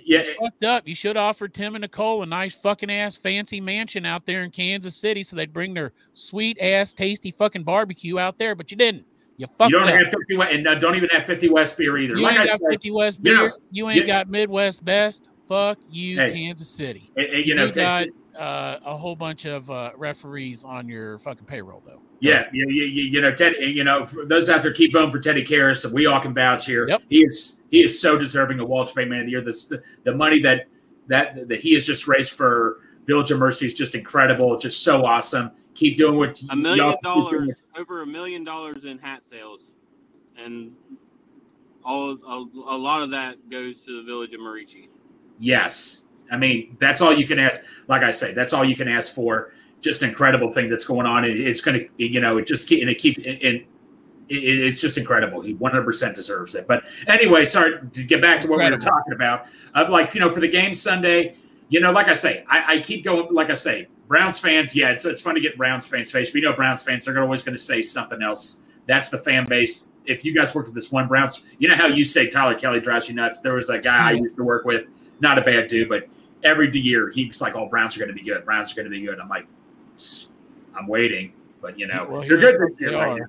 Yeah, 0.04 0.22
fucked 0.40 0.62
up. 0.62 0.86
You 0.86 0.94
should 0.94 1.16
offer 1.16 1.48
Tim 1.48 1.74
and 1.74 1.82
Nicole 1.82 2.22
a 2.22 2.26
nice 2.26 2.54
fucking 2.54 2.90
ass 2.90 3.16
fancy 3.16 3.60
mansion 3.60 4.06
out 4.06 4.24
there 4.24 4.44
in 4.44 4.52
Kansas 4.52 4.94
City 4.94 5.24
so 5.24 5.34
they'd 5.34 5.52
bring 5.52 5.74
their 5.74 5.92
sweet 6.12 6.58
ass 6.60 6.94
tasty 6.94 7.32
fucking 7.32 7.64
barbecue 7.64 8.16
out 8.18 8.38
there, 8.38 8.54
but 8.54 8.70
you 8.70 8.76
didn't. 8.76 9.04
You 9.36 9.46
fucked 9.46 9.72
you 9.72 9.78
don't 9.78 9.88
up. 9.88 9.94
have 9.94 10.12
50 10.12 10.36
West, 10.36 10.52
and 10.52 10.68
uh, 10.68 10.74
don't 10.76 10.94
even 10.96 11.08
have 11.08 11.26
50 11.26 11.48
West 11.48 11.78
beer 11.78 11.96
either. 11.96 12.14
you 12.14 12.22
like 12.22 12.36
I 12.36 12.40
ain't 12.40 12.48
said, 12.48 12.60
got 12.60 12.70
50 12.70 12.90
West 12.90 13.20
you 13.22 13.34
know, 13.34 13.40
beer. 13.48 13.56
You 13.70 13.88
ain't 13.88 14.00
you- 14.02 14.06
got 14.06 14.28
Midwest 14.28 14.84
best. 14.84 15.29
Fuck 15.50 15.78
you, 15.90 16.16
Hey. 16.16 16.32
Kansas 16.32 16.68
City. 16.70 17.10
eh, 17.16 17.42
you 17.44 17.56
know, 17.56 17.64
you 17.66 17.72
got 17.72 18.06
uh, 18.38 18.78
a 18.84 18.96
whole 18.96 19.16
bunch 19.16 19.46
of 19.46 19.68
uh, 19.68 19.90
referees 19.96 20.62
on 20.62 20.88
your 20.88 21.18
fucking 21.18 21.44
payroll 21.44 21.82
though. 21.84 22.00
yeah, 22.20 22.48
you, 22.52 22.68
you, 22.70 22.84
you 22.84 23.02
you 23.14 23.20
know, 23.20 23.34
Ted, 23.34 23.54
you 23.58 23.82
know, 23.82 24.06
those 24.26 24.48
out 24.48 24.62
there 24.62 24.72
keep 24.72 24.92
voting 24.92 25.10
for 25.10 25.18
Teddy 25.18 25.42
Karras. 25.42 25.90
We 25.90 26.06
all 26.06 26.20
can 26.20 26.32
vouch 26.34 26.66
here. 26.66 26.86
Yep. 26.88 27.02
He 27.08 27.24
is 27.24 27.62
he 27.68 27.82
is 27.82 28.00
so 28.00 28.16
deserving 28.16 28.60
of 28.60 28.68
Walter 28.68 28.94
Payton 28.94 29.10
Man 29.10 29.20
of 29.22 29.26
the 29.26 29.32
Year. 29.32 29.40
This 29.42 29.66
the, 29.66 29.82
the 30.04 30.14
money 30.14 30.40
that 30.42 30.68
that 31.08 31.48
that 31.48 31.58
he 31.60 31.74
has 31.74 31.84
just 31.84 32.06
raised 32.06 32.30
for 32.34 32.78
Village 33.06 33.32
of 33.32 33.40
Merici 33.40 33.64
is 33.64 33.74
just 33.74 33.96
incredible. 33.96 34.54
It's 34.54 34.62
just 34.62 34.84
so 34.84 35.04
awesome. 35.04 35.50
Keep 35.74 35.98
doing 35.98 36.16
what 36.16 36.40
A 36.50 36.54
million 36.54 36.86
y'all 36.86 36.92
keep 36.92 37.02
doing 37.30 37.46
dollars, 37.48 37.64
over 37.76 38.02
a 38.02 38.06
million 38.06 38.44
dollars 38.44 38.84
in 38.84 38.98
hat 38.98 39.24
sales, 39.28 39.62
and 40.38 40.70
all 41.84 42.12
a, 42.12 42.44
a 42.72 42.78
lot 42.78 43.02
of 43.02 43.10
that 43.10 43.50
goes 43.50 43.80
to 43.80 43.96
the 44.00 44.06
village 44.06 44.32
of 44.32 44.38
Merici. 44.38 44.86
Yes. 45.40 46.04
I 46.30 46.36
mean, 46.36 46.76
that's 46.78 47.00
all 47.00 47.12
you 47.12 47.26
can 47.26 47.40
ask. 47.40 47.60
Like 47.88 48.02
I 48.02 48.12
say, 48.12 48.32
that's 48.32 48.52
all 48.52 48.64
you 48.64 48.76
can 48.76 48.86
ask 48.86 49.12
for. 49.12 49.52
Just 49.80 50.02
an 50.02 50.10
incredible 50.10 50.52
thing 50.52 50.68
that's 50.68 50.84
going 50.84 51.06
on. 51.06 51.24
It, 51.24 51.40
it's 51.40 51.62
going 51.62 51.80
to, 51.80 51.88
you 51.96 52.20
know, 52.20 52.38
it 52.38 52.46
just 52.46 52.68
keep, 52.68 52.82
and 52.82 52.90
it 52.90 52.98
keep, 52.98 53.16
and 53.16 53.26
it, 53.26 53.64
it's 54.28 54.80
just 54.80 54.98
incredible. 54.98 55.40
He 55.40 55.54
100% 55.54 56.14
deserves 56.14 56.54
it. 56.54 56.68
But 56.68 56.84
anyway, 57.08 57.46
sorry 57.46 57.80
to 57.92 58.04
get 58.04 58.20
back 58.20 58.40
to 58.42 58.48
what 58.48 58.60
we 58.60 58.70
were 58.70 58.76
talking 58.76 59.14
about. 59.14 59.46
Uh, 59.74 59.86
like, 59.88 60.14
you 60.14 60.20
know, 60.20 60.30
for 60.30 60.40
the 60.40 60.48
game 60.48 60.74
Sunday, 60.74 61.34
you 61.70 61.80
know, 61.80 61.90
like 61.90 62.08
I 62.08 62.12
say, 62.12 62.44
I, 62.48 62.74
I 62.74 62.80
keep 62.80 63.02
going, 63.02 63.32
like 63.34 63.48
I 63.48 63.54
say, 63.54 63.88
Browns 64.06 64.38
fans, 64.38 64.76
yeah, 64.76 64.90
it's, 64.90 65.04
it's 65.04 65.20
fun 65.20 65.36
to 65.36 65.40
get 65.40 65.56
Browns 65.56 65.86
fans 65.86 66.10
face. 66.10 66.34
We 66.34 66.40
know 66.42 66.52
Browns 66.52 66.82
fans, 66.82 67.06
they're 67.06 67.22
always 67.22 67.42
going 67.42 67.56
to 67.56 67.62
say 67.62 67.80
something 67.80 68.22
else. 68.22 68.62
That's 68.86 69.08
the 69.08 69.18
fan 69.18 69.46
base. 69.46 69.92
If 70.04 70.24
you 70.24 70.34
guys 70.34 70.52
worked 70.52 70.66
with 70.66 70.74
this 70.74 70.90
one 70.90 71.06
Browns, 71.06 71.44
you 71.58 71.68
know 71.68 71.76
how 71.76 71.86
you 71.86 72.04
say 72.04 72.28
Tyler 72.28 72.58
Kelly 72.58 72.80
drives 72.80 73.08
you 73.08 73.14
nuts. 73.14 73.40
There 73.40 73.54
was 73.54 73.70
a 73.70 73.78
guy 73.78 74.08
I 74.08 74.12
used 74.12 74.36
to 74.36 74.42
work 74.42 74.64
with, 74.64 74.90
not 75.20 75.38
a 75.38 75.42
bad 75.42 75.68
dude, 75.68 75.88
but 75.88 76.08
every 76.42 76.70
year 76.76 77.10
he's 77.10 77.40
like, 77.40 77.54
"Oh, 77.54 77.66
Browns 77.68 77.96
are 77.96 78.00
going 78.00 78.08
to 78.08 78.14
be 78.14 78.22
good. 78.22 78.44
Browns 78.44 78.72
are 78.72 78.76
going 78.76 78.84
to 78.84 78.90
be 78.90 79.04
good." 79.04 79.18
I'm 79.20 79.28
like, 79.28 79.46
"I'm 80.74 80.86
waiting," 80.86 81.32
but 81.60 81.78
you 81.78 81.86
know, 81.86 82.06
Well, 82.08 82.20
they're 82.22 82.38
good 82.38 82.60
this 82.60 82.80
year. 82.80 82.94
Right. 82.96 83.22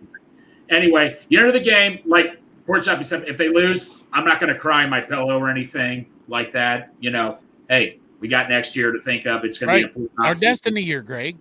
Anyway, 0.69 1.19
you 1.29 1.39
know 1.39 1.51
the 1.51 1.59
game, 1.59 1.99
like 2.05 2.39
Port 2.65 2.83
Choppy 2.83 3.03
said, 3.03 3.27
if 3.27 3.35
they 3.37 3.49
lose, 3.49 4.03
I'm 4.13 4.23
not 4.23 4.39
going 4.39 4.53
to 4.53 4.57
cry 4.59 4.83
in 4.85 4.89
my 4.89 5.01
pillow 5.01 5.37
or 5.37 5.49
anything 5.49 6.05
like 6.29 6.51
that. 6.53 6.93
You 7.01 7.11
know, 7.11 7.39
hey, 7.69 7.99
we 8.21 8.29
got 8.29 8.49
next 8.49 8.75
year 8.77 8.91
to 8.93 8.99
think 8.99 9.25
of. 9.25 9.43
It's 9.43 9.57
going 9.57 9.69
Right. 9.83 9.93
to 9.93 9.99
be 9.99 10.09
Our 10.19 10.31
offseason. 10.31 10.39
destiny 10.41 10.81
year, 10.81 11.01
Greg. 11.01 11.37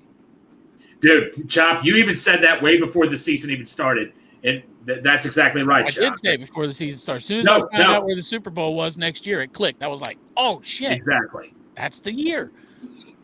dude. 1.01 1.49
Chop, 1.49 1.85
you 1.85 1.95
even 1.97 2.15
said 2.17 2.43
that 2.43 2.61
way 2.61 2.77
before 2.79 3.07
the 3.07 3.17
season 3.17 3.51
even 3.51 3.67
started, 3.67 4.13
and 4.43 4.63
th- 4.87 5.03
that's 5.03 5.25
exactly 5.27 5.63
right. 5.63 5.85
I 5.85 5.89
Chop. 5.89 6.15
did 6.15 6.19
say 6.19 6.37
before 6.37 6.67
the 6.67 6.75
season 6.75 7.01
starts. 7.01 7.25
As 7.25 7.29
soon 7.29 7.39
as 7.41 7.45
No, 7.47 7.57
I 7.57 7.77
found 7.77 7.89
no. 7.89 7.95
out 7.95 8.05
where 8.05 8.17
the 8.17 8.23
Super 8.23 8.51
Bowl 8.51 8.75
was 8.75 8.99
next 8.99 9.27
year, 9.27 9.41
it 9.43 9.53
clicked. 9.53 9.83
I 9.83 9.89
was 9.89 10.01
like, 10.01 10.19
oh 10.37 10.61
shit, 10.65 10.93
exactly. 10.93 11.55
that's 11.75 12.01
the 12.01 12.13
year. 12.13 12.53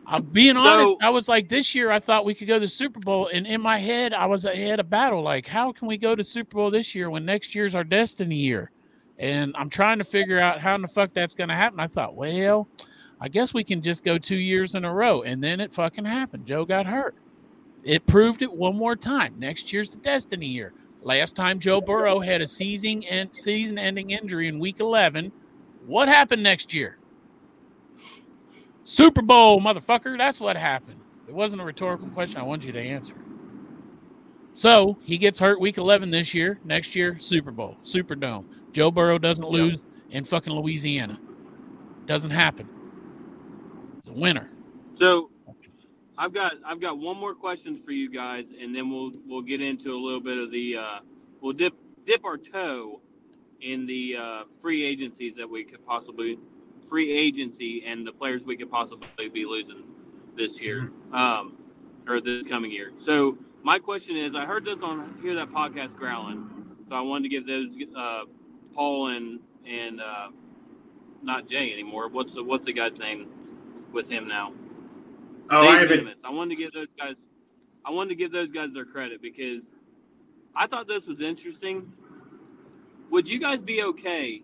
I'm 0.09 0.23
being 0.23 0.55
So- 0.55 0.61
honest. 0.61 0.97
I 1.03 1.11
was 1.11 1.29
like, 1.29 1.49
this 1.49 1.75
year 1.75 1.90
I 1.90 1.99
thought 1.99 2.25
we 2.25 2.35
could 2.35 2.47
go 2.47 2.55
to 2.55 2.61
the 2.61 2.69
Super 2.69 3.01
Bowl, 3.01 3.29
and 3.33 3.47
in 3.47 3.61
my 3.61 3.79
head 3.79 4.12
I 4.14 4.27
was 4.27 4.45
ahead 4.45 4.79
of 4.81 4.88
battle. 4.88 5.23
Like, 5.23 5.47
how 5.47 5.73
can 5.73 5.88
we 5.88 5.97
go 5.97 6.14
to 6.14 6.23
Super 6.23 6.57
Bowl 6.57 6.71
this 6.71 6.95
year 6.95 7.11
when 7.11 7.25
next 7.25 7.55
year's 7.55 7.75
our 7.75 7.85
destiny 7.85 8.37
year? 8.37 8.71
And 9.19 9.55
I'm 9.57 9.71
trying 9.71 9.99
to 9.99 10.05
figure 10.05 10.38
out 10.38 10.61
how 10.61 10.75
in 10.75 10.83
the 10.83 10.88
fuck 10.88 11.14
that's 11.14 11.35
going 11.35 11.49
to 11.49 11.55
happen. 11.55 11.81
I 11.81 11.87
thought, 11.87 12.14
well, 12.14 12.69
I 13.19 13.29
guess 13.29 13.55
we 13.55 13.64
can 13.64 13.81
just 13.81 14.05
go 14.05 14.19
two 14.19 14.37
years 14.37 14.75
in 14.75 14.85
a 14.85 14.92
row, 14.92 15.23
and 15.23 15.42
then 15.42 15.59
it 15.59 15.73
fucking 15.73 16.05
happened. 16.05 16.45
Joe 16.47 16.64
got 16.66 16.85
hurt. 16.87 17.14
It 17.83 18.07
proved 18.07 18.42
it 18.42 18.53
one 18.53 18.77
more 18.77 18.95
time. 18.95 19.35
Next 19.38 19.73
year's 19.73 19.90
the 19.90 19.97
destiny 19.97 20.47
year. 20.47 20.73
Last 21.07 21.37
time 21.37 21.61
Joe 21.61 21.81
Burrow 21.81 22.19
had 22.19 22.42
a 22.42 22.49
season 22.49 23.05
and 23.05 23.31
season-ending 23.33 24.11
injury 24.11 24.49
in 24.49 24.59
Week 24.59 24.81
11, 24.81 25.31
what 25.87 26.09
happened 26.09 26.42
next 26.42 26.75
year? 26.75 26.99
Super 28.83 29.23
Bowl, 29.23 29.61
motherfucker. 29.61 30.19
That's 30.19 30.40
what 30.40 30.57
happened. 30.57 31.01
It 31.29 31.33
wasn't 31.33 31.62
a 31.62 31.64
rhetorical 31.64 32.09
question. 32.09 32.38
I 32.38 32.42
want 32.42 32.64
you 32.64 32.73
to 32.73 32.81
answer. 32.81 33.14
So 34.53 34.99
he 35.05 35.16
gets 35.16 35.38
hurt 35.38 35.61
week 35.61 35.79
11 35.79 36.11
this 36.11 36.35
year. 36.35 36.59
Next 36.64 36.97
year, 36.97 37.21
Super 37.21 37.53
Bowl, 37.53 37.77
Superdome. 37.85 38.47
Joe 38.73 38.90
Burrow 38.90 39.19
doesn't 39.19 39.49
lose 39.49 39.85
in 40.11 40.25
fucking 40.25 40.53
Louisiana. 40.53 41.21
Doesn't 42.07 42.33
happen. 42.33 42.69
The 44.05 44.12
winner. 44.12 44.51
So, 44.95 45.31
I've 46.18 46.33
got 46.33 46.55
I've 46.64 46.81
got 46.81 46.98
one 46.98 47.16
more 47.18 47.35
question 47.35 47.76
for 47.76 47.92
you 47.92 48.11
guys, 48.11 48.46
and 48.59 48.74
then 48.74 48.90
we'll 48.90 49.12
we'll 49.26 49.42
get 49.42 49.61
into 49.61 49.94
a 49.94 50.00
little 50.00 50.20
bit 50.20 50.38
of 50.38 50.50
the 50.50 50.76
uh, 50.76 50.98
we'll 51.40 51.52
dip 51.52 51.74
dip 52.07 52.24
our 52.24 52.38
toe 52.38 53.00
in 53.61 53.87
the 53.87 54.16
uh, 54.16 54.42
free 54.61 54.85
agencies 54.85 55.35
that 55.37 55.48
we 55.48 55.64
could 55.64 55.85
possibly 55.87 56.38
free 56.88 57.12
agency 57.12 57.85
and 57.85 58.07
the 58.07 58.12
players 58.12 58.42
we 58.44 58.57
could 58.57 58.70
possibly 58.70 59.29
be 59.33 59.44
losing 59.44 59.83
this 60.37 60.61
year 60.61 60.92
um, 61.12 61.57
or 62.07 62.20
this 62.20 62.46
coming 62.46 62.70
year. 62.70 62.92
So 63.05 63.37
my 63.62 63.79
question 63.79 64.16
is, 64.16 64.35
I 64.35 64.44
heard 64.44 64.64
this 64.64 64.81
on 64.83 65.18
hear 65.20 65.35
that 65.35 65.50
podcast 65.50 65.96
growling, 65.96 66.48
so 66.88 66.94
I 66.94 67.00
wanted 67.00 67.24
to 67.24 67.29
give 67.29 67.46
those 67.46 67.68
uh, 67.94 68.22
Paul 68.74 69.09
and 69.09 69.40
and 69.66 70.00
uh, 70.00 70.29
not 71.22 71.46
Jay 71.46 71.72
anymore. 71.72 72.09
What's 72.09 72.35
the 72.35 72.42
what's 72.42 72.64
the 72.64 72.72
guy's 72.72 72.98
name 72.98 73.29
with 73.92 74.09
him 74.09 74.29
now? 74.29 74.52
Oh, 75.50 75.68
I 75.68 75.78
haven't. 75.80 76.09
I 76.24 76.30
wanted 76.30 76.56
to 76.56 76.62
give 76.62 76.72
those 76.72 76.88
guys. 76.98 77.16
I 77.85 77.90
wanted 77.90 78.11
to 78.11 78.14
give 78.16 78.32
those 78.32 78.48
guys 78.48 78.72
their 78.72 78.85
credit 78.85 79.22
because 79.22 79.64
I 80.54 80.66
thought 80.66 80.88
this 80.88 81.06
was 81.06 81.20
interesting. 81.20 81.92
Would 83.11 83.28
you 83.28 83.38
guys 83.38 83.61
be 83.61 83.82
okay 83.82 84.42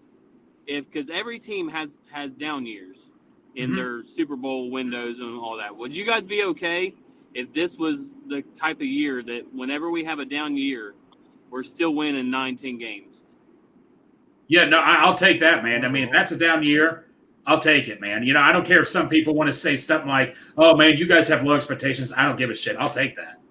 if 0.66 0.90
because 0.90 1.10
every 1.10 1.38
team 1.38 1.68
has 1.68 1.90
has 2.10 2.30
down 2.32 2.66
years 2.66 2.98
in 3.56 3.70
Mhm. 3.72 3.76
their 3.76 4.04
Super 4.04 4.36
Bowl 4.36 4.70
windows 4.70 5.18
and 5.18 5.36
all 5.38 5.56
that. 5.58 5.76
Would 5.76 5.94
you 5.94 6.06
guys 6.06 6.22
be 6.22 6.42
okay 6.44 6.94
if 7.34 7.52
this 7.52 7.76
was 7.76 8.08
the 8.28 8.42
type 8.56 8.76
of 8.76 8.86
year 8.86 9.22
that 9.24 9.52
whenever 9.52 9.90
we 9.90 10.04
have 10.04 10.20
a 10.20 10.24
down 10.24 10.56
year, 10.56 10.94
we're 11.50 11.62
still 11.62 11.94
winning 11.94 12.30
19 12.30 12.78
games? 12.78 13.20
Yeah, 14.48 14.64
no, 14.66 14.78
I, 14.78 14.96
I'll 14.96 15.14
take 15.14 15.40
that, 15.40 15.62
man. 15.64 15.84
I 15.84 15.88
mean, 15.88 16.04
if 16.04 16.10
that's 16.10 16.32
a 16.32 16.38
down 16.38 16.62
year, 16.62 17.08
I'll 17.46 17.60
take 17.60 17.88
it, 17.88 18.00
man. 18.00 18.22
You 18.22 18.34
know, 18.34 18.40
I 18.40 18.52
don't 18.52 18.64
care 18.64 18.80
if 18.80 18.88
some 18.88 19.08
people 19.08 19.34
want 19.34 19.48
to 19.48 19.52
say 19.52 19.74
something 19.74 20.08
like, 20.08 20.36
"Oh, 20.56 20.76
man, 20.76 20.96
you 20.96 21.06
guys 21.06 21.28
have 21.28 21.42
low 21.42 21.54
expectations." 21.54 22.12
I 22.12 22.24
don't 22.24 22.36
give 22.36 22.50
a 22.50 22.54
shit. 22.54 22.76
I'll 22.76 22.88
take 22.90 23.16
that. 23.16 23.42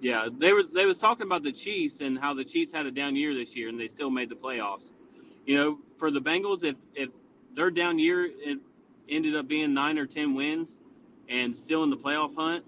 Yeah, 0.00 0.28
they 0.36 0.52
were 0.52 0.62
they 0.62 0.86
was 0.86 0.98
talking 0.98 1.26
about 1.26 1.42
the 1.42 1.52
Chiefs 1.52 2.00
and 2.00 2.18
how 2.18 2.32
the 2.34 2.44
Chiefs 2.44 2.72
had 2.72 2.86
a 2.86 2.90
down 2.90 3.16
year 3.16 3.34
this 3.34 3.56
year 3.56 3.68
and 3.68 3.78
they 3.78 3.88
still 3.88 4.10
made 4.10 4.28
the 4.28 4.36
playoffs. 4.36 4.92
You 5.44 5.56
know, 5.56 5.78
for 5.96 6.10
the 6.10 6.20
Bengals, 6.20 6.62
if 6.62 6.76
if 6.94 7.10
their 7.54 7.70
down 7.70 7.98
year 7.98 8.26
it 8.26 8.58
ended 9.08 9.34
up 9.34 9.48
being 9.48 9.74
nine 9.74 9.98
or 9.98 10.06
ten 10.06 10.34
wins 10.34 10.78
and 11.28 11.54
still 11.54 11.82
in 11.82 11.90
the 11.90 11.96
playoff 11.96 12.36
hunt, 12.36 12.64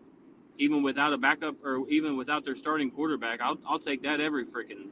even 0.58 0.82
without 0.82 1.12
a 1.12 1.18
backup 1.18 1.64
or 1.64 1.88
even 1.88 2.16
without 2.16 2.44
their 2.44 2.56
starting 2.56 2.90
quarterback, 2.90 3.40
I'll 3.40 3.58
I'll 3.64 3.78
take 3.78 4.02
that 4.02 4.20
every 4.20 4.44
freaking. 4.44 4.88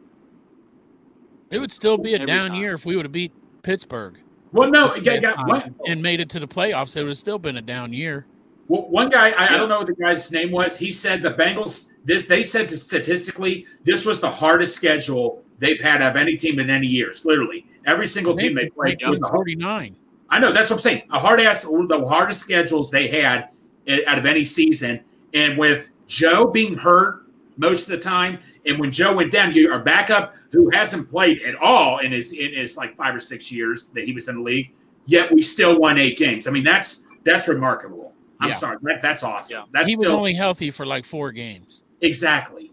It 1.50 1.58
would 1.58 1.72
still 1.72 1.98
be 1.98 2.14
a 2.14 2.24
down 2.24 2.50
time. 2.50 2.60
year 2.60 2.74
if 2.74 2.86
we 2.86 2.94
would 2.94 3.06
have 3.06 3.12
beat 3.12 3.32
Pittsburgh 3.62 4.18
Well, 4.52 4.70
no, 4.70 4.86
last 4.86 5.22
got, 5.22 5.46
one, 5.46 5.74
and 5.86 6.02
made 6.02 6.20
it 6.20 6.30
to 6.30 6.40
the 6.40 6.48
playoffs. 6.48 6.96
It 6.96 7.02
would 7.02 7.08
have 7.08 7.18
still 7.18 7.38
been 7.38 7.58
a 7.58 7.62
down 7.62 7.92
year. 7.92 8.26
well, 8.68 8.88
one 8.88 9.10
guy. 9.10 9.30
I, 9.30 9.54
I 9.54 9.56
don't 9.56 9.68
know 9.68 9.78
what 9.78 9.86
the 9.86 9.94
guy's 9.94 10.30
name 10.32 10.50
was. 10.50 10.78
He 10.78 10.90
said 10.90 11.22
the 11.22 11.32
Bengals. 11.32 11.90
This 12.04 12.26
they 12.26 12.42
said 12.42 12.70
statistically, 12.70 13.66
this 13.84 14.06
was 14.06 14.20
the 14.20 14.30
hardest 14.30 14.76
schedule 14.76 15.42
they've 15.58 15.80
had 15.80 16.00
of 16.02 16.16
any 16.16 16.36
team 16.36 16.58
in 16.58 16.70
any 16.70 16.86
years. 16.86 17.24
Literally, 17.24 17.66
every 17.86 18.06
single 18.06 18.34
team 18.34 18.54
they 18.54 18.68
played 18.70 19.00
was 19.06 19.18
the 19.18 19.28
49. 19.28 19.96
I 20.30 20.38
know 20.38 20.52
that's 20.52 20.70
what 20.70 20.76
I'm 20.76 20.80
saying. 20.80 21.02
A 21.10 21.18
hard 21.18 21.40
ass, 21.40 21.62
the 21.62 22.04
hardest 22.08 22.40
schedules 22.40 22.90
they 22.90 23.08
had 23.08 23.48
eh, 23.86 24.00
out 24.06 24.18
of 24.18 24.26
any 24.26 24.44
season. 24.44 25.00
And 25.34 25.58
with 25.58 25.90
Joe 26.06 26.46
being 26.46 26.74
hurt 26.74 27.22
most 27.58 27.90
of 27.90 27.96
the 27.96 28.02
time, 28.02 28.38
and 28.64 28.78
when 28.78 28.90
Joe 28.90 29.14
went 29.14 29.30
down, 29.30 29.52
you 29.52 29.70
are 29.70 29.80
backup 29.80 30.34
who 30.52 30.70
hasn't 30.70 31.10
played 31.10 31.42
at 31.42 31.54
all 31.56 31.98
in 31.98 32.12
his 32.12 32.32
in 32.32 32.54
his 32.54 32.76
like 32.76 32.96
five 32.96 33.14
or 33.14 33.20
six 33.20 33.52
years 33.52 33.90
that 33.90 34.04
he 34.04 34.12
was 34.12 34.28
in 34.28 34.36
the 34.36 34.42
league. 34.42 34.72
Yet 35.06 35.32
we 35.32 35.42
still 35.42 35.78
won 35.78 35.98
eight 35.98 36.16
games. 36.16 36.46
I 36.46 36.50
mean, 36.52 36.64
that's 36.64 37.04
that's 37.24 37.48
remarkable. 37.48 38.12
I'm 38.40 38.48
Yeah. 38.50 38.54
sorry, 38.54 38.76
that, 38.82 39.02
that's 39.02 39.22
awesome. 39.24 39.56
Yeah. 39.58 39.64
That's 39.72 39.88
he 39.88 39.96
was 39.96 40.06
still, 40.06 40.16
only 40.18 40.32
healthy 40.34 40.70
for 40.70 40.86
like 40.86 41.04
four 41.04 41.32
games. 41.32 41.82
exactly. 42.00 42.72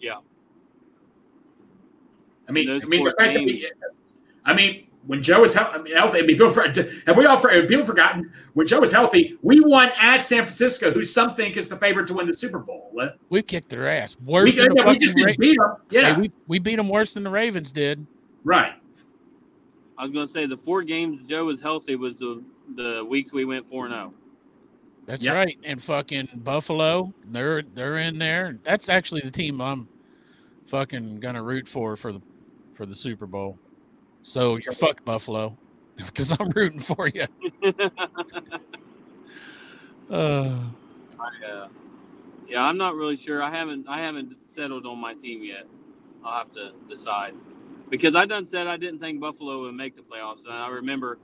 Yeah. 0.00 0.16
I 2.48 2.52
mean, 2.52 2.68
I 2.68 2.78
mean, 2.86 3.04
the 3.04 3.14
fact 3.18 3.34
that 3.34 3.44
we, 3.44 3.70
I 4.44 4.52
mean, 4.52 4.88
when 5.06 5.22
Joe 5.22 5.40
was 5.40 5.54
healthy, 5.54 5.78
I 5.78 5.82
mean, 5.82 5.96
healthy, 5.96 6.18
I 6.18 6.22
mean, 6.22 6.36
people 6.36 6.50
for, 6.50 6.62
have 6.62 7.16
we 7.16 7.26
all 7.26 7.38
for, 7.40 7.50
have 7.50 7.68
people 7.68 7.84
forgotten 7.84 8.32
when 8.54 8.66
Joe 8.66 8.80
was 8.80 8.92
healthy? 8.92 9.36
We 9.42 9.60
won 9.60 9.90
at 9.98 10.24
San 10.24 10.38
Francisco, 10.44 10.92
who 10.92 11.04
some 11.04 11.34
think 11.34 11.56
is 11.56 11.68
the 11.68 11.76
favorite 11.76 12.06
to 12.08 12.14
win 12.14 12.26
the 12.26 12.34
Super 12.34 12.58
Bowl. 12.60 12.92
Uh, 13.00 13.08
We 13.28 13.42
kicked 13.42 13.68
their 13.68 13.88
ass 13.88 14.16
We, 14.24 14.32
worse 14.32 14.54
than 14.54 14.68
the 14.68 14.74
we 14.74 14.82
fucking 14.82 15.00
just 15.00 15.16
Ra- 15.18 15.24
didn't 15.26 15.40
beat 15.40 15.58
them. 15.58 15.76
Yeah, 15.90 16.14
Hey, 16.14 16.20
we, 16.20 16.32
we 16.46 16.58
beat 16.60 16.76
them 16.76 16.88
worse 16.88 17.14
than 17.14 17.24
the 17.24 17.30
Ravens 17.30 17.72
did. 17.72 18.06
right. 18.44 18.74
I 19.98 20.04
was 20.04 20.12
gonna 20.12 20.26
say 20.26 20.46
the 20.46 20.56
four 20.56 20.82
games 20.82 21.20
Joe 21.28 21.44
was 21.44 21.60
healthy 21.60 21.94
was 21.96 22.16
the 22.16 22.42
the 22.74 23.04
weeks 23.04 23.30
we 23.32 23.44
went 23.44 23.64
four 23.66 23.84
and 23.84 23.94
oh. 23.94 23.98
zero. 23.98 24.14
That's 25.06 25.24
Yep. 25.24 25.34
right. 25.34 25.58
And 25.64 25.80
fucking 25.82 26.28
Buffalo, 26.42 27.12
they're 27.26 27.62
they're 27.74 27.98
in 27.98 28.18
there. 28.18 28.58
That's 28.64 28.88
actually 28.88 29.20
the 29.20 29.30
team 29.30 29.60
I'm 29.60 29.86
fucking 30.66 31.20
gonna 31.20 31.42
root 31.42 31.68
for 31.68 31.96
for 31.96 32.12
the 32.12 32.22
for 32.74 32.84
the 32.86 32.94
Super 32.96 33.26
Bowl. 33.26 33.58
So 34.22 34.56
you're 34.56 34.72
fucked, 34.72 35.04
Buffalo, 35.04 35.58
because 35.96 36.32
I'm 36.38 36.50
rooting 36.50 36.80
for 36.80 37.08
you. 37.08 37.26
Uh, 40.10 40.58
Yeah, 41.40 41.66
yeah. 42.46 42.62
I'm 42.64 42.76
not 42.76 42.94
really 42.94 43.16
sure. 43.16 43.42
I 43.42 43.50
haven't 43.50 43.88
I 43.88 43.98
haven't 43.98 44.36
settled 44.50 44.84
on 44.84 44.98
my 44.98 45.14
team 45.14 45.42
yet. 45.42 45.66
I'll 46.22 46.38
have 46.38 46.52
to 46.52 46.72
decide 46.86 47.34
because 47.88 48.14
I 48.14 48.26
done 48.26 48.46
said 48.46 48.66
I 48.66 48.76
didn't 48.76 48.98
think 48.98 49.20
Buffalo 49.20 49.62
would 49.62 49.74
make 49.74 49.96
the 49.96 50.02
playoffs, 50.02 50.44
and 50.44 50.52
I 50.52 50.68
remember 50.68 51.18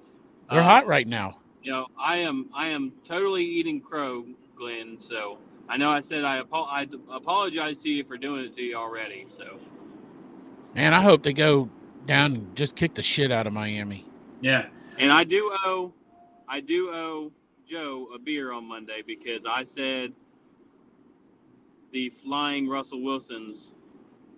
they're 0.49 0.61
uh, 0.61 0.65
hot 0.65 0.87
right 0.87 1.07
now. 1.07 1.39
You 1.63 1.73
know, 1.73 1.87
I 2.01 2.19
am 2.19 2.49
I 2.55 2.69
am 2.69 2.93
totally 3.05 3.45
eating 3.45 3.81
crow, 3.81 4.25
Glenn. 4.57 4.99
So 4.99 5.39
I 5.69 5.77
know 5.77 5.91
I 5.91 6.01
said 6.01 6.25
I, 6.25 6.39
apo- 6.39 6.65
I 6.65 6.87
apologize 7.13 7.77
to 7.79 7.91
you 7.91 8.05
for 8.05 8.17
doing 8.17 8.45
it 8.47 8.57
to 8.57 8.63
you 8.63 8.77
already. 8.77 9.27
So 9.29 9.59
Man, 10.75 10.95
I 10.95 11.03
hope 11.03 11.23
they 11.23 11.33
go 11.33 11.69
down 12.07 12.35
and 12.35 12.57
just 12.57 12.77
kick 12.77 12.95
the 12.95 13.03
shit 13.03 13.31
out 13.31 13.47
of 13.47 13.53
Miami. 13.53 14.07
Yeah. 14.41 14.67
and 14.99 15.13
I 15.13 15.25
do 15.25 15.55
owe 15.65 15.93
I 16.49 16.61
do 16.61 16.91
owe 16.91 17.33
Joe 17.69 18.09
a 18.15 18.19
beer 18.19 18.53
on 18.53 18.65
Monday 18.65 19.03
because 19.07 19.45
I 19.47 19.65
said 19.65 20.13
the 21.93 22.09
flying 22.11 22.69
Russell 22.69 23.03
Wilsons 23.03 23.73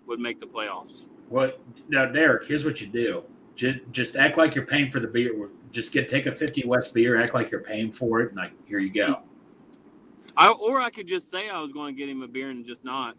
would 0.05 0.19
make 0.19 0.39
the 0.39 0.47
playoffs. 0.47 1.05
Well, 1.29 1.51
now, 1.87 2.05
Derek, 2.05 2.45
here's 2.45 2.65
what 2.65 2.81
you 2.81 2.87
do. 2.87 3.23
Just, 3.55 3.79
just 3.91 4.15
act 4.17 4.37
like 4.37 4.55
you're 4.55 4.65
paying 4.65 4.91
for 4.91 4.99
the 4.99 5.07
beer. 5.07 5.31
Just 5.71 5.93
get 5.93 6.07
take 6.07 6.25
a 6.25 6.31
50 6.31 6.65
West 6.65 6.93
beer, 6.93 7.21
act 7.21 7.33
like 7.33 7.51
you're 7.51 7.63
paying 7.63 7.91
for 7.91 8.21
it, 8.21 8.29
and 8.29 8.37
like 8.37 8.51
here 8.67 8.79
you 8.79 8.91
go. 8.91 9.21
I 10.35 10.49
or 10.49 10.81
I 10.81 10.89
could 10.89 11.07
just 11.07 11.31
say 11.31 11.49
I 11.49 11.61
was 11.61 11.71
going 11.71 11.95
to 11.95 11.97
get 11.97 12.09
him 12.09 12.21
a 12.21 12.27
beer 12.27 12.49
and 12.49 12.65
just 12.65 12.83
not. 12.83 13.15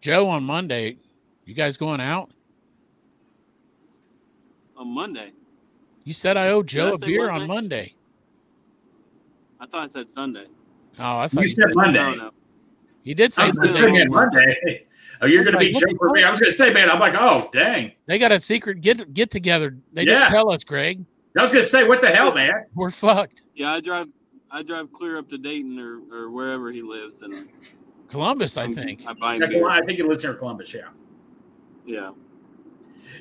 Joe 0.00 0.28
on 0.28 0.44
Monday, 0.44 0.98
you 1.44 1.54
guys 1.54 1.76
going 1.76 2.00
out? 2.00 2.30
On 4.76 4.88
Monday, 4.94 5.32
You 6.04 6.12
said 6.12 6.36
I 6.36 6.48
owe 6.48 6.62
Joe 6.62 6.90
I 6.90 6.94
a 6.94 6.98
say 6.98 7.06
beer 7.06 7.30
on 7.30 7.46
Monday? 7.46 7.46
Monday. 7.54 7.94
I 9.60 9.66
thought 9.66 9.84
I 9.84 9.86
said 9.86 10.10
Sunday. 10.10 10.46
Oh, 10.98 11.18
I 11.18 11.28
thought 11.28 11.42
You 11.42 11.48
said 11.48 11.68
Monday. 11.74 11.98
No, 11.98 12.14
no. 12.14 12.30
you 13.04 13.14
did 13.14 13.32
I 13.38 13.48
say 13.48 13.52
Monday. 13.56 13.80
Monday. 13.80 14.04
Monday. 14.08 14.86
Oh, 15.22 15.26
you're 15.26 15.44
going 15.44 15.54
to 15.54 15.58
be 15.58 15.72
Like, 15.72 15.82
what 15.82 15.90
Joe 15.92 15.96
for 15.98 16.10
me. 16.10 16.24
I 16.24 16.30
was 16.30 16.38
going 16.40 16.50
to 16.50 16.56
say, 16.56 16.72
man, 16.74 16.90
I'm 16.90 17.00
like, 17.00 17.14
oh, 17.14 17.48
dang. 17.52 17.92
They 18.04 18.18
got 18.18 18.32
a 18.32 18.38
secret 18.38 18.82
get 18.82 19.14
get 19.14 19.30
together. 19.30 19.74
They 19.94 20.02
Yeah. 20.02 20.18
didn't 20.18 20.30
tell 20.32 20.50
us, 20.52 20.62
Greg. 20.62 21.04
I 21.38 21.42
was 21.42 21.52
going 21.52 21.62
to 21.64 21.68
say, 21.68 21.84
what 21.88 22.00
the 22.02 22.08
hell, 22.08 22.34
man? 22.34 22.52
We're 22.74 22.90
fucked. 22.90 23.42
Yeah, 23.54 23.72
I 23.72 23.80
drive. 23.80 24.08
I 24.50 24.62
drive 24.62 24.92
clear 24.92 25.18
up 25.18 25.28
to 25.30 25.38
Dayton 25.38 25.78
or, 25.78 26.00
or 26.14 26.30
wherever 26.30 26.70
he 26.70 26.80
lives, 26.82 27.20
in 27.22 27.30
Columbus, 28.08 28.56
I 28.58 28.62
I'm- 28.62 28.74
think. 28.74 29.02
I 29.06 29.12
buy 29.14 29.36
Yeah. 29.36 29.64
I 29.68 29.80
think 29.82 29.98
he 29.98 30.02
lives 30.02 30.22
here 30.22 30.32
in 30.32 30.38
Columbus, 30.38 30.72
yeah. 30.74 30.82
Yeah, 31.86 32.10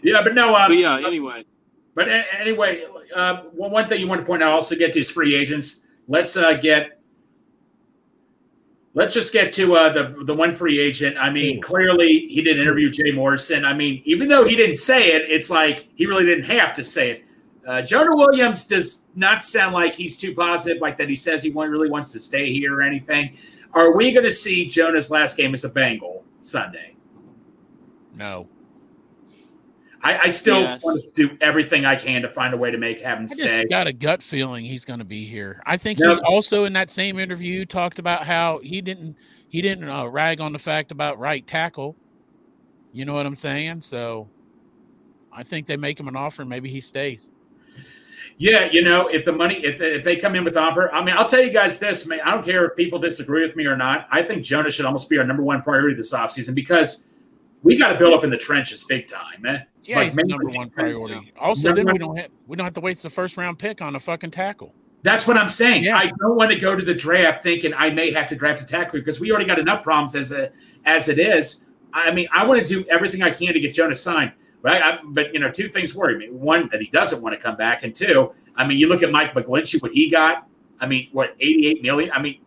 Yeah, 0.06 0.22
but 0.22 0.36
no, 0.36 0.56
um, 0.56 0.70
but 0.70 0.78
yeah. 0.78 0.98
Anyway, 0.98 1.44
But 1.96 2.08
a- 2.08 2.40
anyway, 2.40 2.86
uh, 3.16 3.38
one 3.54 3.72
one 3.72 3.88
thing 3.88 4.00
you 4.00 4.08
want 4.08 4.22
to 4.22 4.26
point 4.26 4.44
out, 4.44 4.52
also 4.52 4.76
get 4.76 4.94
to 4.94 5.00
his 5.00 5.10
free 5.10 5.36
agents. 5.36 5.82
Let's 6.08 6.38
uh, 6.38 6.54
get. 6.54 7.02
Let's 8.94 9.16
just 9.16 9.34
get 9.34 9.52
to 9.54 9.76
uh, 9.76 9.90
the 9.92 10.16
the 10.26 10.34
one 10.36 10.54
free 10.54 10.80
agent. 10.80 11.18
I 11.18 11.32
mean, 11.32 11.58
Ooh. 11.58 11.62
clearly 11.62 12.28
he 12.28 12.44
didn't 12.44 12.62
interview 12.62 12.92
Jay 12.92 13.12
Morrison. 13.12 13.66
I 13.66 13.74
mean, 13.74 14.04
even 14.06 14.28
though 14.28 14.46
he 14.46 14.56
didn't 14.56 14.76
say 14.76 15.14
it, 15.16 15.24
it's 15.28 15.50
like 15.50 15.88
he 15.96 16.06
really 16.06 16.24
didn't 16.24 16.46
have 16.46 16.76
to 16.76 16.84
say 16.84 17.10
it. 17.10 17.24
Uh, 17.68 17.82
Jonah 17.82 18.16
Williams 18.16 18.68
does 18.68 19.08
not 19.16 19.42
sound 19.42 19.74
like 19.74 19.96
he's 19.96 20.16
too 20.16 20.36
positive, 20.36 20.80
like 20.84 20.98
that 20.98 21.10
he 21.10 21.16
says 21.16 21.42
he 21.42 21.50
want, 21.50 21.72
really 21.72 21.90
wants 21.90 22.12
to 22.12 22.20
stay 22.20 22.54
here 22.54 22.76
or 22.78 22.84
anything. 22.84 23.36
Are 23.74 23.92
we 23.98 24.12
going 24.12 24.24
to 24.24 24.32
see 24.32 24.68
Jonah's 24.68 25.10
last 25.10 25.36
game 25.36 25.56
as 25.56 25.64
a 25.64 25.70
Bengal 25.70 26.24
Sunday? 26.44 26.96
No. 28.16 28.48
I, 30.06 30.20
I 30.26 30.28
still 30.30 30.62
Yes. 30.62 30.84
want 30.84 31.04
to 31.04 31.28
do 31.28 31.36
everything 31.42 31.84
I 31.84 31.96
can 31.96 32.22
to 32.22 32.30
find 32.30 32.54
a 32.54 32.58
way 32.58 32.70
to 32.70 32.78
make 32.78 33.00
him 33.00 33.28
stay. 33.28 33.44
I 33.44 33.48
stay. 33.48 33.58
just 33.62 33.70
got 33.72 33.88
a 33.88 33.94
gut 33.94 34.22
feeling 34.22 34.64
he's 34.64 34.86
going 34.86 35.00
to 35.00 35.06
be 35.06 35.26
here. 35.26 35.64
I 35.66 35.78
think 35.78 35.98
No. 36.00 36.16
he 36.16 36.22
also 36.22 36.66
in 36.66 36.74
that 36.74 36.92
same 36.92 37.18
interview 37.18 37.66
talked 37.66 37.98
about 37.98 38.24
how 38.24 38.60
he 38.64 38.82
didn't 38.82 39.16
he 39.50 39.64
didn't 39.64 39.90
uh, 39.90 40.06
rag 40.08 40.42
on 40.42 40.54
the 40.54 40.60
fact 40.60 40.92
about 40.92 41.18
right 41.18 41.46
tackle. 41.48 41.96
You 42.94 43.06
know 43.06 43.16
what 43.16 43.26
I'm 43.26 43.36
saying? 43.36 43.82
So 43.82 44.30
I 45.34 45.42
think 45.42 45.66
they 45.66 45.76
make 45.76 46.00
him 46.00 46.08
an 46.08 46.16
offer 46.16 46.46
maybe 46.46 46.70
he 46.70 46.82
stays. 46.82 47.32
Yeah, 48.38 48.66
you 48.72 48.84
know, 48.84 49.08
if 49.08 49.26
the 49.26 49.32
money, 49.32 49.56
if, 49.64 49.82
if 49.82 50.04
they 50.04 50.18
come 50.18 50.36
in 50.36 50.44
with 50.44 50.54
the 50.56 50.60
offer, 50.60 50.94
I 50.94 51.04
mean, 51.04 51.16
I'll 51.18 51.28
tell 51.28 51.42
you 51.44 51.52
guys 51.52 51.80
this, 51.80 52.06
man. 52.06 52.20
I 52.24 52.32
don't 52.32 52.44
care 52.46 52.66
if 52.66 52.76
people 52.76 53.00
disagree 53.00 53.46
with 53.46 53.56
me 53.56 53.66
or 53.66 53.78
not. 53.78 54.08
I 54.12 54.22
think 54.24 54.44
Jonah 54.44 54.70
should 54.70 54.86
almost 54.86 55.10
be 55.10 55.18
our 55.18 55.24
number 55.24 55.42
one 55.44 55.62
priority 55.62 55.96
this 55.96 56.14
offseason 56.14 56.54
because 56.54 57.06
we 57.66 57.76
got 57.76 57.92
to 57.92 57.98
build 57.98 58.14
up 58.14 58.24
in 58.24 58.30
the 58.30 58.38
trenches 58.38 58.84
big 58.84 59.08
time, 59.08 59.42
man. 59.42 59.66
Yeah, 59.84 59.98
Like, 59.98 60.16
number 60.16 60.50
one 60.50 60.70
priority. 60.70 61.34
Also, 61.40 61.70
Number 61.70 61.84
then 61.84 61.94
we 61.94 61.98
don't 61.98 62.16
have 62.16 62.30
we 62.48 62.56
don't 62.56 62.64
have 62.64 62.76
to 62.76 62.80
waste 62.80 63.02
the 63.04 63.10
first 63.10 63.38
round 63.38 63.58
pick 63.58 63.82
on 63.82 63.96
a 63.96 64.00
fucking 64.00 64.32
tackle. 64.32 64.74
That's 65.02 65.28
what 65.28 65.36
I'm 65.36 65.48
saying. 65.48 65.84
Yeah. 65.84 65.98
I 65.98 66.12
don't 66.20 66.36
want 66.36 66.52
to 66.52 66.60
go 66.60 66.76
to 66.76 66.84
the 66.84 66.94
draft 66.94 67.44
thinking 67.44 67.74
I 67.74 67.90
may 67.90 68.12
have 68.12 68.28
to 68.28 68.36
draft 68.36 68.62
a 68.62 68.66
tackle 68.66 69.00
because 69.00 69.20
we 69.20 69.32
already 69.32 69.46
got 69.46 69.60
enough 69.60 69.84
problems 69.84 70.16
as 70.16 70.32
a 70.32 70.52
as 70.86 71.10
it 71.10 71.18
is. 71.18 71.66
I 71.92 72.12
mean, 72.12 72.28
I 72.32 72.46
want 72.46 72.66
to 72.66 72.66
do 72.66 72.88
everything 72.88 73.24
I 73.24 73.32
can 73.32 73.54
to 73.54 73.60
get 73.60 73.74
Jonah 73.74 73.96
signed. 73.96 74.34
But 74.62 74.84
I, 74.84 74.92
I, 74.92 75.00
but 75.04 75.34
you 75.34 75.40
know, 75.40 75.50
two 75.50 75.68
things 75.68 75.96
worry 75.96 76.18
me: 76.18 76.30
one, 76.30 76.70
that 76.70 76.82
he 76.82 76.88
doesn't 76.88 77.22
want 77.22 77.34
to 77.34 77.42
come 77.42 77.56
back, 77.56 77.84
and 77.84 77.96
two, 77.96 78.32
I 78.56 78.68
mean, 78.68 78.78
you 78.78 78.90
look 78.90 79.02
at 79.02 79.12
Mike 79.12 79.34
McGlinchey, 79.34 79.82
what 79.82 79.92
he 79.92 80.10
got. 80.10 80.48
I 80.80 80.86
mean, 80.86 81.10
what 81.14 81.36
88 81.40 81.82
million? 81.82 82.12
I 82.12 82.22
mean, 82.22 82.42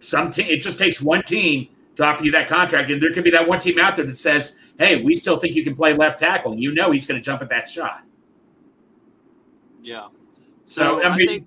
some 0.00 0.30
team. 0.30 0.46
It 0.48 0.62
just 0.62 0.80
takes 0.80 1.00
one 1.00 1.22
team 1.22 1.68
to 1.96 2.04
offer 2.04 2.24
you 2.24 2.30
that 2.32 2.48
contract. 2.48 2.90
And 2.90 3.00
there 3.02 3.12
could 3.12 3.24
be 3.24 3.30
that 3.30 3.46
one 3.46 3.60
team 3.60 3.78
out 3.78 3.96
there 3.96 4.04
that 4.06 4.16
says, 4.18 4.58
"Hey, 4.78 5.02
we 5.02 5.14
still 5.14 5.36
think 5.36 5.54
you 5.54 5.64
can 5.64 5.74
play 5.74 5.94
left 5.94 6.18
tackle." 6.18 6.56
You 6.58 6.72
know, 6.72 6.90
he's 6.90 7.06
going 7.06 7.20
to 7.20 7.24
jump 7.24 7.42
at 7.42 7.48
that 7.50 7.68
shot. 7.68 8.02
Yeah. 9.82 10.08
So, 10.66 11.00
So, 11.00 11.02
I 11.02 11.12
I, 11.12 11.16
think 11.16 11.46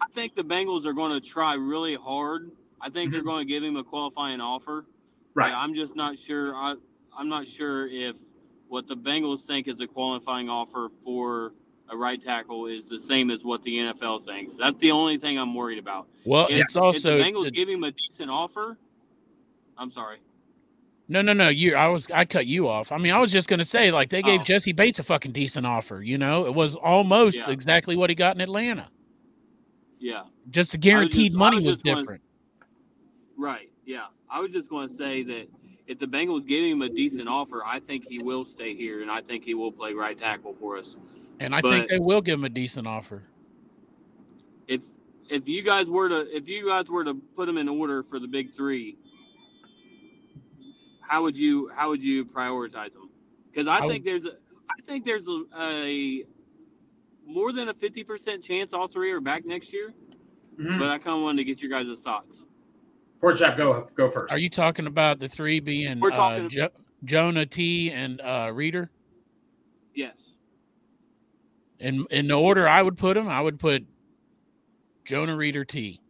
I 0.00 0.06
think 0.12 0.34
the 0.34 0.44
Bengals 0.44 0.84
are 0.84 0.92
going 0.92 1.12
to 1.18 1.26
try 1.26 1.54
really 1.54 1.94
hard. 1.94 2.50
I 2.80 2.88
think 2.90 3.12
they're 3.12 3.22
Mhm. 3.22 3.26
going 3.26 3.46
to 3.46 3.52
give 3.52 3.62
him 3.62 3.76
a 3.76 3.84
qualifying 3.84 4.40
offer. 4.40 4.86
Right. 5.34 5.50
But 5.50 5.56
I'm 5.56 5.74
just 5.74 5.94
not 5.96 6.18
sure. 6.18 6.54
I 6.54 6.74
I'm 7.16 7.28
not 7.28 7.46
sure 7.48 7.86
if 7.88 8.16
what 8.68 8.86
the 8.86 8.96
Bengals 8.96 9.40
think 9.44 9.66
is 9.66 9.80
a 9.80 9.86
qualifying 9.86 10.48
offer 10.48 10.90
for 11.02 11.54
a 11.90 11.96
right 11.96 12.20
tackle 12.22 12.66
is 12.66 12.84
the 12.88 13.00
same 13.00 13.30
as 13.30 13.42
what 13.42 13.62
the 13.62 13.78
NFL 13.78 14.18
thinks. 14.24 14.54
That's 14.54 14.78
the 14.78 14.90
only 14.90 15.16
thing 15.16 15.38
I'm 15.38 15.54
worried 15.54 15.78
about. 15.78 16.06
Well, 16.26 16.46
If, 16.50 16.60
it's 16.60 16.76
also 16.76 17.16
if 17.16 17.18
the 17.18 17.24
Bengals 17.24 17.44
the- 17.44 17.50
give 17.50 17.68
him 17.68 17.82
a 17.84 17.90
decent 17.92 18.30
offer. 18.30 18.76
I'm 19.78 19.90
sorry. 19.92 20.18
no, 21.08 21.22
no, 21.22 21.32
no. 21.32 21.48
You, 21.48 21.74
I 21.74 21.88
was, 21.88 22.06
I 22.10 22.24
cut 22.24 22.46
you 22.46 22.68
off. 22.68 22.92
I 22.92 22.98
mean, 22.98 23.12
I 23.12 23.18
was 23.18 23.32
just 23.32 23.48
gonna 23.48 23.64
say, 23.64 23.90
like, 23.90 24.10
they 24.10 24.20
gave 24.22 24.40
Oh. 24.40 24.44
Jessie 24.44 24.72
Bates 24.72 24.98
a 24.98 25.02
fucking 25.02 25.32
decent 25.32 25.64
offer. 25.66 26.02
You 26.02 26.18
know, 26.18 26.46
it 26.46 26.54
was 26.54 26.74
almost 26.76 27.38
Yeah. 27.38 27.50
exactly 27.50 27.96
what 27.96 28.10
he 28.10 28.14
got 28.16 28.34
in 28.34 28.40
Atlanta. 28.42 28.90
Yeah. 29.98 30.24
Just 30.50 30.72
the 30.72 30.78
guaranteed 30.78 31.32
just- 31.32 31.38
money 31.38 31.56
was 31.58 31.66
was 31.66 31.76
gonna- 31.78 31.96
different. 32.00 32.22
Right. 33.36 33.70
Yeah. 33.86 34.06
I 34.30 34.40
was 34.40 34.50
just 34.50 34.68
going 34.68 34.88
to 34.88 34.94
say 34.94 35.22
that 35.22 35.48
if 35.86 35.98
the 35.98 36.06
Bengals 36.06 36.46
give 36.46 36.62
him 36.64 36.82
a 36.82 36.88
decent 36.88 37.28
offer, 37.28 37.62
I 37.64 37.78
think 37.80 38.04
he 38.06 38.18
will 38.22 38.44
stay 38.44 38.74
here, 38.74 39.00
and 39.00 39.10
I 39.10 39.20
think 39.22 39.44
he 39.44 39.54
will 39.54 39.72
play 39.72 39.94
right 39.94 40.18
tackle 40.18 40.54
for 40.60 40.76
us. 40.76 40.96
And 41.40 41.54
I 41.54 41.60
think 41.62 41.88
they 41.88 41.98
will 41.98 42.20
give 42.20 42.38
him 42.38 42.44
a 42.44 42.48
decent 42.50 42.86
offer. 42.86 43.22
If 44.66 44.82
if 45.30 45.48
you 45.48 45.62
guys 45.62 45.86
were 45.86 46.08
to 46.08 46.36
if 46.36 46.48
you 46.48 46.66
guys 46.68 46.88
were 46.88 47.04
to 47.04 47.14
put 47.14 47.48
him 47.48 47.56
in 47.58 47.68
order 47.68 48.02
for 48.02 48.18
the 48.18 48.26
big 48.28 48.50
three, 48.50 48.98
how 51.08 51.22
would 51.22 51.36
you 51.36 51.70
how 51.74 51.88
would 51.88 52.02
you 52.02 52.24
prioritize 52.24 52.92
them? 52.92 53.10
Because 53.50 53.66
I, 53.66 53.78
I 53.78 53.88
think 53.88 54.04
there's 54.04 54.24
a 54.24 54.32
I 54.70 54.80
think 54.86 55.04
there's 55.04 55.26
a, 55.26 55.44
a 55.60 56.24
more 57.26 57.52
than 57.52 57.68
a 57.68 57.74
fifty 57.74 58.04
percent 58.04 58.42
chance 58.42 58.72
all 58.72 58.86
three 58.88 59.10
are 59.10 59.20
back 59.20 59.44
next 59.44 59.72
year. 59.72 59.92
Mhm. 60.60 60.78
But 60.78 60.90
I 60.90 60.98
kind 60.98 61.16
of 61.16 61.22
wanted 61.22 61.38
to 61.38 61.44
get 61.44 61.62
your 61.62 61.70
guys' 61.70 61.98
thoughts. 62.00 62.44
Pork 63.20 63.36
chop, 63.36 63.56
go 63.56 63.86
go 63.94 64.08
first. 64.10 64.32
Are 64.32 64.38
you 64.38 64.50
talking 64.50 64.86
about 64.86 65.18
the 65.18 65.28
three 65.28 65.60
being 65.60 65.98
We're 66.00 66.12
uh, 66.12 66.16
talking- 66.16 66.48
jo- 66.48 66.68
Jonah 67.04 67.46
T 67.46 67.90
and 67.90 68.20
uh, 68.20 68.50
Reader? 68.52 68.90
Yes. 69.94 70.14
In 71.80 72.06
in 72.10 72.28
the 72.28 72.34
order 72.34 72.68
I 72.68 72.82
would 72.82 72.96
put 72.98 73.14
them, 73.14 73.28
I 73.28 73.40
would 73.40 73.58
put 73.58 73.84
Jonah 75.04 75.36
Reader 75.36 75.64
T. 75.64 76.00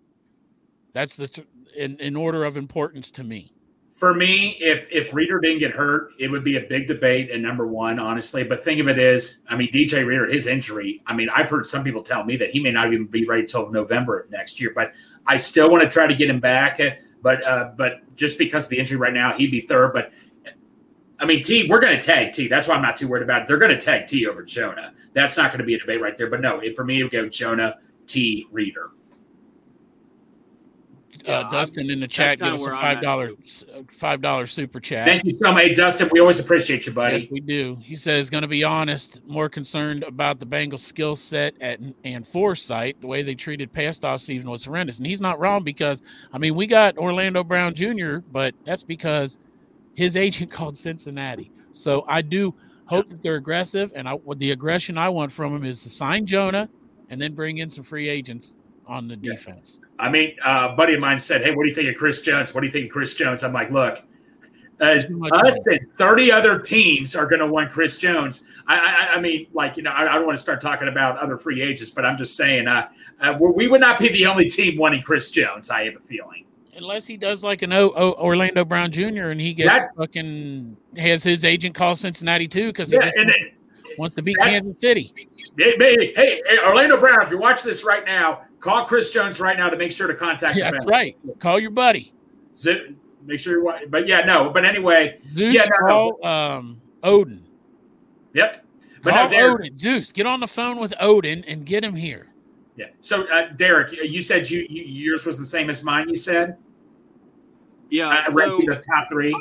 That's 0.95 1.15
the 1.17 1.29
th- 1.29 1.47
in 1.77 1.99
in 2.01 2.17
order 2.17 2.45
of 2.45 2.57
importance 2.57 3.11
to 3.13 3.25
me. 3.25 3.53
For 3.99 4.15
me, 4.15 4.57
if 4.61 4.89
if 4.93 5.13
Reader 5.13 5.41
didn't 5.41 5.59
get 5.59 5.73
hurt, 5.73 6.13
it 6.21 6.29
would 6.29 6.45
be 6.45 6.57
a 6.57 6.61
big 6.61 6.87
debate 6.87 7.33
and 7.33 7.43
number 7.43 7.67
one, 7.67 7.99
honestly. 7.99 8.45
But 8.45 8.63
think 8.63 8.81
of 8.81 8.87
it 8.87 8.97
is, 8.97 9.41
I 9.49 9.57
mean, 9.57 9.73
DJ 9.73 10.07
Reader, 10.07 10.27
his 10.27 10.47
injury. 10.47 11.03
I 11.05 11.15
mean, 11.15 11.29
I've 11.35 11.51
heard 11.51 11.67
some 11.67 11.83
people 11.83 12.05
tell 12.05 12.23
me 12.23 12.37
that 12.37 12.53
he 12.53 12.61
may 12.61 12.71
not 12.71 12.87
even 12.87 13.07
be 13.07 13.27
ready 13.27 13.45
till 13.45 13.69
November 13.73 14.21
of 14.21 14.31
next 14.31 14.61
year. 14.61 14.71
But 14.73 14.93
I 15.27 15.37
still 15.37 15.69
want 15.69 15.83
to 15.83 15.91
try 15.91 16.07
to 16.07 16.15
get 16.15 16.31
him 16.31 16.39
back. 16.39 16.79
But 17.23 17.45
uh, 17.45 17.73
but 17.77 18.15
just 18.15 18.39
because 18.39 18.67
of 18.67 18.71
the 18.71 18.79
injury 18.79 18.99
right 18.99 19.13
now, 19.13 19.33
he'd 19.33 19.51
be 19.51 19.63
third. 19.63 19.93
But 19.93 20.13
I 21.19 21.25
mean, 21.25 21.43
T, 21.43 21.67
we're 21.69 21.81
going 21.81 21.99
to 21.99 22.07
tag 22.07 22.31
T. 22.33 22.47
That's 22.47 22.69
why 22.69 22.77
I'm 22.77 22.83
not 22.83 22.97
too 22.97 23.09
worried 23.09 23.25
about 23.25 23.43
it. 23.43 23.49
They're 23.49 23.59
going 23.59 23.77
to 23.77 23.85
tag 23.85 24.07
T 24.07 24.29
over 24.29 24.45
Jonah. 24.45 24.93
That's 25.13 25.37
not 25.37 25.51
going 25.51 25.59
to 25.59 25.65
be 25.65 25.75
a 25.75 25.79
debate 25.81 26.01
right 26.01 26.17
there. 26.17 26.31
But 26.31 26.41
no, 26.41 26.63
for 26.77 26.85
me, 26.85 27.01
it 27.01 27.03
would 27.03 27.11
go 27.11 27.29
Jonah, 27.29 27.79
T, 28.07 28.47
Reader. 28.53 28.91
Yeah, 31.29 31.41
uh, 31.41 31.51
Dustin 31.51 31.91
in 31.91 32.01
the 32.01 32.09
chat 32.09 32.39
kinda 32.39 32.53
gives 32.53 32.67
us 32.67 32.73
a 32.73 32.77
five 32.77 32.97
at, 32.97 33.03
dollar 33.03 33.33
five 33.91 34.23
dollar 34.23 34.47
super 34.47 34.81
chat. 34.81 35.07
Thank 35.07 35.25
you 35.25 35.31
so 35.31 35.53
much, 35.53 35.75
Dustin. 35.75 36.09
We 36.11 36.21
always 36.21 36.41
appreciate 36.41 36.87
you, 36.87 36.93
buddy. 36.93 37.19
Yes, 37.19 37.27
we 37.31 37.41
do. 37.41 37.77
He 37.83 37.97
says, 37.97 38.31
going 38.31 38.43
to 38.43 38.49
be 38.49 38.65
honest, 38.65 39.23
more 39.27 39.51
concerned 39.51 40.05
about 40.05 40.41
the 40.41 40.47
Bengals' 40.47 40.81
skill 40.81 41.15
set 41.15 41.55
at, 41.61 41.81
and 42.05 42.27
foresight. 42.27 42.99
The 43.03 43.07
way 43.07 43.23
they 43.23 43.35
treated 43.35 43.71
past 43.71 44.07
off 44.07 44.21
season 44.23 44.49
was 44.49 44.65
horrendous. 44.65 44.97
And 44.99 45.07
he's 45.07 45.21
not 45.21 45.39
wrong 45.39 45.65
because, 45.65 46.03
I 46.33 46.39
mean, 46.39 46.55
we 46.55 46.67
got 46.67 46.97
Orlando 46.97 47.45
Brown 47.45 47.75
Jr., 47.75 48.19
but 48.33 48.55
that's 48.65 48.83
because 48.83 49.37
his 49.95 50.17
agent 50.17 50.51
called 50.51 50.79
Cincinnati. 50.79 51.51
So 51.73 52.07
I 52.09 52.23
do 52.23 52.55
hope 52.87 53.09
that 53.11 53.21
they're 53.21 53.37
aggressive. 53.37 53.93
And 53.95 54.09
I, 54.09 54.15
what 54.15 54.39
the 54.39 54.53
aggression 54.53 54.97
I 54.97 55.11
want 55.11 55.31
from 55.31 55.55
him 55.55 55.67
is 55.67 55.83
to 55.83 55.91
sign 55.91 56.25
Jonah 56.25 56.71
and 57.11 57.21
then 57.21 57.35
bring 57.35 57.59
in 57.59 57.69
some 57.69 57.85
free 57.85 58.09
agents 58.09 58.57
on 58.89 59.07
the 59.07 59.19
Yeah. 59.21 59.33
defense. 59.33 59.79
I 59.99 60.09
mean, 60.11 60.35
uh, 60.45 60.71
a 60.73 60.77
buddy 60.77 60.95
of 60.95 61.01
mine 61.01 61.19
said, 61.19 61.43
"Hey, 61.45 61.51
what 61.53 61.65
do 61.65 61.69
you 61.69 61.75
think 61.75 61.89
of 61.89 61.97
Chris 61.97 62.23
Jones? 62.23 62.55
What 62.55 62.63
do 62.63 62.67
you 62.67 62.73
think 62.73 62.87
of 62.87 62.93
Chris 62.93 63.15
Jones?" 63.15 63.45
I'm 63.45 63.53
like, 63.53 63.71
"Look, 63.71 64.03
uh, 64.81 65.01
Too 65.03 65.17
much 65.17 65.33
us 65.35 65.67
and 65.67 65.81
30 65.97 66.31
other 66.33 66.59
teams 66.59 67.15
are 67.17 67.27
going 67.27 67.41
to 67.41 67.47
want 67.47 67.71
Chris 67.71 67.99
Jones." 67.99 68.45
I, 68.67 68.79
I, 68.79 69.15
I 69.17 69.21
mean, 69.21 69.47
like 69.53 69.77
you 69.77 69.83
know, 69.83 69.91
I, 69.91 70.11
I 70.11 70.15
don't 70.15 70.27
want 70.27 70.37
to 70.39 70.43
start 70.43 70.61
talking 70.61 70.89
about 70.89 71.19
other 71.19 71.37
free 71.37 71.61
agents, 71.63 71.91
but 71.91 72.05
I'm 72.05 72.17
just 72.17 72.37
saying, 72.37 72.67
uh, 72.69 72.89
uh, 73.21 73.37
we 73.41 73.51
we 73.51 73.69
would 73.69 73.81
not 73.81 73.99
be 73.99 74.09
the 74.09 74.27
only 74.27 74.49
team 74.49 74.79
wanting 74.79 75.03
Chris 75.03 75.31
Jones. 75.31 75.71
I 75.71 75.85
have 75.85 75.97
a 75.97 76.01
feeling. 76.01 76.45
Unless 76.77 77.09
he 77.09 77.17
does 77.17 77.43
like 77.43 77.63
an 77.63 77.73
o- 77.73 77.91
o- 77.91 78.13
Orlando 78.15 78.65
Brown 78.65 78.93
Jr. 78.93 79.31
and 79.31 79.41
he 79.41 79.53
gets 79.53 79.73
That- 79.83 79.97
fucking 79.97 80.77
has 80.97 81.25
his 81.25 81.45
agent 81.45 81.75
call 81.75 81.97
Cincinnati 81.97 82.47
too 82.47 82.69
because 82.69 82.91
he 82.91 82.97
Yeah, 82.97 83.03
just 83.07 83.17
and 83.17 83.27
wants, 83.27 83.45
it, 83.45 83.99
wants 83.99 84.15
to 84.15 84.23
beat 84.23 84.37
Kansas 84.39 84.79
City. 84.79 85.13
hey, 85.59 85.75
hey, 85.77 86.13
hey, 86.15 86.41
hey, 86.47 86.59
Orlando 86.65 86.97
Brown, 86.97 87.21
if 87.23 87.33
you 87.33 87.39
watch 87.39 87.65
this 87.65 87.83
right 87.83 88.07
now, 88.07 88.43
call 88.61 88.85
Chris 88.87 89.11
Jones 89.11 89.41
right 89.41 89.57
now 89.57 89.69
to 89.71 89.77
make 89.77 89.93
sure 89.93 90.07
to 90.07 90.15
contact. 90.15 90.57
Yeah, 90.57 90.71
the 90.71 90.77
that's 90.79 90.85
Bengals. 90.87 91.27
right. 91.27 91.41
Call 91.41 91.59
your 91.61 91.71
buddy. 91.71 92.13
Zip, 92.57 92.93
make 93.25 93.39
sure 93.39 93.61
you're. 93.63 93.89
But 93.89 94.07
yeah, 94.09 94.21
no. 94.25 94.51
But 94.51 94.65
anyway, 94.65 95.19
Zeus 95.33 95.55
Yeah, 95.55 95.65
no, 95.81 95.87
no. 95.87 96.13
call 96.21 96.27
um, 96.27 96.81
Odin. 97.03 97.45
yep. 98.35 98.65
But 99.03 99.15
Call 99.15 99.25
no, 99.25 99.31
Derek, 99.31 99.61
Odin. 99.61 99.77
Zeus, 99.79 100.13
get 100.13 100.27
on 100.27 100.41
the 100.41 100.49
phone 100.49 100.79
with 100.81 100.93
Odin 101.01 101.45
and 101.47 101.65
get 101.65 101.85
him 101.85 101.95
here. 101.95 102.27
Yeah. 102.77 102.87
So, 103.01 103.25
uh, 103.33 103.53
Derek, 103.57 103.93
you 103.93 104.21
said 104.21 104.49
you, 104.51 104.67
you 104.69 104.83
yours 104.85 105.25
was 105.27 105.39
the 105.39 105.45
same 105.45 105.71
as 105.71 105.83
mine. 105.85 106.09
You 106.09 106.17
said 106.17 106.57
Yeah. 107.91 108.09
I 108.09 108.27
ranked 108.31 108.57
so- 108.57 108.59
you 108.61 108.67
the 108.75 108.77
top 108.81 109.09
three. 109.09 109.35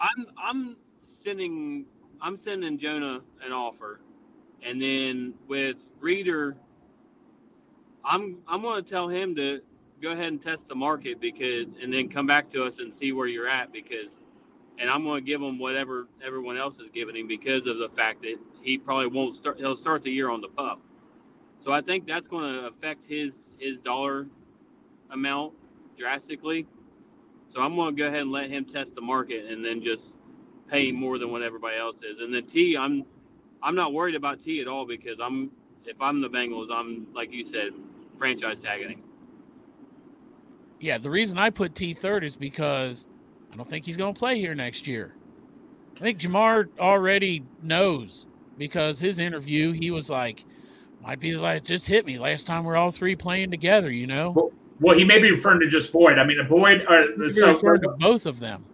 I'm 0.00 0.26
I'm 0.42 0.76
sending 1.22 1.84
I'm 2.22 2.38
sending 2.38 2.76
Jonah 2.78 3.20
an 3.44 3.52
offer, 3.52 4.00
and 4.62 4.80
then 4.80 5.34
with 5.48 5.84
Reader, 6.00 6.56
I'm 8.04 8.38
I'm 8.48 8.62
going 8.62 8.82
to 8.82 8.88
tell 8.88 9.08
him 9.08 9.34
to 9.36 9.60
go 10.00 10.12
ahead 10.12 10.26
and 10.26 10.42
test 10.42 10.68
the 10.68 10.74
market 10.74 11.20
because, 11.20 11.68
and 11.82 11.92
then 11.92 12.08
come 12.08 12.26
back 12.26 12.50
to 12.52 12.64
us 12.64 12.78
and 12.78 12.94
see 12.94 13.12
where 13.12 13.26
you're 13.26 13.48
at 13.48 13.72
because, 13.72 14.08
and 14.78 14.88
I'm 14.88 15.04
going 15.04 15.22
to 15.22 15.26
give 15.26 15.42
him 15.42 15.58
whatever 15.58 16.08
everyone 16.24 16.56
else 16.56 16.78
is 16.78 16.88
giving 16.92 17.16
him 17.16 17.28
because 17.28 17.66
of 17.66 17.78
the 17.78 17.88
fact 17.90 18.22
that 18.22 18.36
he 18.62 18.78
probably 18.78 19.08
won't 19.08 19.36
start. 19.36 19.58
He'll 19.58 19.76
start 19.76 20.02
the 20.02 20.10
year 20.10 20.30
on 20.30 20.40
the 20.40 20.48
pup, 20.48 20.80
so 21.62 21.72
I 21.72 21.80
think 21.80 22.06
that's 22.06 22.26
going 22.28 22.54
to 22.54 22.66
affect 22.68 23.06
his 23.06 23.32
his 23.58 23.78
dollar 23.78 24.26
amount 25.10 25.54
drastically. 25.96 26.66
So 27.52 27.60
I'm 27.60 27.76
going 27.76 27.94
to 27.96 28.02
go 28.02 28.08
ahead 28.08 28.22
and 28.22 28.32
let 28.32 28.48
him 28.48 28.64
test 28.64 28.94
the 28.94 29.00
market 29.00 29.46
and 29.46 29.64
then 29.64 29.82
just 29.82 30.04
pay 30.68 30.92
more 30.92 31.18
than 31.18 31.32
what 31.32 31.42
everybody 31.42 31.76
else 31.76 32.02
is. 32.02 32.20
And 32.20 32.32
then 32.32 32.46
T, 32.46 32.76
I'm 32.76 33.04
I'm 33.62 33.74
not 33.74 33.92
worried 33.92 34.14
about 34.14 34.40
T 34.40 34.60
at 34.60 34.68
all 34.68 34.86
because 34.86 35.18
I'm 35.20 35.50
if 35.86 36.00
I'm 36.00 36.20
the 36.20 36.28
Bengals, 36.28 36.68
I'm 36.72 37.06
like 37.14 37.32
you 37.32 37.44
said, 37.44 37.72
franchise 38.16 38.60
tagging. 38.60 39.02
Yeah, 40.80 40.98
the 40.98 41.10
reason 41.10 41.38
I 41.38 41.50
put 41.50 41.74
T 41.74 41.92
third 41.94 42.24
is 42.24 42.36
because 42.36 43.06
I 43.52 43.56
don't 43.56 43.68
think 43.68 43.84
he's 43.84 43.96
going 43.96 44.14
to 44.14 44.18
play 44.18 44.38
here 44.38 44.54
next 44.54 44.86
year. 44.86 45.14
I 45.96 46.00
think 46.00 46.18
Ja'Marr 46.18 46.68
already 46.78 47.44
knows 47.62 48.26
because 48.56 48.98
his 48.98 49.18
interview, 49.18 49.72
he 49.72 49.90
was 49.90 50.08
like, 50.08 50.44
might 51.02 51.20
be 51.20 51.36
like, 51.36 51.64
just 51.64 51.86
hit 51.86 52.06
me 52.06 52.18
last 52.18 52.46
time 52.46 52.64
we're 52.64 52.76
all 52.76 52.90
three 52.90 53.16
playing 53.16 53.50
together, 53.50 53.90
you 53.90 54.06
know? 54.06 54.52
Well, 54.80 54.96
he 54.96 55.04
may 55.04 55.18
be 55.18 55.30
referring 55.30 55.60
to 55.60 55.68
just 55.68 55.92
Boyd. 55.92 56.18
I 56.18 56.24
mean, 56.24 56.38
Boyd. 56.48 56.86
Uh, 56.88 57.28
So 57.28 57.28
so 57.28 57.54
referred 57.54 57.82
to 57.82 57.90
both 57.98 58.24
of 58.24 58.38
them. 58.38 58.64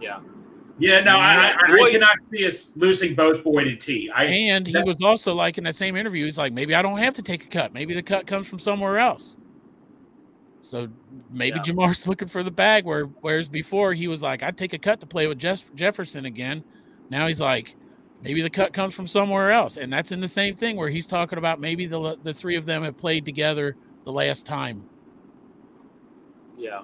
Yeah. 0.00 0.20
Yeah, 0.78 1.00
no, 1.00 1.16
I, 1.16 1.50
I, 1.50 1.72
I 1.72 1.90
cannot 1.92 2.16
see 2.32 2.44
us 2.46 2.72
losing 2.74 3.14
both 3.14 3.44
Boyd 3.44 3.68
and 3.68 3.80
T. 3.80 4.10
I 4.14 4.24
And 4.24 4.66
he 4.66 4.72
that- 4.72 4.84
was 4.84 5.00
also 5.02 5.32
like 5.32 5.56
in 5.58 5.64
that 5.64 5.76
same 5.76 5.96
interview, 5.96 6.24
he's 6.24 6.36
like, 6.38 6.52
maybe 6.52 6.74
I 6.74 6.82
don't 6.82 6.98
have 6.98 7.14
to 7.14 7.22
take 7.22 7.44
a 7.44 7.48
cut. 7.48 7.72
Maybe 7.72 7.94
the 7.94 8.02
cut 8.02 8.26
comes 8.26 8.48
from 8.48 8.58
somewhere 8.58 8.98
else. 8.98 9.36
So 10.62 10.88
maybe 11.30 11.58
Yeah. 11.58 11.72
Ja'Marr's 11.72 12.08
looking 12.08 12.26
for 12.28 12.42
the 12.42 12.50
bag. 12.50 12.84
Where 12.84 13.04
whereas 13.04 13.48
before 13.48 13.92
he 13.94 14.08
was 14.08 14.22
like, 14.22 14.42
I'd 14.42 14.56
take 14.56 14.72
a 14.72 14.78
cut 14.78 14.98
to 15.00 15.06
play 15.06 15.26
with 15.28 15.38
Jeff, 15.38 15.72
Jefferson 15.74 16.24
again. 16.24 16.64
Now 17.10 17.26
he's 17.28 17.40
like, 17.40 17.76
maybe 18.22 18.42
the 18.42 18.50
cut 18.50 18.72
comes 18.72 18.94
from 18.94 19.06
somewhere 19.06 19.52
else, 19.52 19.76
and 19.76 19.92
that's 19.92 20.10
in 20.10 20.20
the 20.20 20.26
same 20.28 20.56
thing 20.56 20.76
where 20.76 20.88
he's 20.88 21.06
talking 21.06 21.38
about 21.38 21.60
maybe 21.60 21.86
the 21.86 22.18
the 22.22 22.32
three 22.34 22.56
of 22.56 22.64
them 22.66 22.82
have 22.82 22.96
played 22.96 23.24
together 23.26 23.76
the 24.04 24.12
last 24.12 24.44
time. 24.46 24.88
Yeah. 26.56 26.80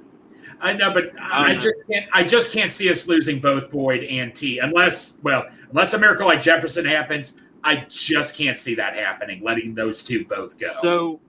I 0.60 0.72
know, 0.74 0.92
but 0.92 1.18
I 1.18 1.54
Um, 1.54 1.60
just 1.60 1.86
can't. 1.90 2.06
I 2.12 2.22
just 2.22 2.52
can't 2.52 2.70
see 2.70 2.90
us 2.90 3.08
losing 3.08 3.40
both 3.40 3.70
Boyd 3.70 4.04
and 4.04 4.34
T 4.34 4.58
unless, 4.58 5.18
well, 5.22 5.46
unless 5.70 5.94
a 5.94 5.98
miracle 5.98 6.26
like 6.26 6.40
Jefferson 6.40 6.84
happens. 6.84 7.40
I 7.62 7.86
just 7.88 8.36
can't 8.36 8.56
see 8.56 8.74
that 8.76 8.94
happening. 8.94 9.42
Letting 9.42 9.74
those 9.74 10.02
two 10.02 10.24
both 10.24 10.58
go. 10.58 10.74
So 10.82 11.20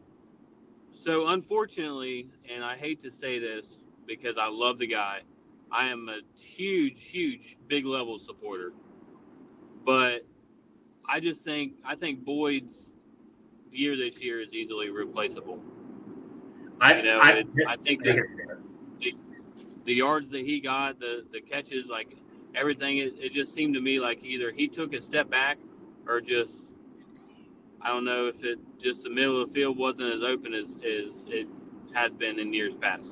so 1.04 1.30
unfortunately, 1.30 2.30
and 2.54 2.64
I 2.64 2.78
hate 2.78 3.02
to 3.04 3.12
say 3.12 3.40
this 3.40 3.66
because 4.06 4.38
I 4.38 4.48
love 4.48 4.78
the 4.78 4.88
guy. 4.88 5.22
I 5.72 5.88
am 5.88 6.10
a 6.10 6.20
huge, 6.38 7.04
huge 7.04 7.58
big 7.68 7.86
level 7.86 8.20
supporter. 8.20 8.74
But 9.86 10.26
I 11.10 11.20
just 11.20 11.44
think 11.44 11.74
I 11.86 11.96
think 11.96 12.24
Boyd's 12.24 12.90
year 13.72 13.96
this 13.96 14.22
year 14.22 14.42
is 14.42 14.54
easily 14.54 14.90
replaceable. 14.90 15.60
I, 16.80 16.98
You 16.98 17.04
know, 17.04 17.20
I, 17.20 17.44
I 17.68 17.76
think 17.78 18.04
that 18.04 18.18
the 19.86 19.94
yards 19.94 20.30
that 20.30 20.42
he 20.42 20.60
got, 20.60 21.00
the 21.00 21.26
the 21.32 21.42
catches, 21.42 21.88
like 21.88 22.18
everything, 22.56 22.98
it, 22.98 23.14
it 23.20 23.34
just 23.34 23.54
seemed 23.54 23.74
to 23.74 23.82
me 23.82 24.00
like 24.00 24.24
either 24.24 24.52
he 24.52 24.68
took 24.68 24.94
a 24.94 25.02
step 25.02 25.30
back 25.30 25.58
or 26.08 26.22
just 26.22 26.68
I 27.82 27.90
don't 27.90 28.06
know 28.06 28.28
if 28.28 28.44
it 28.44 28.60
just 28.82 29.04
the 29.04 29.10
middle 29.10 29.42
of 29.42 29.50
the 29.50 29.54
field 29.54 29.78
wasn't 29.78 30.14
as 30.14 30.24
open 30.24 30.54
as, 30.54 30.66
as 30.66 31.10
it 31.28 31.48
has 31.94 32.12
been 32.12 32.40
in 32.40 32.54
years 32.54 32.76
past. 32.76 33.08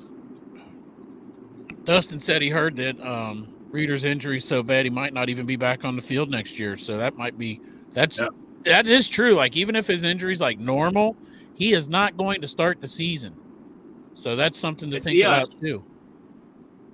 Dustin 1.84 2.20
said 2.20 2.42
he 2.42 2.50
heard 2.50 2.76
that 2.76 3.00
um, 3.00 3.48
Reader's 3.70 4.04
injury 4.04 4.36
is 4.36 4.44
so 4.44 4.62
bad 4.62 4.84
he 4.84 4.90
might 4.90 5.12
not 5.12 5.28
even 5.28 5.46
be 5.46 5.56
back 5.56 5.84
on 5.84 5.96
the 5.96 6.02
field 6.02 6.30
next 6.30 6.58
year. 6.58 6.76
So 6.76 6.98
that 6.98 7.16
might 7.16 7.38
be 7.38 7.60
that's 7.92 8.20
that 8.64 8.86
is 8.86 9.08
true. 9.08 9.34
Like 9.34 9.56
even 9.56 9.74
if 9.76 9.86
his 9.86 10.04
injury's 10.04 10.40
like 10.40 10.58
normal, 10.58 11.16
he 11.54 11.72
is 11.72 11.88
not 11.88 12.16
going 12.16 12.42
to 12.42 12.48
start 12.48 12.80
the 12.80 12.88
season. 12.88 13.39
So 14.20 14.36
that's 14.36 14.58
something 14.58 14.90
to 14.90 14.96
It's- 14.96 15.04
think 15.04 15.18
yeah. 15.18 15.38
about 15.38 15.58
too. 15.62 15.82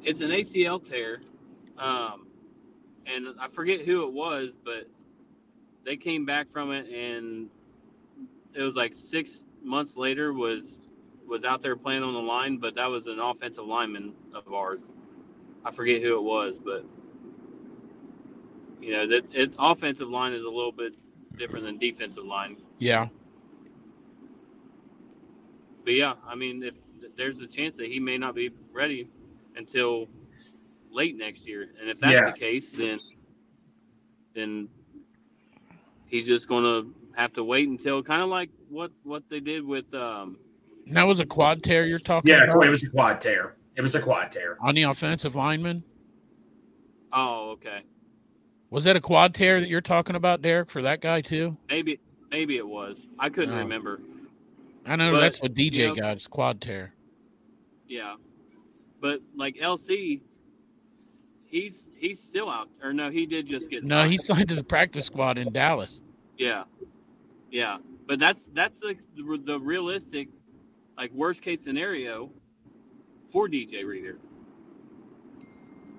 It's 0.05 0.21
an 0.21 0.31
ACL 0.31 0.79
tear, 0.79 1.23
um, 1.77 2.29
and 3.05 3.35
I 3.41 3.49
forget 3.49 3.81
who 3.81 4.05
it 4.07 4.12
was, 4.12 4.51
but 4.65 4.89
they 5.83 5.97
came 5.97 6.25
back 6.25 6.49
from 6.49 6.71
it, 6.71 6.89
and 6.89 7.51
it 8.55 8.62
was 8.62 8.77
like 8.77 8.95
six 8.95 9.43
months 9.61 9.97
later 9.97 10.33
was 10.33 10.62
was 11.27 11.43
out 11.43 11.61
there 11.62 11.75
playing 11.75 12.05
on 12.05 12.15
the 12.15 12.21
line, 12.23 12.59
but 12.59 12.77
that 12.77 12.89
was 12.89 13.09
an 13.09 13.19
offensive 13.19 13.67
lineman 13.67 14.15
of 14.33 14.47
ours. 14.53 14.79
I 15.65 15.73
forget 15.73 16.01
who 16.01 16.17
it 16.17 16.23
was, 16.23 16.55
but 16.65 16.85
you 18.81 18.93
know 18.93 19.05
that 19.09 19.35
it, 19.35 19.53
offensive 19.59 20.09
line 20.09 20.33
is 20.33 20.45
a 20.45 20.49
little 20.49 20.71
bit 20.71 20.95
different 21.37 21.65
than 21.65 21.77
defensive 21.79 22.25
line. 22.25 22.57
Yeah. 22.79 23.09
But 25.85 25.95
yeah, 25.95 26.15
I 26.25 26.37
mean, 26.37 26.62
if 26.62 26.75
there's 27.16 27.40
a 27.40 27.47
chance 27.47 27.77
that 27.77 27.87
he 27.87 28.01
may 28.01 28.19
not 28.19 28.35
be 28.35 28.51
ready 28.73 29.09
until 29.57 30.09
late 30.90 31.16
next 31.16 31.47
year, 31.47 31.69
and 31.81 31.88
if 31.90 31.99
that's 31.99 32.12
Yeah. 32.12 32.31
the 32.31 32.38
case, 32.38 32.71
then 32.71 32.99
then 34.35 34.69
he's 36.07 36.27
just 36.27 36.47
gonna 36.47 36.85
have 37.14 37.33
to 37.35 37.42
wait 37.45 37.69
until 37.69 38.03
kind 38.03 38.23
of 38.23 38.29
like 38.29 38.51
what 38.69 38.90
what 39.03 39.23
they 39.31 39.40
did 39.40 39.64
with 39.64 39.92
um 39.95 40.37
that 40.88 41.05
was 41.05 41.19
a 41.21 41.27
quad 41.27 41.62
tear 41.62 41.85
you're 41.87 41.97
talking 41.99 42.31
yeah, 42.31 42.45
about 42.45 42.64
it 42.64 42.71
was 42.71 42.83
a 42.85 42.90
quad 42.90 43.21
tear. 43.21 43.57
It 43.77 43.83
was 43.83 43.95
a 43.95 44.01
quad 44.01 44.31
tear. 44.31 44.57
on 44.61 44.75
the 44.75 44.83
offensive 44.85 45.35
lineman. 45.35 45.85
oh 47.12 47.51
okay 47.53 47.81
Was 48.71 48.85
that 48.85 48.97
a 48.97 49.01
quad 49.01 49.33
tear 49.35 49.61
that 49.61 49.69
you're 49.69 49.81
talking 49.81 50.16
about, 50.16 50.42
Derek, 50.42 50.71
for 50.71 50.83
that 50.83 51.01
guy 51.01 51.21
too? 51.23 51.57
maybe 51.69 51.99
maybe 52.31 52.57
it 52.59 52.66
was 52.66 52.97
I 53.19 53.29
couldn't 53.31 53.55
Oh. 53.55 53.59
remember 53.59 54.01
I 54.85 54.97
know 54.97 55.12
But, 55.12 55.21
that's 55.21 55.40
what 55.42 55.55
DJ 55.55 55.77
you 55.79 55.88
know- 55.88 55.95
got. 55.97 56.12
It's 56.12 56.29
quad 56.29 56.61
tear. 56.61 56.92
Yeah 57.88 58.14
but 59.01 59.20
like 59.37 59.57
LC 59.57 60.22
he's 61.46 61.85
he's 61.94 62.20
still 62.22 62.49
out 62.51 62.68
or 62.83 62.92
no 62.92 63.11
he 63.11 63.27
did 63.27 63.46
just 63.46 63.70
get 63.70 63.85
No, 63.85 63.99
signed. 64.01 64.11
he 64.12 64.18
signed 64.18 64.49
to 64.49 64.55
the 64.55 64.64
practice 64.64 65.07
squad 65.07 65.38
in 65.38 65.53
Dallas. 65.53 66.03
Yeah, 66.37 66.64
yeah, 67.51 67.79
but 68.07 68.18
that's 68.18 68.44
that's 68.53 68.79
the 68.81 68.96
the 69.44 69.59
realistic, 69.59 70.29
like 70.99 71.12
worst 71.12 71.40
case 71.42 71.61
scenario 71.64 72.31
for 73.33 73.49
DJ 73.49 73.85
Reader 73.85 74.18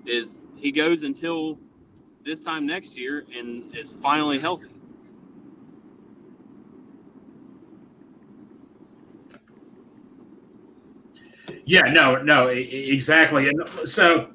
is 0.06 0.28
he 0.56 0.70
goes 0.72 1.02
until 1.02 1.58
this 2.24 2.40
time 2.40 2.66
next 2.66 2.96
year 2.96 3.24
and 3.36 3.74
is 3.76 3.92
finally 3.92 4.38
healthy. 4.38 4.68
Yeah, 11.68 11.82
no, 11.82 12.16
no, 12.16 12.46
exactly. 12.48 13.48
And 13.48 13.68
so 13.84 14.30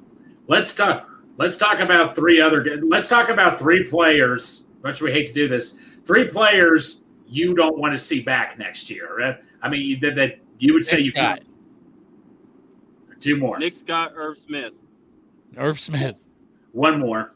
let's 0.46 0.72
talk. 0.72 1.10
Let's 1.36 1.58
talk 1.58 1.80
about 1.80 2.14
three 2.14 2.40
other. 2.40 2.64
Let's 2.82 3.08
talk 3.08 3.28
about 3.28 3.58
three 3.58 3.82
players. 3.82 4.66
Much 4.84 5.02
we 5.02 5.10
hate 5.10 5.26
to 5.26 5.32
do 5.32 5.48
this. 5.48 5.72
Three 6.04 6.28
players 6.28 7.02
you 7.26 7.54
don't 7.54 7.76
want 7.76 7.92
to 7.92 7.98
see 7.98 8.22
back 8.22 8.56
next 8.56 8.88
year. 8.88 9.16
Right? 9.18 9.36
I 9.62 9.68
mean, 9.68 9.82
you 9.82 9.98
that. 10.14 10.38
You 10.60 10.74
would 10.74 10.84
say 10.84 10.98
Nick 10.98 11.06
you 11.06 11.10
Scott. 11.10 11.40
two 13.18 13.36
more, 13.36 13.58
Nick 13.58 13.72
Scott, 13.72 14.12
Irv 14.14 14.38
Smith. 14.38 14.72
Irv 15.56 15.80
Smith. 15.80 16.24
one 16.70 17.00
more. 17.00 17.34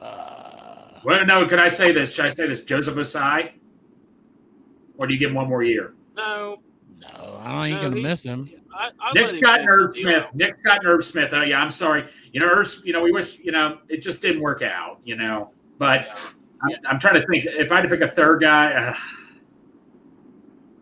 Uh, 0.00 1.00
Well, 1.04 1.26
no, 1.26 1.46
Can 1.46 1.58
I 1.58 1.68
say 1.68 1.92
this? 1.92 2.14
Should 2.14 2.24
I 2.24 2.28
say 2.30 2.46
this? 2.46 2.64
Joseph 2.64 2.94
Ossai, 2.94 3.52
or 4.96 5.06
do 5.06 5.12
you 5.12 5.20
give 5.20 5.28
him 5.28 5.36
one 5.36 5.48
more 5.48 5.62
year? 5.62 5.92
No, 6.16 6.62
no, 7.44 7.50
I 7.50 7.68
ain't 7.68 7.76
No, 7.82 7.88
gonna 7.88 7.96
he- 7.96 8.02
miss 8.02 8.22
him. 8.22 8.50
I, 8.72 8.90
I 9.00 9.12
Nick 9.12 9.26
let 9.26 9.32
him 9.34 9.40
Scott 9.40 9.60
and 9.60 9.68
finish 9.68 9.80
Herb 9.80 9.92
the 9.92 9.94
deal. 9.94 10.20
Smith. 10.20 10.34
Nick 10.34 10.58
Scott 10.58 10.78
and 10.78 10.86
Herb 10.86 11.02
Smith. 11.04 11.30
Oh 11.34 11.42
yeah, 11.42 11.60
I'm 11.60 11.70
sorry. 11.70 12.06
You 12.32 12.40
know, 12.40 12.48
Herb, 12.48 12.66
you 12.84 12.92
know, 12.92 13.02
we 13.02 13.12
wish, 13.12 13.38
you 13.38 13.52
know, 13.52 13.78
it 13.88 14.00
just 14.00 14.22
didn't 14.22 14.40
work 14.40 14.62
out. 14.62 15.00
You 15.04 15.16
know, 15.16 15.50
but 15.78 16.08
I'm, 16.62 16.70
I'm 16.88 16.98
trying 17.00 17.14
to 17.20 17.26
think. 17.26 17.44
If 17.46 17.72
I 17.72 17.76
had 17.76 17.82
to 17.82 17.88
pick 17.88 18.00
a 18.00 18.08
third 18.08 18.40
guy, 18.40 18.72
uh, 18.72 18.94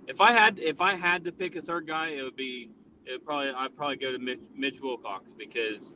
If 0.07 0.21
I 0.21 0.33
had 0.33 0.59
if 0.59 0.81
I 0.81 0.95
had 0.95 1.25
to 1.25 1.33
pick 1.33 1.57
a 1.57 1.63
third 1.63 1.87
guy, 1.87 2.09
it 2.11 2.23
would 2.23 2.37
be 2.37 2.71
it 3.05 3.13
would 3.13 3.25
probably 3.25 3.51
I'd 3.51 3.77
probably 3.77 3.97
go 3.97 4.13
to 4.13 4.19
Mitch, 4.19 4.41
Mitch 4.57 4.81
Wilcox 4.81 5.25
because 5.37 5.93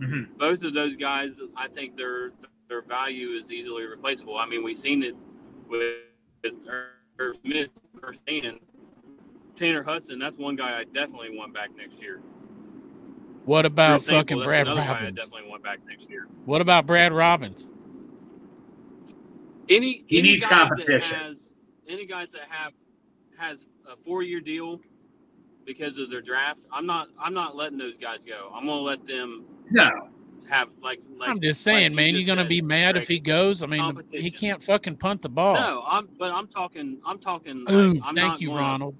mhm. 0.00 0.28
both 0.38 0.62
of 0.62 0.74
those 0.74 0.96
guys, 0.96 1.30
I 1.56 1.68
think 1.68 1.96
their 1.96 2.32
their 2.68 2.82
value 2.82 3.30
is 3.30 3.50
easily 3.50 3.84
replaceable. 3.86 4.36
I 4.38 4.46
mean, 4.46 4.62
we've 4.62 4.76
seen 4.76 5.02
it 5.02 5.14
with, 5.68 5.96
with 6.42 6.54
Irv 7.18 7.36
Smith 7.44 7.70
firsthand. 8.00 8.60
Tanner 9.58 9.82
Hudson, 9.82 10.18
that's 10.18 10.38
one 10.38 10.56
guy 10.56 10.78
I 10.78 10.84
definitely 10.84 11.36
want 11.36 11.52
back 11.52 11.70
next 11.76 12.00
year. 12.00 12.20
What 13.44 13.64
about 13.66 14.00
example, 14.00 14.20
fucking 14.20 14.36
that's 14.38 14.46
Brad 14.46 14.66
another 14.68 14.80
guy 14.82 14.86
I 14.86 14.92
Robbins? 15.00 15.16
definitely 15.18 15.50
want 15.50 15.62
back 15.64 15.78
next 15.88 16.10
year. 16.10 16.26
What 16.44 16.60
about 16.60 16.86
Brad 16.86 17.12
Robbins? 17.12 17.70
Any 19.68 20.04
He 20.06 20.18
any 20.18 20.32
needs 20.32 20.46
competition. 20.46 21.18
Has, 21.18 21.36
any 21.88 22.06
guys 22.06 22.28
that 22.32 22.42
have 22.48 22.72
has 23.38 23.58
a 23.90 23.96
four 23.96 24.22
year 24.22 24.40
deal 24.40 24.80
because 25.66 25.98
of 25.98 26.10
their 26.10 26.22
draft, 26.22 26.60
I'm 26.72 26.86
not 26.86 27.08
I'm 27.18 27.34
not 27.34 27.56
letting 27.56 27.78
those 27.78 27.96
guys 28.00 28.18
go. 28.26 28.50
I'm 28.54 28.64
gonna 28.66 28.80
let 28.80 29.06
them 29.06 29.44
no, 29.70 29.90
have 30.48 30.68
like. 30.82 31.00
like 31.18 31.28
I'm 31.30 31.40
just 31.40 31.62
saying, 31.62 31.90
you 31.90 31.96
man, 31.96 32.08
just 32.14 32.20
you're 32.20 32.26
gonna 32.26 32.42
said, 32.44 32.48
be 32.48 32.62
mad 32.62 32.96
if 32.96 33.08
he 33.08 33.18
goes. 33.18 33.62
I 33.62 33.66
mean, 33.66 34.00
he 34.10 34.30
can't 34.30 34.62
fucking 34.62 34.96
punt 34.96 35.20
the 35.22 35.28
ball. 35.28 35.54
No, 35.54 35.84
I'm 35.86 36.08
but 36.18 36.32
I'm 36.32 36.48
talking 36.48 36.98
I'm 37.06 37.18
talking. 37.18 37.64
Like, 37.64 37.74
Ooh, 37.74 37.90
I'm 38.04 38.14
thank 38.14 38.16
not 38.16 38.40
you, 38.40 38.48
gonna- 38.48 38.60
Ronald. 38.60 38.96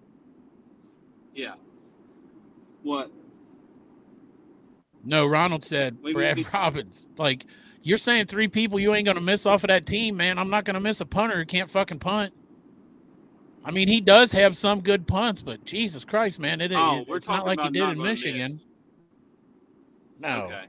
Yeah. 1.38 1.54
What? 2.82 3.12
No, 5.04 5.24
Ronald 5.24 5.62
said 5.62 5.96
We 6.02 6.12
Brad 6.14 6.52
Robbins. 6.52 7.08
Like 7.16 7.46
you're 7.82 7.96
saying, 7.96 8.26
three 8.26 8.48
people 8.48 8.80
you 8.80 8.92
ain't 8.92 9.06
gonna 9.06 9.20
miss 9.20 9.46
off 9.46 9.62
of 9.62 9.68
that 9.68 9.86
team, 9.86 10.16
man. 10.16 10.36
I'm 10.36 10.50
not 10.50 10.64
gonna 10.64 10.80
miss 10.80 11.00
a 11.00 11.06
punter 11.06 11.38
who 11.38 11.46
can't 11.46 11.70
fucking 11.70 12.00
punt. 12.00 12.34
I 13.64 13.70
mean, 13.70 13.86
he 13.86 14.00
does 14.00 14.32
have 14.32 14.56
some 14.56 14.80
good 14.80 15.06
punts, 15.06 15.40
but 15.40 15.64
Jesus 15.64 16.04
Christ, 16.04 16.40
man, 16.40 16.60
it, 16.60 16.72
Oh, 16.74 17.04
it- 17.08 17.14
it's 17.14 17.28
not 17.28 17.46
like 17.46 17.60
he 17.60 17.68
did 17.68 17.82
in 17.82 17.88
gonna 17.90 18.08
miss. 18.10 18.24
Michigan. 18.24 18.60
No, 20.18 20.46
Okay. 20.46 20.64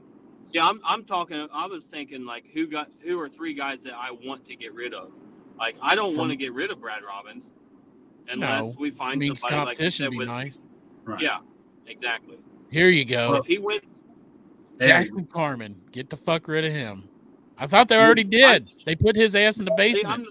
Yeah, 0.52 0.68
I'm 0.68 0.80
I'm 0.84 1.04
talking. 1.04 1.48
I 1.52 1.66
was 1.66 1.82
thinking 1.86 2.24
like 2.24 2.44
who 2.54 2.68
got 2.68 2.92
who 3.00 3.18
are 3.18 3.28
three 3.28 3.54
guys 3.54 3.82
that 3.82 3.94
I 3.94 4.12
want 4.12 4.44
to 4.44 4.54
get 4.54 4.72
rid 4.72 4.94
of. 4.94 5.10
Like 5.58 5.74
I 5.82 5.96
don't 5.96 6.16
want 6.16 6.30
to 6.30 6.36
get 6.36 6.52
rid 6.52 6.70
of 6.70 6.80
Brad 6.80 7.02
Robbins 7.02 7.44
unless 8.30 8.64
No. 8.66 8.74
we 8.78 8.90
find 8.90 9.18
mean, 9.20 9.34
somebody 9.36 9.54
like 9.54 9.60
you 9.60 9.64
competition 9.66 10.04
said 10.04 10.04
would 10.06 10.12
be 10.12 10.18
with 10.18 10.28
nice. 10.28 10.58
right. 11.04 11.20
yeah, 11.20 11.38
exactly. 11.86 12.36
Here 12.70 12.88
you 12.90 13.04
go, 13.04 13.34
if 13.36 13.46
he 13.46 13.58
wins, 13.58 13.82
There 14.78 14.88
you 14.88 14.94
Jackson 14.94 15.26
Carman. 15.26 15.80
Get 15.92 16.10
the 16.10 16.16
fuck 16.16 16.48
rid 16.48 16.64
of 16.64 16.72
him. 16.72 17.08
I 17.58 17.66
thought 17.66 17.88
they 17.88 17.96
already 17.96 18.24
did. 18.24 18.70
They 18.86 18.94
put 18.94 19.16
his 19.16 19.34
ass 19.36 19.58
in 19.58 19.64
the 19.66 19.74
basement. 19.76 20.14
I'm, 20.14 20.26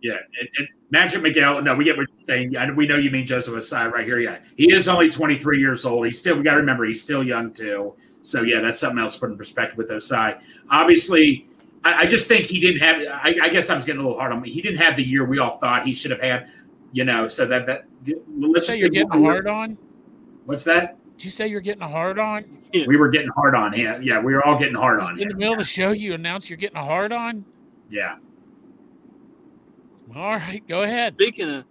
Yeah, 0.00 0.12
and, 0.12 0.48
and 0.58 0.68
Magic 0.90 1.22
Miguel. 1.22 1.60
No, 1.62 1.74
we 1.74 1.84
get 1.84 1.96
what 1.96 2.06
you're 2.12 2.20
saying. 2.22 2.52
Yeah, 2.52 2.70
we 2.70 2.86
know 2.86 2.96
you 2.96 3.10
mean 3.10 3.26
Joseph 3.26 3.54
Ossai 3.54 3.90
right 3.90 4.04
here. 4.04 4.20
Yeah, 4.20 4.38
he 4.56 4.72
is 4.72 4.86
only 4.86 5.10
23 5.10 5.58
years 5.58 5.84
old. 5.84 6.04
He's 6.04 6.18
still. 6.18 6.36
We 6.36 6.44
got 6.44 6.52
to 6.52 6.58
remember 6.58 6.84
he's 6.84 7.02
still 7.02 7.24
young 7.24 7.52
too. 7.52 7.94
So 8.22 8.42
yeah, 8.42 8.60
that's 8.60 8.78
something 8.78 8.98
else 8.98 9.14
to 9.14 9.20
put 9.20 9.30
in 9.30 9.36
perspective 9.36 9.76
with 9.76 9.90
Ossai. 9.90 10.40
Obviously, 10.70 11.48
I, 11.84 12.02
I 12.02 12.06
just 12.06 12.28
think 12.28 12.46
he 12.46 12.60
didn't 12.60 12.80
have. 12.80 12.96
I, 13.12 13.34
I 13.42 13.48
guess 13.48 13.68
I 13.70 13.74
was 13.74 13.84
getting 13.84 14.00
a 14.00 14.04
little 14.04 14.18
hard 14.18 14.30
on 14.32 14.38
him. 14.38 14.44
He 14.44 14.62
didn't 14.62 14.78
have 14.78 14.94
the 14.96 15.02
year 15.02 15.24
we 15.24 15.40
all 15.40 15.56
thought 15.58 15.84
he 15.84 15.94
should 15.94 16.12
have 16.12 16.20
had. 16.20 16.48
You 16.94 17.02
know, 17.04 17.26
so 17.26 17.44
that 17.46 17.66
that 17.66 17.86
let's 18.28 18.66
say 18.68 18.74
just 18.74 18.78
you're 18.80 18.88
getting 18.88 19.08
hard 19.08 19.46
year. 19.46 19.52
on. 19.52 19.76
What's 20.44 20.62
that? 20.62 20.96
Did 21.18 21.24
you 21.24 21.30
say 21.32 21.48
you're 21.48 21.60
getting 21.60 21.80
hard 21.82 22.20
on? 22.20 22.44
We 22.72 22.96
were 22.96 23.08
getting 23.08 23.30
hard 23.34 23.56
on 23.56 23.72
him. 23.72 24.00
Yeah, 24.00 24.20
we 24.20 24.32
were 24.32 24.46
all 24.46 24.56
getting 24.56 24.76
hard 24.76 25.00
Just 25.00 25.10
on 25.10 25.18
in 25.20 25.26
the 25.26 25.32
him. 25.34 25.38
middle 25.38 25.54
of 25.54 25.58
the 25.58 25.64
show, 25.64 25.90
you 25.90 26.14
announce 26.14 26.48
you're 26.48 26.56
getting 26.56 26.76
a 26.76 26.84
hard 26.84 27.12
on. 27.12 27.44
Yeah. 27.90 28.18
All 30.14 30.34
right, 30.36 30.62
go 30.68 30.82
ahead. 30.82 31.14
speaking 31.14 31.50
of 31.50 31.64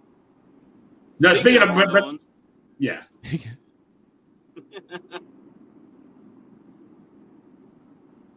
No, 1.20 1.32
speaking 1.32 1.62
of, 1.62 1.70
hard 1.70 1.88
but- 1.90 2.02
but- 2.02 2.20
yeah, 2.78 3.00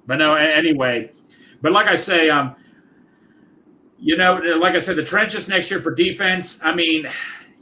but 0.06 0.16
no, 0.18 0.36
anyway. 0.36 1.12
But 1.62 1.72
like 1.74 1.88
I 1.88 1.96
say, 1.96 2.30
um, 2.30 2.56
you 4.00 4.18
know, 4.18 4.36
like 4.60 4.76
I 4.76 4.80
said, 4.80 4.96
the 4.96 5.04
trenches 5.04 5.48
next 5.48 5.72
year 5.72 5.82
for 5.82 5.94
defense. 5.94 6.64
I 6.64 6.74
mean, 6.74 7.08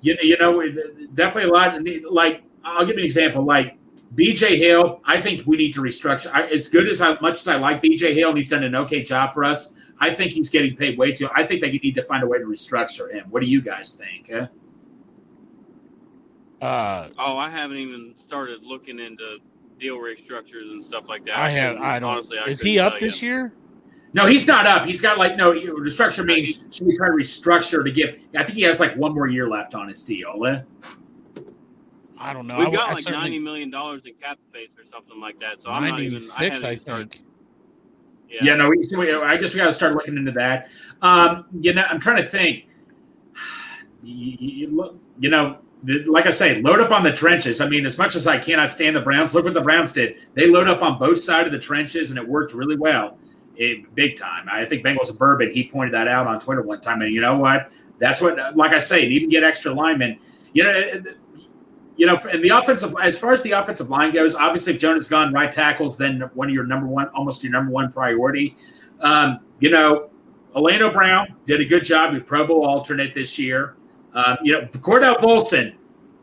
you, 0.01 0.17
you 0.21 0.37
know, 0.37 0.61
definitely 1.13 1.49
a 1.49 1.53
lot. 1.53 1.79
Like, 2.11 2.43
I'll 2.63 2.85
give 2.85 2.95
you 2.95 3.01
an 3.01 3.05
example. 3.05 3.43
Like 3.45 3.77
BJ 4.15 4.57
Hill, 4.57 5.01
I 5.05 5.21
think 5.21 5.45
we 5.45 5.57
need 5.57 5.73
to 5.75 5.81
restructure. 5.81 6.31
I, 6.33 6.43
as 6.47 6.67
good 6.67 6.87
as 6.87 7.01
I, 7.01 7.17
much 7.19 7.33
as 7.33 7.47
I 7.47 7.55
like 7.55 7.81
BJ 7.81 8.13
Hill, 8.13 8.29
and 8.29 8.37
he's 8.37 8.49
done 8.49 8.63
an 8.63 8.75
okay 8.75 9.01
job 9.03 9.33
for 9.33 9.43
us. 9.43 9.73
I 9.99 10.13
think 10.13 10.33
he's 10.33 10.49
getting 10.49 10.75
paid 10.75 10.97
way 10.97 11.13
too. 11.13 11.29
I 11.33 11.45
think 11.45 11.61
that 11.61 11.71
you 11.73 11.79
need 11.79 11.95
to 11.95 12.03
find 12.03 12.21
a 12.21 12.27
way 12.27 12.37
to 12.37 12.43
restructure 12.45 13.11
him. 13.13 13.27
What 13.29 13.41
do 13.41 13.47
you 13.49 13.61
guys 13.61 13.93
think? 13.93 14.29
Huh? 14.29 14.47
Uh, 16.61 17.09
Oh, 17.17 17.37
I 17.37 17.49
haven't 17.49 17.77
even 17.77 18.13
started 18.17 18.63
looking 18.63 18.99
into 18.99 19.37
deal 19.79 19.97
restructures 19.97 20.71
and 20.71 20.83
stuff 20.83 21.07
like 21.07 21.25
that. 21.25 21.37
I 21.37 21.49
have. 21.49 21.73
couldn't- 21.75 21.87
I 21.87 21.99
don't. 21.99 22.09
Honestly, 22.09 22.37
I 22.39 22.45
is 22.45 22.61
he 22.61 22.79
up 22.79 22.99
this 22.99 23.21
you. 23.21 23.29
year? 23.29 23.53
No, 24.15 24.25
he's 24.27 24.47
not 24.47 24.65
up. 24.65 24.85
He's 24.85 25.01
got 25.01 25.17
like 25.17 25.35
no 25.35 25.51
restructure 25.51 26.25
means 26.25 26.63
should 26.73 26.87
we 26.87 26.95
try 26.95 27.07
to 27.09 27.13
restructure 27.13 27.83
to 27.83 27.91
give? 27.91 28.17
I 28.33 28.43
think 28.45 28.55
he 28.55 28.61
has 28.63 28.79
like 28.79 28.95
one 28.95 29.13
more 29.13 29.27
year 29.27 29.49
left 29.49 29.75
on 29.75 29.89
his 29.89 30.05
deal. 30.05 30.41
eh? 30.45 30.61
I 32.17 32.31
don't 32.31 32.47
know. 32.47 32.57
We've 32.59 32.71
got 32.71 32.91
I 32.91 32.93
like 32.93 33.03
certainly- 33.03 33.19
ninety 33.25 33.39
million 33.39 33.69
dollars 33.69 34.03
in 34.05 34.13
cap 34.13 34.39
space 34.41 34.71
or 34.79 34.85
something 34.85 35.19
like 35.19 35.37
that. 35.41 35.59
So 35.59 35.69
I'm 35.69 35.83
not 35.85 35.99
even. 35.99 36.13
I, 36.37 36.47
96, 36.47 36.63
I 36.63 36.75
think. 36.77 37.21
Yeah. 38.29 38.39
Yeah, 38.41 38.55
no, 38.55 38.69
we, 38.69 38.81
we- 38.97 39.13
I 39.13 39.35
guess 39.35 39.53
we 39.53 39.57
got 39.59 39.65
to 39.65 39.73
start 39.73 39.93
looking 39.95 40.15
into 40.15 40.31
that. 40.31 40.69
Um, 41.01 41.45
you 41.59 41.73
know, 41.73 41.83
I'm 41.83 41.99
trying 41.99 42.17
to 42.17 42.23
think. 42.27 42.67
You, 44.03 44.37
you, 44.39 44.99
you 45.19 45.29
know, 45.31 45.57
the, 45.81 46.03
like 46.05 46.27
I 46.27 46.29
say, 46.29 46.61
load 46.61 46.79
up 46.79 46.91
on 46.91 47.01
the 47.01 47.11
trenches. 47.11 47.59
I 47.59 47.67
mean, 47.67 47.87
as 47.87 47.97
much 47.97 48.15
as 48.15 48.27
I 48.27 48.37
cannot 48.37 48.69
stand 48.69 48.95
the 48.95 48.99
Browns, 49.01 49.33
look 49.33 49.45
what 49.45 49.55
the 49.55 49.61
Browns 49.61 49.93
did. 49.93 50.17
They 50.35 50.47
load 50.47 50.67
up 50.67 50.83
on 50.83 50.99
both 50.99 51.19
sides 51.19 51.47
of 51.47 51.51
the 51.51 51.57
trenches, 51.57 52.11
and 52.11 52.19
it 52.19 52.27
worked 52.27 52.53
really 52.53 52.77
well, 52.77 53.17
it, 53.57 53.93
big 53.95 54.15
time. 54.15 54.47
I 54.51 54.65
think 54.65 54.83
Bengals 54.83 55.09
and 55.09 55.17
Bourbon. 55.17 55.51
He 55.51 55.67
pointed 55.67 55.93
that 55.93 56.07
out 56.07 56.27
on 56.27 56.39
Twitter 56.39 56.61
one 56.61 56.81
time, 56.81 57.01
and 57.01 57.13
you 57.13 57.21
know 57.21 57.37
what? 57.37 57.71
That's 57.99 58.21
what, 58.21 58.55
like 58.55 58.73
I 58.73 58.79
say, 58.79 59.05
even 59.05 59.29
get 59.29 59.43
extra 59.43 59.73
linemen. 59.73 60.19
You 60.53 60.63
know, 60.63 61.03
you 61.97 62.05
know, 62.05 62.19
and 62.29 62.43
the 62.43 62.49
offensive, 62.49 62.93
as 63.01 63.17
far 63.17 63.31
as 63.31 63.41
the 63.41 63.51
offensive 63.51 63.89
line 63.89 64.11
goes, 64.11 64.35
obviously, 64.35 64.73
if 64.73 64.79
Jonah's 64.79 65.07
gone, 65.07 65.33
right 65.33 65.51
tackles, 65.51 65.97
then 65.97 66.21
one 66.33 66.49
of 66.49 66.53
your 66.53 66.65
number 66.65 66.87
one, 66.87 67.07
almost 67.09 67.43
your 67.43 67.53
number 67.53 67.71
one 67.71 67.91
priority. 67.91 68.55
Um, 68.99 69.39
you 69.59 69.69
know, 69.69 70.09
Orlando 70.55 70.91
Brown 70.91 71.35
did 71.45 71.61
a 71.61 71.65
good 71.65 71.83
job. 71.83 72.13
He 72.13 72.19
Pro 72.19 72.45
Bowl 72.45 72.65
alternate 72.65 73.13
this 73.13 73.39
year. 73.39 73.75
Um, 74.13 74.37
you 74.43 74.53
know, 74.53 74.61
Cordell 74.67 75.17
Volson, 75.17 75.75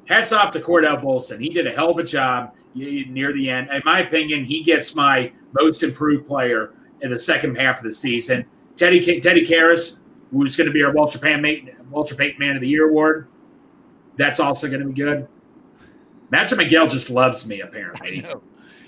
hats 0.06 0.32
off 0.32 0.52
to 0.52 0.60
Cordell 0.60 1.02
Volson. 1.02 1.40
He 1.40 1.48
did 1.48 1.66
a 1.66 1.72
hell 1.72 1.90
of 1.90 1.98
a 1.98 2.04
job 2.04 2.54
near 2.74 3.32
the 3.32 3.50
end. 3.50 3.70
In 3.70 3.82
my 3.84 4.00
opinion, 4.00 4.44
he 4.44 4.62
gets 4.62 4.94
my 4.94 5.32
most 5.58 5.82
improved 5.82 6.26
player 6.26 6.72
in 7.02 7.10
the 7.10 7.18
second 7.18 7.56
half 7.56 7.78
of 7.78 7.84
the 7.84 7.92
season. 7.92 8.44
Teddy 8.76 9.20
Teddy 9.20 9.44
Karras, 9.44 9.98
who's 10.30 10.56
going 10.56 10.66
to 10.66 10.72
be 10.72 10.82
our 10.82 10.92
Walter 10.92 11.18
Payton, 11.18 11.70
Walter 11.90 12.14
Payton 12.14 12.38
Man 12.38 12.54
of 12.56 12.62
the 12.62 12.68
Year 12.68 12.88
award, 12.88 13.28
that's 14.16 14.40
also 14.40 14.68
going 14.68 14.80
to 14.80 14.86
be 14.86 14.94
good. 14.94 15.28
Magic 16.30 16.56
Miguel 16.56 16.86
just 16.86 17.10
loves 17.10 17.46
me, 17.46 17.60
apparently. 17.60 18.24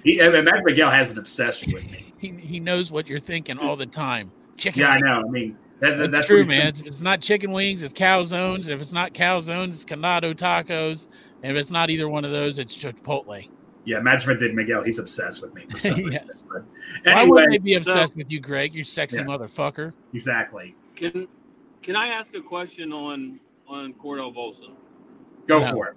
He, 0.03 0.23
I 0.23 0.31
mean, 0.31 0.45
Magic 0.45 0.65
Miguel 0.65 0.91
has 0.91 1.13
an 1.13 1.19
obsession 1.19 1.73
with 1.73 1.91
me. 1.91 2.13
He, 2.19 2.31
he 2.31 2.61
knows 2.61 2.91
what 2.91 3.07
you're 3.07 3.19
thinking 3.19 3.59
all 3.59 3.77
the 3.77 3.87
time. 3.87 4.31
Chicken. 4.57 4.81
Yeah, 4.81 4.89
I 4.89 4.99
know. 5.01 5.21
I 5.27 5.31
mean, 5.31 5.59
that, 5.81 5.99
that- 5.99 6.11
That's, 6.11 6.27
true, 6.27 6.39
man. 6.39 6.47
thinking. 6.47 6.69
It's, 6.69 6.81
it's 6.81 7.01
not 7.03 7.21
chicken 7.21 7.53
wings, 7.53 7.83
it's 7.83 7.93
calzones. 7.93 8.69
If 8.71 8.81
it's 8.81 8.93
not 8.95 9.13
calzones, 9.13 9.69
it's 9.69 9.85
canado 9.85 10.33
tacos. 10.33 11.07
And 11.43 11.53
if 11.53 11.61
it's 11.61 11.71
not 11.71 11.91
either 11.91 12.09
one 12.09 12.25
of 12.25 12.31
those, 12.33 12.59
it's 12.59 12.75
Chipotle. 12.75 13.49
Yeah, 13.87 14.01
Magic 14.01 14.55
Miguel, 14.55 14.83
he's 14.83 14.99
obsessed 14.99 15.43
with 15.43 15.53
me 15.55 15.67
for 15.67 15.79
some 15.79 15.95
reason. 15.97 16.13
Yes. 16.13 16.45
But 16.51 16.65
Why 17.05 17.25
wouldn't 17.25 17.51
they 17.53 17.59
be 17.59 17.75
obsessed 17.75 18.17
with 18.17 18.31
you, 18.33 18.41
Greg? 18.41 18.75
You 18.75 18.83
sexy 18.85 19.19
Yeah. 19.19 19.25
motherfucker. 19.25 19.93
exactly. 20.13 20.75
Can 20.97 21.29
Can 21.83 21.97
I 21.97 22.09
ask 22.09 22.35
a 22.35 22.41
question 22.41 22.93
on 22.93 23.41
on 23.69 23.93
Cordell 23.95 24.35
Volson? 24.35 24.75
Go 25.47 25.59
No. 25.61 25.71
for 25.73 25.89
it. 25.89 25.95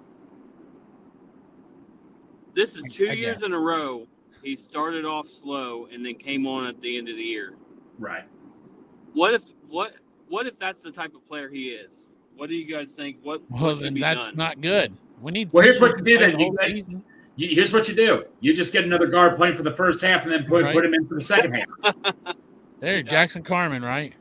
This 2.54 2.74
is 2.76 2.82
two 2.90 3.08
I 3.08 3.12
years 3.12 3.38
get 3.38 3.46
in 3.46 3.52
a 3.52 3.58
row. 3.58 4.06
He 4.42 4.56
started 4.56 5.04
off 5.04 5.28
slow 5.28 5.86
and 5.92 6.04
then 6.04 6.14
came 6.14 6.46
on 6.46 6.66
at 6.66 6.80
the 6.80 6.96
end 6.98 7.08
of 7.08 7.16
the 7.16 7.22
year. 7.22 7.54
Right. 7.98 8.24
What 9.14 9.34
if 9.34 9.42
what 9.68 9.94
What 10.28 10.46
if 10.46 10.58
that's 10.58 10.82
the 10.82 10.90
type 10.90 11.14
of 11.14 11.26
player 11.26 11.48
he 11.48 11.70
is? 11.70 11.92
What 12.36 12.48
do 12.48 12.54
you 12.54 12.66
guys 12.72 12.92
think? 12.92 13.16
What, 13.22 13.42
Well, 13.50 13.62
what 13.62 13.80
then 13.80 13.94
that's 13.98 14.28
done? 14.28 14.36
not 14.36 14.60
good. 14.60 14.92
We 15.20 15.32
need. 15.32 15.50
Well, 15.52 15.64
here's 15.64 15.80
what 15.80 15.92
to 15.92 15.98
you 15.98 16.04
do 16.04 16.18
then. 16.18 16.30
You- 16.38 16.46
whole 16.46 16.56
season. 16.62 17.02
You, 17.38 17.48
here's 17.54 17.72
what 17.72 17.88
you 17.88 17.94
do. 17.94 18.24
You 18.40 18.52
just 18.52 18.72
get 18.72 18.84
another 18.84 19.06
guard 19.06 19.36
playing 19.36 19.54
for 19.54 19.62
the 19.62 19.72
first 19.72 20.02
half 20.02 20.24
and 20.24 20.32
then 20.32 20.44
put, 20.44 20.64
Right. 20.64 20.74
put 20.74 20.84
him 20.84 20.92
in 20.92 21.06
for 21.06 21.14
the 21.14 21.22
second 21.22 21.52
half. 21.54 22.36
There, 22.80 23.02
Jackson 23.02 23.42
Carman, 23.42 23.82
right? 23.82 24.12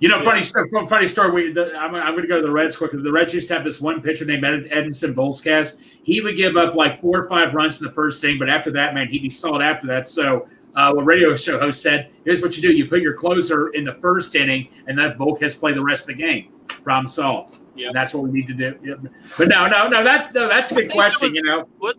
You 0.00 0.08
know, 0.10 0.22
funny 0.22 0.42
story. 0.42 0.68
Funny 0.86 1.06
story. 1.06 1.30
We, 1.30 1.52
the, 1.52 1.74
I'm, 1.74 1.94
I'm 1.94 2.10
going 2.12 2.20
to 2.22 2.28
go 2.28 2.36
to 2.36 2.42
the 2.42 2.50
Reds 2.50 2.76
quickly. 2.76 3.00
The 3.00 3.10
Reds 3.10 3.32
used 3.32 3.48
to 3.48 3.54
have 3.54 3.64
this 3.64 3.80
one 3.80 4.02
pitcher 4.02 4.26
named 4.26 4.44
Ed, 4.44 4.64
Edinson 4.70 5.14
Volquez. 5.14 5.80
He 6.02 6.20
would 6.20 6.36
give 6.36 6.58
up 6.58 6.74
like 6.74 7.00
four 7.00 7.18
or 7.24 7.26
five 7.28 7.54
runs 7.54 7.80
in 7.80 7.86
the 7.88 7.94
first 7.94 8.22
inning, 8.22 8.38
but 8.38 8.50
after 8.50 8.70
that, 8.72 8.92
man, 8.92 9.08
he'd 9.08 9.22
be 9.22 9.30
solid 9.30 9.62
after 9.62 9.86
that. 9.86 10.06
So, 10.06 10.46
uh, 10.74 10.92
what 10.92 11.06
radio 11.06 11.34
show 11.36 11.58
host 11.58 11.80
said, 11.80 12.10
"Here's 12.26 12.42
what 12.42 12.54
you 12.56 12.60
do: 12.60 12.70
you 12.76 12.86
put 12.86 13.00
your 13.00 13.14
closer 13.14 13.68
in 13.68 13.84
the 13.84 13.94
first 13.94 14.34
inning, 14.34 14.68
and 14.86 14.98
let 14.98 15.16
Volquez 15.16 15.58
play 15.58 15.72
the 15.72 15.82
rest 15.82 16.10
of 16.10 16.16
the 16.18 16.22
game. 16.22 16.48
Problem 16.68 17.06
solved. 17.06 17.60
Yeah. 17.76 17.86
And 17.86 17.96
that's 17.96 18.12
what 18.12 18.24
we 18.24 18.30
need 18.30 18.46
to 18.48 18.52
do. 18.54 18.74
Yep. 18.84 18.98
But 19.38 19.48
no, 19.48 19.68
no, 19.68 19.88
no. 19.88 20.04
That's 20.04 20.34
no, 20.34 20.48
that's 20.48 20.70
a 20.70 20.74
I 20.76 20.82
good 20.82 20.90
question. 20.90 21.28
was- 21.30 21.36
You 21.36 21.42
know, 21.44 21.66
What 21.78 21.96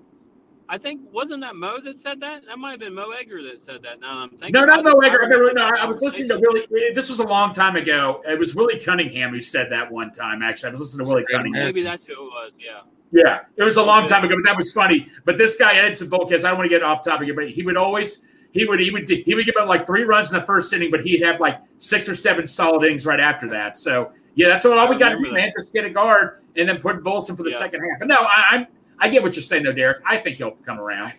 I 0.67 0.77
think 0.77 1.01
wasn't 1.11 1.41
that 1.41 1.55
Mo 1.55 1.79
that 1.81 1.99
said 1.99 2.19
that? 2.21 2.45
That 2.47 2.57
might 2.57 2.71
have 2.71 2.79
been 2.79 2.93
Mo 2.93 3.11
Egger 3.11 3.43
that 3.43 3.61
said 3.61 3.83
that. 3.83 3.99
Now 3.99 4.19
I'm 4.19 4.29
thinking. 4.29 4.51
No, 4.51 4.65
not 4.65 4.83
Mo. 4.83 4.97
Egger. 4.99 5.23
I, 5.23 5.25
remember 5.25 5.53
no, 5.53 5.69
I 5.79 5.85
was 5.85 6.01
listening 6.01 6.27
to. 6.29 6.39
Willie. 6.39 6.65
This 6.93 7.09
was 7.09 7.19
a 7.19 7.27
long 7.27 7.53
time 7.53 7.75
ago. 7.75 8.21
It 8.27 8.39
was 8.39 8.55
Willie 8.55 8.79
Cunningham 8.79 9.31
who 9.31 9.41
said 9.41 9.71
that 9.71 9.91
one 9.91 10.11
time. 10.11 10.41
Actually, 10.41 10.69
I 10.69 10.71
was 10.71 10.79
listening 10.79 11.05
to 11.05 11.11
Willie 11.13 11.25
Cunningham. 11.29 11.65
Maybe 11.65 11.83
that's 11.83 12.05
who 12.05 12.13
it 12.13 12.17
was. 12.19 12.51
Yeah. 12.57 12.81
Yeah, 13.11 13.41
it 13.55 13.63
was 13.63 13.77
a 13.77 13.83
long 13.83 14.07
time 14.07 14.25
ago, 14.25 14.35
but 14.35 14.43
that 14.43 14.57
was 14.57 14.71
funny. 14.71 15.07
But 15.23 15.37
this 15.37 15.55
guy 15.55 15.75
Edson 15.75 16.09
Volquez, 16.09 16.43
I 16.43 16.49
don't 16.49 16.57
want 16.57 16.65
to 16.65 16.75
get 16.75 16.83
off 16.83 17.03
topic 17.03 17.25
here, 17.27 17.35
but 17.35 17.49
he 17.49 17.63
would 17.63 17.77
always 17.77 18.25
he 18.51 18.65
would 18.65 18.79
he 18.79 18.91
would 18.91 19.07
he 19.07 19.35
would 19.35 19.45
give 19.45 19.55
up 19.57 19.69
like 19.69 19.85
three 19.85 20.03
runs 20.03 20.33
in 20.33 20.39
the 20.39 20.45
first 20.45 20.73
inning, 20.73 20.89
but 20.91 21.01
he'd 21.01 21.21
have 21.21 21.39
like 21.39 21.61
six 21.77 22.09
or 22.09 22.15
seven 22.15 22.47
solid 22.47 22.83
innings 22.83 23.05
right 23.05 23.19
after 23.19 23.47
that. 23.49 23.77
So 23.77 24.11
yeah, 24.33 24.47
that's 24.47 24.65
what 24.65 24.77
all 24.77 24.89
we 24.89 24.97
got 24.97 25.09
to 25.09 25.17
do, 25.17 25.31
man. 25.31 25.51
Just 25.57 25.71
get 25.71 25.85
a 25.85 25.89
guard 25.89 26.41
and 26.55 26.67
then 26.67 26.79
put 26.79 27.03
Volson 27.03 27.37
for 27.37 27.43
the 27.43 27.51
Yeah. 27.51 27.57
second 27.57 27.81
half. 27.81 27.99
But 27.99 28.07
no, 28.07 28.15
I, 28.15 28.43
I'm 28.51 28.67
I 28.99 29.09
get 29.09 29.23
what 29.23 29.35
you're 29.35 29.43
saying 29.43 29.63
though, 29.63 29.71
Derek. 29.71 30.01
I 30.05 30.17
think 30.17 30.37
he'll 30.37 30.51
come 30.51 30.79
around. 30.79 31.13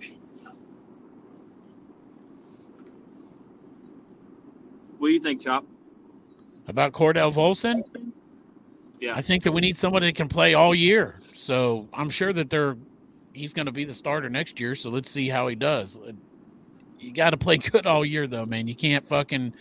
What 4.98 5.08
do 5.08 5.14
you 5.14 5.20
think, 5.20 5.42
Chop? 5.42 5.64
About 6.68 6.92
Cordell 6.92 7.32
Volson? 7.32 7.82
Yeah. 9.00 9.14
I 9.14 9.20
think 9.20 9.42
that 9.42 9.52
we 9.52 9.60
need 9.60 9.76
somebody 9.76 10.06
that 10.06 10.16
can 10.16 10.28
play 10.28 10.54
all 10.54 10.74
year. 10.74 11.16
So 11.34 11.88
I'm 11.92 12.08
sure 12.10 12.32
that 12.32 12.50
they're 12.50 12.76
he's 13.34 13.52
going 13.52 13.66
to 13.66 13.72
be 13.72 13.84
the 13.84 13.94
starter 13.94 14.30
next 14.30 14.58
year. 14.58 14.74
So 14.74 14.90
let's 14.90 15.10
see 15.10 15.28
how 15.28 15.48
he 15.48 15.54
does. 15.54 15.98
You 16.98 17.12
got 17.12 17.30
to 17.30 17.36
play 17.36 17.58
good 17.58 17.86
all 17.86 18.04
year, 18.04 18.26
though, 18.26 18.46
man. 18.46 18.66
You 18.66 18.74
can't 18.74 19.06
fucking 19.06 19.52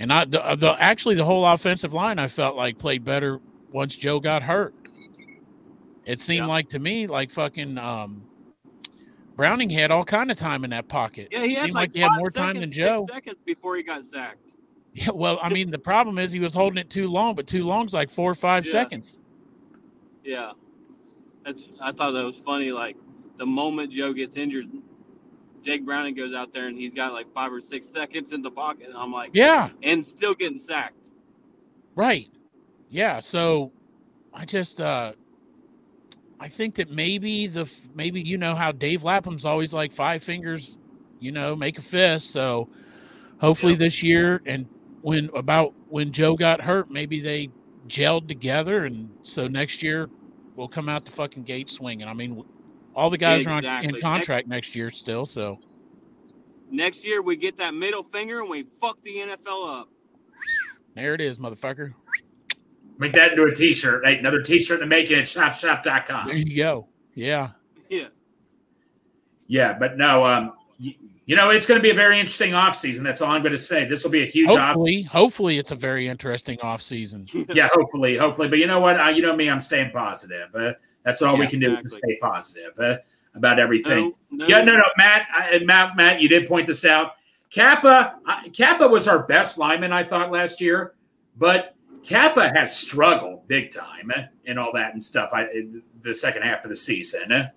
and 0.00 0.12
I 0.12 0.24
the, 0.24 0.56
the 0.58 0.76
actually 0.80 1.14
the 1.14 1.24
whole 1.24 1.46
offensive 1.46 1.92
line 1.92 2.18
I 2.18 2.26
felt 2.26 2.56
like 2.56 2.78
played 2.78 3.04
better 3.04 3.38
once 3.70 3.94
Joe 3.94 4.18
got 4.18 4.42
hurt. 4.42 4.74
It 6.10 6.20
seemed 6.20 6.40
Yeah. 6.40 6.46
like 6.46 6.68
to 6.70 6.78
me 6.78 7.06
like 7.06 7.30
fucking 7.30 7.78
um, 7.78 8.24
Browning 9.36 9.70
had 9.70 9.90
all 9.90 10.04
kind 10.04 10.30
of 10.30 10.36
time 10.36 10.64
in 10.64 10.70
that 10.70 10.88
pocket. 10.88 11.28
Yeah, 11.30 11.44
he 11.44 11.52
it 11.52 11.58
had 11.58 11.62
seemed 11.66 11.74
like, 11.74 11.90
like 11.90 11.94
he 11.94 12.00
had 12.00 12.12
more 12.18 12.30
time 12.30 12.58
than 12.58 12.72
Joe. 12.72 13.06
Seconds 13.08 13.36
before 13.44 13.76
he 13.76 13.82
got 13.82 14.04
sacked. 14.04 14.38
Yeah, 14.92 15.10
well, 15.14 15.38
I 15.40 15.48
mean, 15.50 15.70
the 15.70 15.78
problem 15.78 16.18
is 16.18 16.32
he 16.32 16.40
was 16.40 16.52
holding 16.52 16.76
it 16.78 16.90
too 16.90 17.08
long, 17.08 17.36
but 17.36 17.46
too 17.46 17.64
long's 17.64 17.94
like 17.94 18.10
four 18.10 18.28
or 18.28 18.34
five 18.34 18.66
Yeah. 18.66 18.72
seconds. 18.72 19.20
Yeah. 20.24 20.50
That's. 21.44 21.70
I 21.80 21.92
thought 21.92 22.10
that 22.10 22.24
was 22.24 22.36
funny. 22.38 22.72
Like 22.72 22.96
the 23.38 23.46
moment 23.46 23.92
Joe 23.92 24.12
gets 24.12 24.36
injured, 24.36 24.66
Jake 25.64 25.86
Browning 25.86 26.16
goes 26.16 26.34
out 26.34 26.52
there 26.52 26.66
and 26.66 26.76
he's 26.76 26.92
got 26.92 27.12
like 27.12 27.32
five 27.32 27.52
or 27.52 27.60
six 27.60 27.88
seconds 27.88 28.32
in 28.32 28.42
the 28.42 28.50
pocket. 28.50 28.88
And 28.88 28.96
I'm 28.96 29.12
like, 29.12 29.30
Yeah, 29.32 29.70
and 29.84 30.04
still 30.04 30.34
getting 30.34 30.58
sacked. 30.58 30.96
right. 31.94 32.28
Yeah, 32.90 33.20
so 33.20 33.70
I 34.34 34.44
just 34.44 34.80
uh 34.80 35.12
I 36.40 36.48
think 36.48 36.76
that 36.76 36.90
maybe 36.90 37.46
the 37.46 37.70
maybe 37.94 38.22
you 38.22 38.38
know 38.38 38.54
how 38.54 38.72
Dave 38.72 39.02
Lapham's 39.04 39.44
always 39.44 39.74
like 39.74 39.92
five 39.92 40.22
fingers, 40.22 40.78
you 41.18 41.32
know, 41.32 41.54
make 41.54 41.78
a 41.78 41.82
fist. 41.82 42.30
So 42.30 42.68
hopefully 43.40 43.72
Yeah. 43.74 43.78
this 43.80 44.02
year 44.02 44.40
and 44.46 44.66
when 45.02 45.30
about 45.34 45.74
when 45.88 46.12
Joe 46.12 46.36
got 46.36 46.62
hurt, 46.62 46.90
maybe 46.90 47.20
they 47.20 47.50
gelled 47.88 48.26
together 48.28 48.84
and 48.86 49.10
so 49.22 49.48
next 49.48 49.82
year 49.82 50.08
we'll 50.56 50.68
come 50.68 50.88
out 50.88 51.04
the 51.04 51.12
fucking 51.12 51.42
gate 51.42 51.68
swinging. 51.68 52.06
I 52.08 52.14
mean, 52.14 52.42
all 52.94 53.10
the 53.10 53.18
guys 53.18 53.46
are 53.46 53.50
on, 53.50 53.58
Exactly. 53.58 53.86
in 53.88 53.92
Next- 53.92 54.02
contract 54.02 54.48
next 54.48 54.74
year 54.74 54.90
still, 54.90 55.26
so 55.26 55.58
Next 56.72 57.04
year 57.04 57.20
we 57.20 57.34
get 57.36 57.56
that 57.56 57.74
middle 57.74 58.04
finger 58.04 58.40
and 58.40 58.48
we 58.48 58.64
fuck 58.80 59.02
the 59.02 59.16
NFL 59.18 59.80
up. 59.80 59.88
there 60.94 61.14
it 61.14 61.20
is, 61.20 61.38
motherfucker. 61.38 61.94
Make 63.00 63.14
that 63.14 63.30
into 63.30 63.44
a 63.44 63.54
T-shirt. 63.54 64.04
Hey, 64.04 64.18
another 64.18 64.42
T-shirt 64.42 64.74
in 64.74 64.80
the 64.80 64.86
making 64.86 65.18
at 65.18 65.24
shopshop.com. 65.24 66.28
There 66.28 66.36
you 66.36 66.54
go. 66.54 66.86
Yeah. 67.14 67.52
Yeah. 67.88 68.08
Yeah, 69.48 69.72
but 69.72 69.96
no, 69.96 70.24
um, 70.26 70.52
you, 70.78 70.92
you 71.24 71.34
know, 71.34 71.48
it's 71.48 71.66
going 71.66 71.78
to 71.78 71.82
be 71.82 71.88
a 71.90 71.94
very 71.94 72.20
interesting 72.20 72.52
offseason. 72.52 73.02
That's 73.02 73.22
all 73.22 73.30
I'm 73.30 73.40
going 73.40 73.52
to 73.52 73.58
say. 73.58 73.86
This 73.86 74.04
will 74.04 74.10
be 74.10 74.22
a 74.22 74.26
huge 74.26 74.50
off. 74.50 74.58
Hopefully, 74.74 75.02
hopefully 75.02 75.58
it's 75.58 75.70
a 75.70 75.74
very 75.74 76.08
interesting 76.08 76.60
off 76.60 76.82
season. 76.82 77.26
Yeah, 77.54 77.68
hopefully, 77.72 78.18
hopefully. 78.18 78.48
But 78.48 78.58
you 78.58 78.66
know 78.66 78.80
what? 78.80 79.00
Uh, 79.00 79.08
you 79.08 79.22
know 79.22 79.34
me, 79.34 79.48
I'm 79.48 79.60
staying 79.60 79.92
positive. 79.92 80.54
Uh, 80.54 80.74
that's 81.02 81.22
all 81.22 81.36
we 81.38 81.44
Yeah, 81.44 81.50
can 81.50 81.60
do 81.60 81.76
is 81.78 81.94
stay 81.94 82.18
positive 82.20 82.78
uh, 82.78 82.98
about 83.34 83.58
everything. 83.58 84.12
No, 84.30 84.44
no, 84.44 84.46
Yeah, 84.46 84.62
no, 84.62 84.76
no, 84.76 84.84
Matt, 84.98 85.26
I, 85.34 85.58
Matt, 85.64 85.96
Matt, 85.96 86.20
you 86.20 86.28
did 86.28 86.46
point 86.46 86.66
this 86.66 86.84
out. 86.84 87.12
Cappa, 87.48 88.16
Cappa 88.52 88.86
was 88.86 89.08
our 89.08 89.22
best 89.24 89.58
lineman, 89.58 89.90
I 89.90 90.04
thought, 90.04 90.30
last 90.30 90.60
year, 90.60 90.94
but 91.36 91.74
Cappa 92.04 92.48
has 92.48 92.76
struggled 92.76 93.46
big 93.46 93.70
time 93.70 94.10
and 94.46 94.58
all 94.58 94.72
that 94.72 94.92
and 94.92 95.02
stuff. 95.02 95.30
I 95.32 95.46
the 96.00 96.14
second 96.14 96.42
half 96.42 96.64
of 96.64 96.70
the 96.70 96.76
season. 96.76 97.50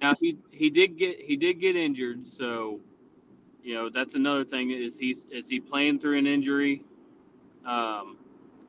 Now 0.00 0.14
he 0.20 0.38
he 0.50 0.70
did 0.70 0.96
get 0.98 1.20
he 1.20 1.36
did 1.36 1.60
get 1.60 1.76
injured, 1.76 2.26
so 2.26 2.80
you 3.62 3.74
know 3.74 3.90
that's 3.90 4.14
another 4.14 4.44
thing. 4.44 4.70
Is 4.70 4.98
he 4.98 5.16
is 5.30 5.48
he 5.48 5.60
playing 5.60 6.00
through 6.00 6.18
an 6.18 6.26
injury? 6.26 6.84
Um, 7.64 8.16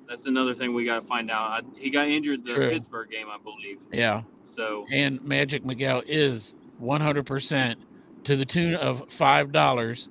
that's 0.08 0.26
another 0.26 0.54
thing 0.54 0.74
we 0.74 0.86
got 0.86 1.02
to 1.02 1.08
find 1.08 1.32
out. 1.32 1.50
I, 1.50 1.62
he 1.76 1.90
got 1.90 2.08
injured 2.08 2.46
the 2.46 2.54
True. 2.54 2.70
Pittsburgh 2.70 3.10
game, 3.10 3.28
I 3.30 3.38
believe. 3.38 3.80
Yeah. 3.92 4.24
So 4.56 4.86
And 4.92 5.24
Magic 5.24 5.66
Miguel 5.66 6.04
is 6.06 6.56
100% 6.82 7.76
to 8.24 8.36
the 8.36 8.46
tune 8.46 8.76
of 8.76 9.08
$5 9.08 10.10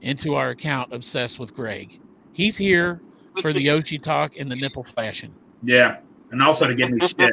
into 0.00 0.34
our 0.34 0.50
account, 0.50 0.92
obsessed 0.92 1.38
with 1.38 1.54
Greg. 1.54 2.00
He's 2.32 2.56
here 2.56 3.02
for 3.40 3.52
the 3.52 3.60
Yoshi 3.62 3.98
talk 3.98 4.36
in 4.36 4.48
the 4.48 4.56
nipple 4.56 4.84
fashion. 4.84 5.34
Yeah, 5.62 5.98
and 6.30 6.42
also 6.42 6.66
to 6.66 6.74
give 6.74 6.90
me 6.90 6.98
shit. 7.06 7.32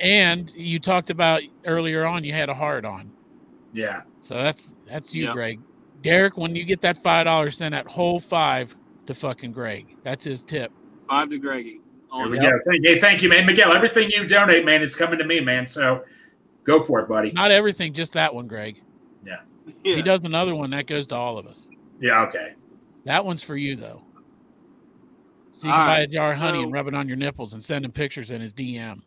and 0.00 0.50
you 0.54 0.78
talked 0.78 1.10
about 1.10 1.42
earlier 1.64 2.04
on, 2.06 2.24
you 2.24 2.32
had 2.32 2.48
a 2.48 2.54
heart 2.54 2.84
on. 2.84 3.10
Yeah, 3.72 4.02
So 4.22 4.34
that's 4.34 4.74
that's 4.88 5.14
you, 5.14 5.24
Yeah. 5.24 5.32
Greg. 5.32 5.60
Derek, 6.02 6.36
when 6.36 6.54
you 6.54 6.64
get 6.64 6.80
that 6.82 7.02
$5, 7.02 7.52
send 7.54 7.74
that 7.74 7.86
whole 7.88 8.20
five 8.20 8.76
to 9.06 9.14
fucking 9.14 9.52
Greg. 9.52 9.96
That's 10.02 10.24
his 10.24 10.44
tip. 10.44 10.70
five 11.08 11.30
to 11.30 11.38
Greggy. 11.38 11.80
Oh, 12.12 12.18
here 12.18 12.24
On 12.26 12.30
we 12.30 12.38
go. 12.38 12.50
Thank, 12.70 12.84
hey, 12.86 12.98
thank 13.00 13.22
you, 13.22 13.28
man, 13.28 13.44
Miguel. 13.44 13.72
Everything 13.72 14.10
you 14.10 14.26
donate, 14.26 14.64
man, 14.64 14.82
is 14.82 14.94
coming 14.94 15.18
to 15.18 15.24
me, 15.24 15.40
man. 15.40 15.66
So 15.66 16.04
go 16.64 16.80
for 16.80 17.00
it, 17.00 17.08
buddy. 17.08 17.32
Not 17.32 17.50
everything, 17.50 17.92
just 17.92 18.12
that 18.14 18.34
one, 18.34 18.46
Greg. 18.46 18.80
If 19.66 19.74
Yeah. 19.84 19.96
he 19.96 20.02
does 20.02 20.24
another 20.24 20.54
one, 20.54 20.70
that 20.70 20.86
goes 20.86 21.08
to 21.08 21.16
all 21.16 21.38
of 21.38 21.46
us. 21.48 21.68
Yeah, 22.00 22.22
okay. 22.26 22.54
That 23.04 23.24
one's 23.24 23.42
for 23.42 23.56
you 23.56 23.74
though. 23.74 24.02
So 25.56 25.68
you 25.68 25.72
All 25.72 25.78
can 25.80 25.86
buy 25.86 26.00
a 26.00 26.06
jar 26.06 26.32
of 26.32 26.38
honey 26.38 26.62
and 26.62 26.70
rub 26.70 26.86
it 26.86 26.92
on 26.92 27.08
your 27.08 27.16
nipples 27.16 27.54
and 27.54 27.64
send 27.64 27.82
him 27.86 27.90
pictures 27.92 28.30
in 28.30 28.40
his 28.42 28.52
DM. 28.52 29.00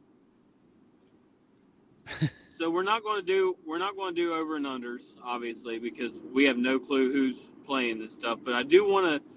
So 2.59 2.69
we're 2.69 2.83
not 2.83 3.03
going 3.03 3.21
to 3.21 3.25
do 3.25 3.55
we're 3.65 3.77
not 3.77 3.95
going 3.95 4.13
to 4.13 4.21
do 4.21 4.33
over 4.33 4.57
and 4.57 4.65
unders, 4.65 5.13
obviously, 5.23 5.79
because 5.79 6.11
we 6.33 6.43
have 6.43 6.57
no 6.57 6.77
clue 6.77 7.09
who's 7.09 7.37
playing 7.65 7.99
this 7.99 8.11
stuff. 8.11 8.39
But 8.43 8.53
I 8.53 8.63
do 8.63 8.85
want 8.91 9.05
to 9.23 9.29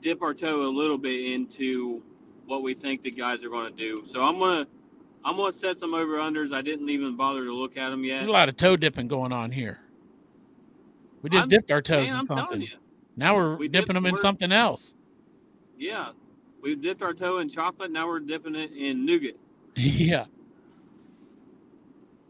dip 0.00 0.22
our 0.22 0.32
toe 0.32 0.62
a 0.62 0.72
little 0.72 0.96
bit 0.96 1.26
into 1.32 2.02
what 2.46 2.62
we 2.62 2.72
think 2.72 3.02
the 3.02 3.10
guys 3.10 3.44
are 3.44 3.50
going 3.50 3.70
to 3.70 3.76
do. 3.78 4.04
So 4.10 4.22
I'm 4.24 4.38
gonna 4.38 4.66
I'm 5.26 5.36
gonna 5.36 5.52
set 5.52 5.78
some 5.78 5.92
over 5.92 6.14
unders. 6.16 6.54
I 6.54 6.62
didn't 6.62 6.88
even 6.88 7.16
bother 7.18 7.44
to 7.44 7.52
look 7.52 7.76
at 7.76 7.90
them 7.90 8.02
yet. 8.02 8.14
There's 8.20 8.28
a 8.28 8.32
lot 8.32 8.48
of 8.48 8.56
toe 8.56 8.76
dipping 8.78 9.08
going 9.08 9.32
on 9.32 9.50
here. 9.50 9.80
We 11.20 11.28
just 11.28 11.42
I'm- 11.42 11.48
dipped 11.50 11.70
our 11.70 11.82
toes 11.82 12.06
Man, 12.06 12.14
in 12.14 12.16
I'm 12.20 12.26
something. 12.26 12.66
Now 13.14 13.36
we're 13.36 13.56
We 13.56 13.68
dipping 13.68 13.92
them 13.92 14.06
in 14.06 14.16
something 14.16 14.52
else. 14.52 14.94
yeah, 15.78 16.12
we 16.64 16.74
dipped 16.74 17.02
our 17.02 17.12
toe 17.12 17.38
in 17.38 17.48
chocolate. 17.48 17.92
Now 17.92 18.08
we're 18.08 18.20
dipping 18.20 18.56
it 18.56 18.72
in 18.72 19.04
nougat, 19.04 19.36
yeah. 19.76 20.24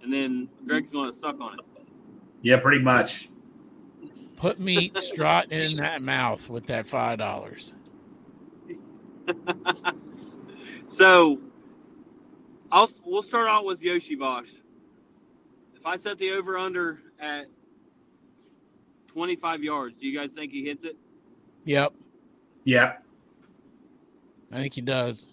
and 0.03 0.13
then 0.13 0.49
Greg's 0.67 0.91
going 0.91 1.11
to 1.11 1.17
suck 1.17 1.41
on 1.41 1.55
it. 1.55 1.61
Yeah, 2.43 2.59
pretty 2.59 2.83
much. 2.83 3.31
Put 4.37 4.59
meat 4.59 4.99
straight 5.01 5.53
in 5.53 5.77
that 5.77 6.03
mouth 6.03 6.51
with 6.51 6.67
that 6.67 6.87
five 6.87 7.19
dollars. 7.19 7.73
So, 10.87 11.41
I'll 12.71 12.89
we'll 13.05 13.25
start 13.25 13.49
out 13.49 13.65
with 13.65 13.83
Yoshi 13.83 14.15
Vosh. 14.15 14.51
If 15.75 15.85
I 15.85 15.97
set 15.97 16.19
the 16.19 16.31
over 16.31 16.57
under 16.57 17.01
at 17.19 17.47
25 19.09 19.65
yards, 19.65 19.97
do 19.97 20.07
you 20.07 20.17
guys 20.17 20.31
think 20.31 20.53
he 20.53 20.65
hits 20.65 20.85
it? 20.85 20.97
Yep. 21.65 21.95
Yeah. 22.63 22.99
I 24.53 24.57
think 24.61 24.75
he 24.75 24.81
does. 24.81 25.29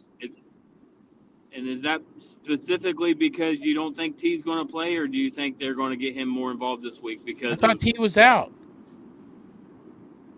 And 1.53 1.67
is 1.67 1.81
that 1.81 2.01
specifically 2.19 3.13
because 3.13 3.59
you 3.59 3.73
don't 3.75 3.93
think 3.95 4.17
T's 4.17 4.41
going 4.41 4.65
to 4.65 4.71
play, 4.71 4.95
or 4.95 5.05
do 5.05 5.17
you 5.17 5.29
think 5.29 5.59
they're 5.59 5.73
going 5.75 5.89
to 5.91 5.97
get 5.97 6.15
him 6.15 6.29
more 6.29 6.49
involved 6.49 6.81
this 6.81 7.01
week? 7.01 7.25
Because 7.25 7.51
I 7.51 7.55
thought 7.57 7.79
T 7.81 7.93
was 7.99 8.17
out. 8.17 8.53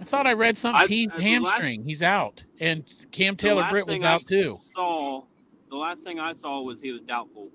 I 0.02 0.06
thought 0.06 0.26
I 0.26 0.34
read 0.34 0.58
something. 0.58 0.82
I- 0.82 0.88
T 0.88 1.06
the 1.08 1.22
hamstring. 1.22 1.84
He's 1.86 2.02
out. 2.02 2.44
And 2.60 2.84
Cam 3.12 3.36
Taylor 3.36 3.62
last 3.62 3.70
Britt 3.72 3.86
was 3.86 3.94
thing 3.94 4.04
I 4.06 4.14
out 4.14 4.26
too. 4.26 4.58
Saw 4.74 5.24
the 5.70 5.76
last 5.76 6.04
thing 6.04 6.20
I 6.20 6.34
saw 6.34 6.62
was 6.62 6.82
he 6.82 6.92
was 6.92 7.02
doubtful. 7.02 7.50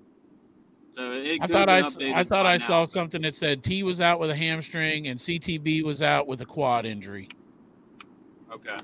So 0.95 1.11
it 1.11 1.39
I 1.41 1.47
thought 1.47 1.69
I, 1.69 1.79
been 1.79 1.85
s- 1.85 1.97
updated 1.97 2.13
I 2.15 2.23
thought 2.23 2.45
I 2.45 2.57
saw 2.57 2.83
something 2.85 3.21
that 3.23 3.35
said 3.35 3.61
T 3.61 3.83
was 3.83 3.99
out 3.99 4.19
with 4.21 4.29
a 4.29 4.35
hamstring 4.35 5.07
and 5.09 5.19
CTB 5.19 5.83
was 5.83 6.01
out 6.01 6.27
with 6.27 6.39
a 6.41 6.45
quad 6.45 6.85
injury. 6.85 7.27
Okay, 8.53 8.77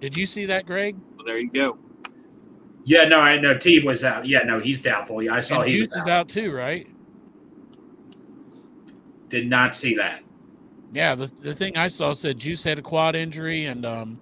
Did 0.00 0.16
you 0.16 0.26
see 0.26 0.46
that, 0.46 0.66
Greg? 0.66 0.96
well 1.16 1.24
there 1.26 1.38
you 1.38 1.50
go. 1.50 1.78
Yeah, 2.84 3.04
no, 3.06 3.20
I 3.20 3.38
know 3.38 3.56
T 3.58 3.80
was 3.80 4.02
out. 4.04 4.26
Yeah, 4.26 4.44
no, 4.44 4.60
he's 4.60 4.80
doubtful. 4.80 5.22
Yeah, 5.22 5.34
I 5.34 5.40
saw 5.40 5.60
and 5.60 5.70
he 5.70 5.76
Juice 5.78 5.88
was 5.88 5.96
is 6.02 6.08
out. 6.08 6.20
out 6.20 6.28
too, 6.28 6.52
right? 6.52 6.86
Did 9.28 9.46
not 9.48 9.74
see 9.74 9.94
that. 9.96 10.22
Yeah, 10.92 11.14
the, 11.14 11.26
the 11.26 11.54
thing 11.54 11.76
I 11.76 11.88
saw 11.88 12.14
said 12.14 12.38
Juice 12.38 12.64
had 12.64 12.78
a 12.78 12.82
quad 12.82 13.14
injury 13.14 13.66
and 13.66 13.84
um, 13.84 14.20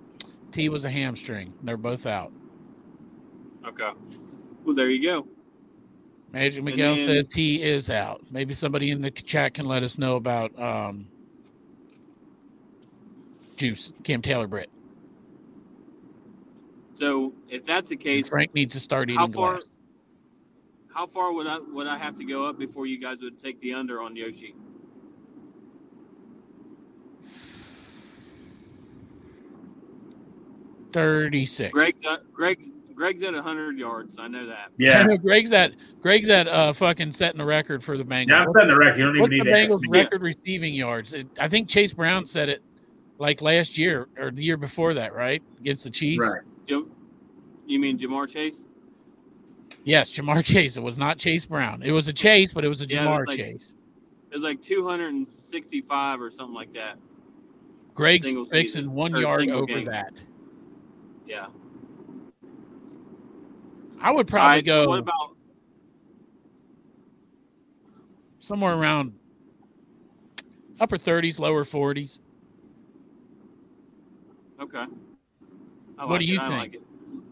T 0.51 0.69
was 0.69 0.85
a 0.85 0.91
hamstring. 0.91 1.55
They're 1.63 1.77
both 1.77 2.07
out. 2.07 2.33
Okay, 3.69 3.91
well 4.65 4.75
there 4.75 4.91
you 4.91 5.03
go. 5.03 5.27
Magic 6.33 6.57
And 6.59 6.65
Miguel 6.65 6.97
then- 6.97 7.07
says 7.07 7.29
T 7.29 7.63
is 7.63 7.89
out. 7.89 8.23
Maybe 8.33 8.53
somebody 8.53 8.91
in 8.91 9.01
the 9.01 9.11
chat 9.13 9.55
can 9.55 9.67
let 9.67 9.85
us 9.85 9.97
know 9.97 10.17
about 10.17 10.59
um, 10.59 11.07
Juice, 13.57 13.93
Cam 14.03 14.23
Taylor 14.23 14.49
Britt. 14.49 14.71
So 16.99 17.35
if 17.49 17.65
that's 17.65 17.89
the 17.91 17.95
And 17.95 18.03
case, 18.03 18.29
Frank 18.29 18.55
needs 18.55 18.73
to 18.75 18.81
start 18.81 19.11
How 19.11 19.25
eating 19.25 19.35
far- 19.35 19.53
glass. 19.55 19.71
how 20.95 21.07
far 21.07 21.33
would 21.35 21.47
I 21.47 21.59
would 21.59 21.87
I 21.87 21.99
have 21.99 22.17
to 22.17 22.25
go 22.25 22.47
up 22.47 22.59
before 22.59 22.87
you 22.87 22.99
guys 22.99 23.19
would 23.21 23.43
take 23.43 23.61
the 23.61 23.75
under 23.75 24.01
on 24.03 24.17
Yoshi? 24.17 24.55
Thirty-six. 30.93 31.73
Greg's 31.73 32.05
at, 32.05 32.33
Greg's 32.33 32.67
Greg's 32.95 33.23
at 33.23 33.35
hundred 33.35 33.79
yards. 33.79 34.17
I 34.19 34.29
know 34.29 34.47
that. 34.47 34.57
I 34.57 34.69
Yeah. 34.79 35.03
know 35.03 35.17
Greg's 35.19 35.53
at 35.53 35.73
Greg's 36.01 36.31
at 36.31 36.49
uh 36.49 36.73
fucking 36.73 37.13
setting 37.13 37.39
the 37.39 37.45
record 37.45 37.83
for 37.83 37.97
the 37.99 38.05
Bengals. 38.05 38.29
Yeah, 38.29 38.45
I'm 38.45 38.53
setting 38.53 38.69
the 38.69 38.77
record. 38.79 38.99
You 38.99 39.05
don't 39.07 39.17
even 39.17 39.21
What's 39.23 39.31
the 39.33 39.39
need 39.45 39.45
to 39.45 39.51
Bengals 39.75 39.81
me. 39.83 39.89
record 39.91 40.23
receiving 40.23 40.75
yards? 40.75 41.13
It, 41.13 41.29
I 41.39 41.49
think 41.49 41.69
Chase 41.69 41.93
Brown 41.93 42.27
said 42.27 42.49
it 42.49 42.63
like 43.19 43.43
last 43.43 43.77
year 43.77 44.09
or 44.19 44.31
the 44.31 44.43
year 44.43 44.57
before 44.57 44.95
that, 44.95 45.15
right? 45.15 45.43
Against 45.61 45.85
the 45.85 45.91
Chiefs. 45.91 46.21
Right. 46.21 46.43
You 47.67 47.79
mean 47.81 47.99
Ja'Marr 47.99 48.29
Chase? 48.29 48.65
Yes, 49.85 50.11
Ja'Marr 50.13 50.45
Chase. 50.45 50.77
It 50.77 50.83
was 50.83 50.99
not 50.99 51.19
Chase 51.19 51.45
Brown. 51.45 51.83
It 51.83 51.91
was 51.93 52.09
a 52.09 52.13
Chase, 52.13 52.53
but 52.53 52.65
it 52.65 52.69
was 52.69 52.81
a 52.81 52.87
Yeah, 52.87 53.03
it 53.03 53.07
Ja'Marr 53.07 53.19
was 53.19 53.27
like- 53.29 53.37
Chase. 53.39 53.75
It 54.31 54.35
was 54.35 54.43
like 54.43 54.63
two 54.63 54.87
hundred 54.87 55.15
and 55.15 55.27
sixty-five 55.29 56.21
or 56.21 56.31
something 56.31 56.55
like 56.55 56.73
that. 56.75 56.99
Greg's 57.95 58.33
fixing 58.51 58.91
one 58.93 59.13
yard 59.17 59.49
over 59.49 59.67
game. 59.67 59.85
that. 59.87 60.21
Yeah. 61.27 61.47
I 64.01 64.11
would 64.11 64.27
probably 64.27 64.57
right, 64.57 64.65
go 64.65 64.89
What 64.89 64.99
about 64.99 65.37
somewhere 68.41 68.75
around 68.75 69.15
upper 70.79 70.99
30s, 70.99 71.39
lower 71.39 71.65
40s. 71.65 72.21
okay? 74.61 74.85
I 75.99 76.05
What 76.05 76.11
like 76.11 76.21
do 76.21 76.27
you 76.27 76.35
it, 76.35 76.41
I 76.43 76.49
think? 76.49 76.59
like 76.61 76.75
it. 76.75 76.83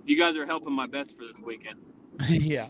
You 0.07 0.19
guys 0.19 0.37
are 0.37 0.47
helping 0.47 0.73
my 0.73 0.87
bets 0.87 1.15
for 1.15 1.25
this 1.25 1.37
weekend. 1.43 1.79
yeah. 2.29 2.69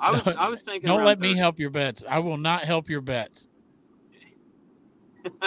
I 0.00 0.12
was 0.12 0.24
No, 0.24 0.32
I 0.32 0.48
was 0.48 0.62
thinking. 0.62 0.88
Don't 0.88 0.98
around 0.98 1.06
let 1.06 1.20
me 1.20 1.36
help 1.36 1.58
your 1.58 1.70
bets. 1.70 2.04
I 2.08 2.20
will 2.20 2.36
not 2.36 2.64
help 2.64 2.88
your 2.88 3.00
bets. 3.00 3.48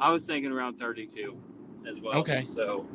I 0.00 0.10
was 0.10 0.24
thinking 0.24 0.50
around 0.50 0.78
32 0.78 1.36
as 1.86 2.00
well. 2.00 2.14
Okay. 2.14 2.46
So, 2.54 2.86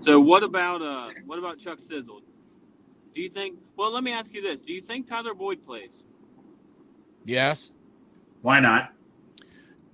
so 0.00 0.20
what 0.20 0.42
about 0.42 0.82
uh 0.82 1.08
what 1.26 1.38
about 1.38 1.58
Chuck 1.58 1.78
Sizzle? 1.80 2.22
Do 3.14 3.20
you 3.22 3.30
think? 3.30 3.56
Well, 3.76 3.92
let 3.92 4.02
me 4.02 4.12
ask 4.12 4.34
you 4.34 4.42
this: 4.42 4.60
Do 4.60 4.72
you 4.72 4.80
think 4.80 5.06
Tyler 5.06 5.34
Boyd 5.34 5.64
plays? 5.64 6.02
Yes. 7.24 7.70
Why 8.42 8.58
not? 8.58 8.92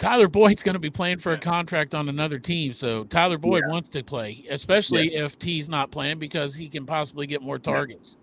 Tyler 0.00 0.28
Boyd's 0.28 0.62
going 0.62 0.72
to 0.72 0.80
be 0.80 0.88
playing 0.88 1.18
for 1.18 1.32
a 1.32 1.38
contract 1.38 1.94
on 1.94 2.08
another 2.08 2.38
team, 2.38 2.72
so 2.72 3.04
Tyler 3.04 3.36
Boyd 3.36 3.64
wants 3.68 3.90
to 3.90 4.02
play, 4.02 4.46
especially 4.48 5.14
if 5.14 5.38
T's 5.38 5.68
not 5.68 5.90
playing 5.90 6.18
because 6.18 6.54
he 6.54 6.70
can 6.70 6.86
possibly 6.86 7.26
get 7.26 7.42
more 7.42 7.58
targets. 7.58 8.16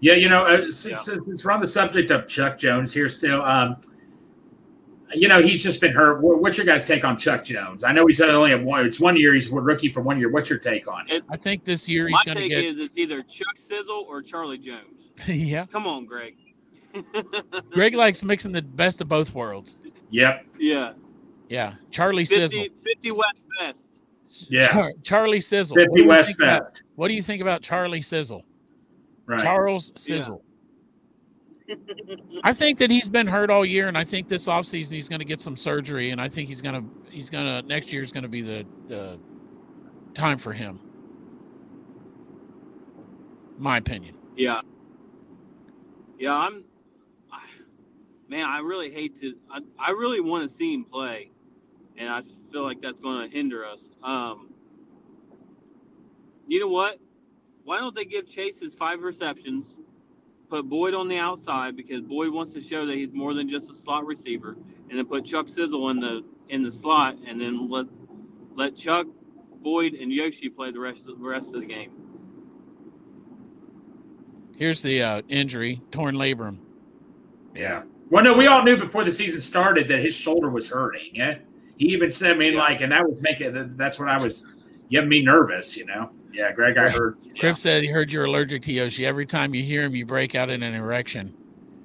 Yeah, 0.00 0.14
you 0.14 0.28
know, 0.28 0.46
uh, 0.46 0.70
since, 0.70 1.02
since 1.02 1.44
we're 1.44 1.50
on 1.50 1.60
the 1.60 1.66
subject 1.66 2.12
of 2.12 2.28
Chuck 2.28 2.56
Jones 2.56 2.94
here 2.94 3.08
still, 3.08 3.42
um, 3.42 3.78
you 5.12 5.26
know, 5.26 5.42
he's 5.42 5.60
just 5.60 5.80
been 5.80 5.92
hurt. 5.92 6.20
What's 6.22 6.56
your 6.56 6.66
guys' 6.66 6.84
take 6.84 7.04
on 7.04 7.16
Chuck 7.16 7.42
Jones? 7.42 7.82
I 7.82 7.90
know 7.90 8.06
he's 8.06 8.20
only 8.20 8.50
have 8.50 8.62
one. 8.62 8.86
It's 8.86 9.00
one 9.00 9.16
year. 9.16 9.34
He's 9.34 9.50
a 9.50 9.54
rookie 9.56 9.88
for 9.88 10.02
one 10.02 10.20
year. 10.20 10.30
What's 10.30 10.48
your 10.48 10.60
take 10.60 10.86
on 10.86 11.10
it? 11.10 11.24
I 11.28 11.36
think 11.36 11.64
this 11.64 11.88
year 11.88 12.08
My 12.08 12.10
he's 12.24 12.34
going 12.34 12.36
to 12.36 12.42
take 12.42 12.50
get. 12.52 12.64
is 12.64 12.76
it's 12.76 12.96
either 12.96 13.22
Chuck 13.22 13.56
Sizzle 13.58 14.06
or 14.08 14.22
Charlie 14.22 14.58
Jones. 14.58 15.10
yeah, 15.26 15.66
Come 15.66 15.88
on, 15.88 16.06
Greg. 16.06 16.36
Greg 17.72 17.94
likes 17.94 18.22
mixing 18.22 18.52
the 18.52 18.62
best 18.62 19.00
of 19.00 19.08
both 19.08 19.34
worlds. 19.34 19.78
Yep. 20.10 20.46
Yeah. 20.60 20.92
Yeah, 21.48 21.74
Charlie 21.90 22.24
Sizzle. 22.24 22.60
50, 22.62 22.74
50 22.84 23.10
West 23.12 23.44
Best. 23.58 23.86
Yeah. 24.50 24.68
Char- 24.68 24.92
Charlie 25.02 25.40
Sizzle. 25.40 25.76
What 25.76 25.84
do 25.84 25.90
Fifty 25.90 26.02
you 26.02 26.08
West 26.08 26.28
think 26.30 26.40
about- 26.40 26.64
Fest. 26.66 26.82
What 26.96 27.08
do 27.08 27.14
you 27.14 27.22
think 27.22 27.40
about 27.42 27.62
Charlie 27.62 28.02
Sizzle? 28.02 28.44
Right. 29.26 29.40
Charles 29.40 29.92
Sizzle. 29.96 30.42
I 32.44 32.52
think 32.54 32.78
that 32.78 32.90
he's 32.90 33.08
been 33.08 33.26
hurt 33.26 33.50
all 33.50 33.64
year, 33.64 33.88
and 33.88 33.98
I 33.98 34.04
think 34.04 34.26
this 34.28 34.48
offseason 34.48 34.92
he's 34.92 35.08
going 35.08 35.18
to 35.18 35.24
get 35.24 35.40
some 35.40 35.54
surgery, 35.56 36.10
and 36.10 36.20
I 36.20 36.28
think 36.28 36.48
he's 36.48 36.62
going 36.62 36.74
to 36.74 37.10
he's 37.12 37.28
going 37.30 37.44
to 37.44 37.66
next 37.68 37.92
year's 37.92 38.10
going 38.10 38.22
to 38.22 38.28
be 38.28 38.40
the 38.42 38.66
the 38.86 39.18
time 40.14 40.38
for 40.38 40.52
him. 40.52 40.80
My 43.58 43.76
opinion. 43.78 44.16
Yeah. 44.36 44.60
Yeah, 46.18 46.34
I'm. 46.34 46.64
I, 47.30 47.40
man, 48.28 48.46
I 48.46 48.60
really 48.60 48.90
hate 48.90 49.20
to. 49.20 49.34
I, 49.50 49.60
I 49.78 49.90
really 49.90 50.20
want 50.20 50.48
to 50.50 50.56
see 50.56 50.72
him 50.74 50.84
play, 50.84 51.30
and 51.98 52.08
I 52.08 52.22
feel 52.52 52.62
like 52.62 52.80
that's 52.80 52.98
going 53.00 53.28
to 53.28 53.34
hinder 53.34 53.66
us. 53.66 53.80
Um, 54.02 54.50
you 56.46 56.60
know 56.60 56.68
what? 56.68 56.98
Why 57.64 57.78
don't 57.78 57.94
they 57.94 58.04
give 58.04 58.26
Chase 58.26 58.60
his 58.60 58.74
five 58.74 59.02
receptions, 59.02 59.76
put 60.48 60.68
Boyd 60.68 60.94
on 60.94 61.08
the 61.08 61.18
outside 61.18 61.76
because 61.76 62.00
Boyd 62.00 62.32
wants 62.32 62.54
to 62.54 62.62
show 62.62 62.86
that 62.86 62.94
he's 62.94 63.12
more 63.12 63.34
than 63.34 63.50
just 63.50 63.70
a 63.70 63.74
slot 63.74 64.06
receiver, 64.06 64.56
and 64.88 64.98
then 64.98 65.04
put 65.04 65.24
Chuck 65.24 65.48
Sizzle 65.48 65.90
in 65.90 66.00
the 66.00 66.24
in 66.48 66.62
the 66.62 66.72
slot, 66.72 67.16
and 67.26 67.38
then 67.38 67.68
let 67.68 67.86
let 68.54 68.74
Chuck, 68.74 69.06
Boyd, 69.60 69.94
and 69.94 70.10
Yoshi 70.10 70.48
play 70.48 70.70
the 70.70 70.80
rest 70.80 71.00
of 71.00 71.18
the 71.18 71.28
rest 71.28 71.52
of 71.52 71.60
the 71.60 71.66
game. 71.66 71.92
Here's 74.56 74.80
the 74.80 75.02
uh, 75.02 75.22
injury: 75.28 75.82
torn 75.90 76.14
labrum. 76.14 76.60
Yeah. 77.54 77.82
Well, 78.08 78.24
no, 78.24 78.34
we 78.34 78.46
all 78.46 78.62
knew 78.62 78.78
before 78.78 79.04
the 79.04 79.10
season 79.10 79.40
started 79.40 79.86
that 79.88 79.98
his 79.98 80.16
shoulder 80.16 80.48
was 80.48 80.70
hurting. 80.70 81.10
Yeah. 81.12 81.38
He 81.78 81.86
even 81.92 82.10
said, 82.10 82.32
I 82.32 82.34
mean, 82.34 82.52
Yeah. 82.54 82.58
like, 82.60 82.80
and 82.80 82.92
that 82.92 83.08
was 83.08 83.22
making 83.22 83.74
that's 83.76 83.98
when 83.98 84.08
I 84.08 84.20
was 84.22 84.46
getting 84.90 85.08
me 85.08 85.22
nervous, 85.22 85.76
you 85.76 85.86
know. 85.86 86.10
Yeah, 86.32 86.52
Greg, 86.52 86.76
I 86.76 86.88
heard. 86.88 87.16
Crip 87.38 87.56
said 87.56 87.82
he 87.82 87.88
heard 87.88 88.12
you're 88.12 88.26
allergic 88.26 88.62
to 88.62 88.72
Yoshi. 88.72 89.06
Every 89.06 89.26
time 89.26 89.54
you 89.54 89.62
hear 89.62 89.82
him, 89.82 89.94
you 89.94 90.04
break 90.06 90.34
out 90.34 90.50
in 90.50 90.62
an 90.62 90.74
erection. 90.74 91.34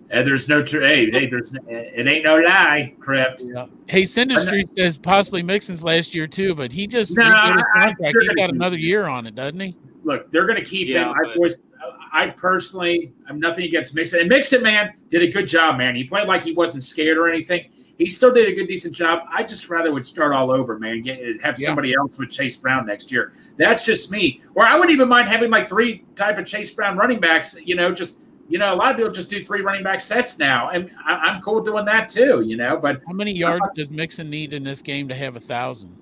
And 0.09 0.27
there's 0.27 0.47
no, 0.47 0.61
tr- 0.63 0.81
hey, 0.81 1.09
hey, 1.09 1.25
there's, 1.27 1.55
it 1.67 2.07
ain't 2.07 2.23
no 2.23 2.37
lie, 2.37 2.93
Crypt. 2.99 3.43
Hey, 3.87 4.03
Syndustry 4.03 4.63
says 4.75 4.97
possibly 4.97 5.41
Mixon's 5.41 5.83
last 5.83 6.13
year 6.13 6.27
too, 6.27 6.53
but 6.53 6.71
he 6.71 6.85
just 6.85 7.15
No, 7.15 7.23
redid 7.23 7.55
his 7.55 7.65
I- 7.75 7.95
I. 8.07 8.11
He's 8.21 8.33
got 8.33 8.51
another 8.51 8.77
year 8.77 9.05
on 9.05 9.25
it, 9.25 9.33
doesn't 9.33 9.59
he? 9.59 9.75
Look, 10.03 10.29
they're 10.29 10.45
going 10.45 10.61
to 10.63 10.69
keep 10.69 10.87
Yeah, 10.87 11.05
him. 11.05 11.13
I 11.13 11.23
but- 11.27 11.35
voiced, 11.37 11.63
I 12.11 12.27
personally, 12.27 13.11
I'm 13.27 13.39
nothing 13.39 13.65
against 13.65 13.95
Mixon. 13.95 14.19
And 14.19 14.29
Mixon, 14.29 14.61
man, 14.61 14.93
did 15.09 15.23
a 15.23 15.31
good 15.31 15.47
job, 15.47 15.77
man. 15.79 15.95
He 15.95 16.03
played 16.03 16.27
like 16.27 16.43
he 16.43 16.53
wasn't 16.53 16.83
scared 16.83 17.17
or 17.17 17.27
anything. 17.27 17.71
He 18.03 18.09
still 18.09 18.33
did 18.33 18.49
a 18.49 18.51
good, 18.53 18.67
decent 18.67 18.93
job. 18.93 19.21
I 19.31 19.43
just 19.43 19.69
rather 19.69 19.93
would 19.93 20.05
start 20.05 20.33
all 20.33 20.51
over, 20.51 20.77
man. 20.77 21.01
Get 21.01 21.41
have 21.41 21.57
Yeah. 21.57 21.67
somebody 21.67 21.93
else 21.93 22.19
with 22.19 22.29
Chase 22.29 22.57
Brown 22.57 22.85
next 22.85 23.13
year. 23.13 23.31
That's 23.55 23.85
just 23.85 24.11
me. 24.11 24.41
Or 24.55 24.65
I 24.65 24.75
wouldn't 24.75 24.91
even 24.91 25.07
mind 25.07 25.29
having 25.29 25.49
like 25.49 25.69
three 25.69 26.03
type 26.15 26.37
of 26.37 26.45
Chase 26.45 26.71
Brown 26.73 26.97
running 26.97 27.21
backs. 27.21 27.57
You 27.63 27.75
know, 27.75 27.93
just 27.93 28.19
you 28.49 28.59
know, 28.59 28.73
a 28.73 28.75
lot 28.75 28.91
of 28.91 28.97
people 28.97 29.09
just 29.09 29.29
do 29.29 29.41
three 29.45 29.61
running 29.61 29.83
back 29.83 30.01
sets 30.01 30.37
now, 30.37 30.67
and 30.69 30.91
I, 31.05 31.13
I'm 31.13 31.41
cool 31.41 31.61
doing 31.63 31.85
that 31.85 32.09
too. 32.09 32.41
You 32.41 32.57
know, 32.57 32.75
but 32.75 33.01
How 33.07 33.13
many 33.13 33.31
yards 33.31 33.65
does 33.73 33.89
Mixon 33.89 34.29
need 34.29 34.51
in 34.53 34.65
this 34.65 34.81
game 34.81 35.07
to 35.07 35.15
have 35.15 35.37
a 35.37 35.39
thousand? 35.39 35.95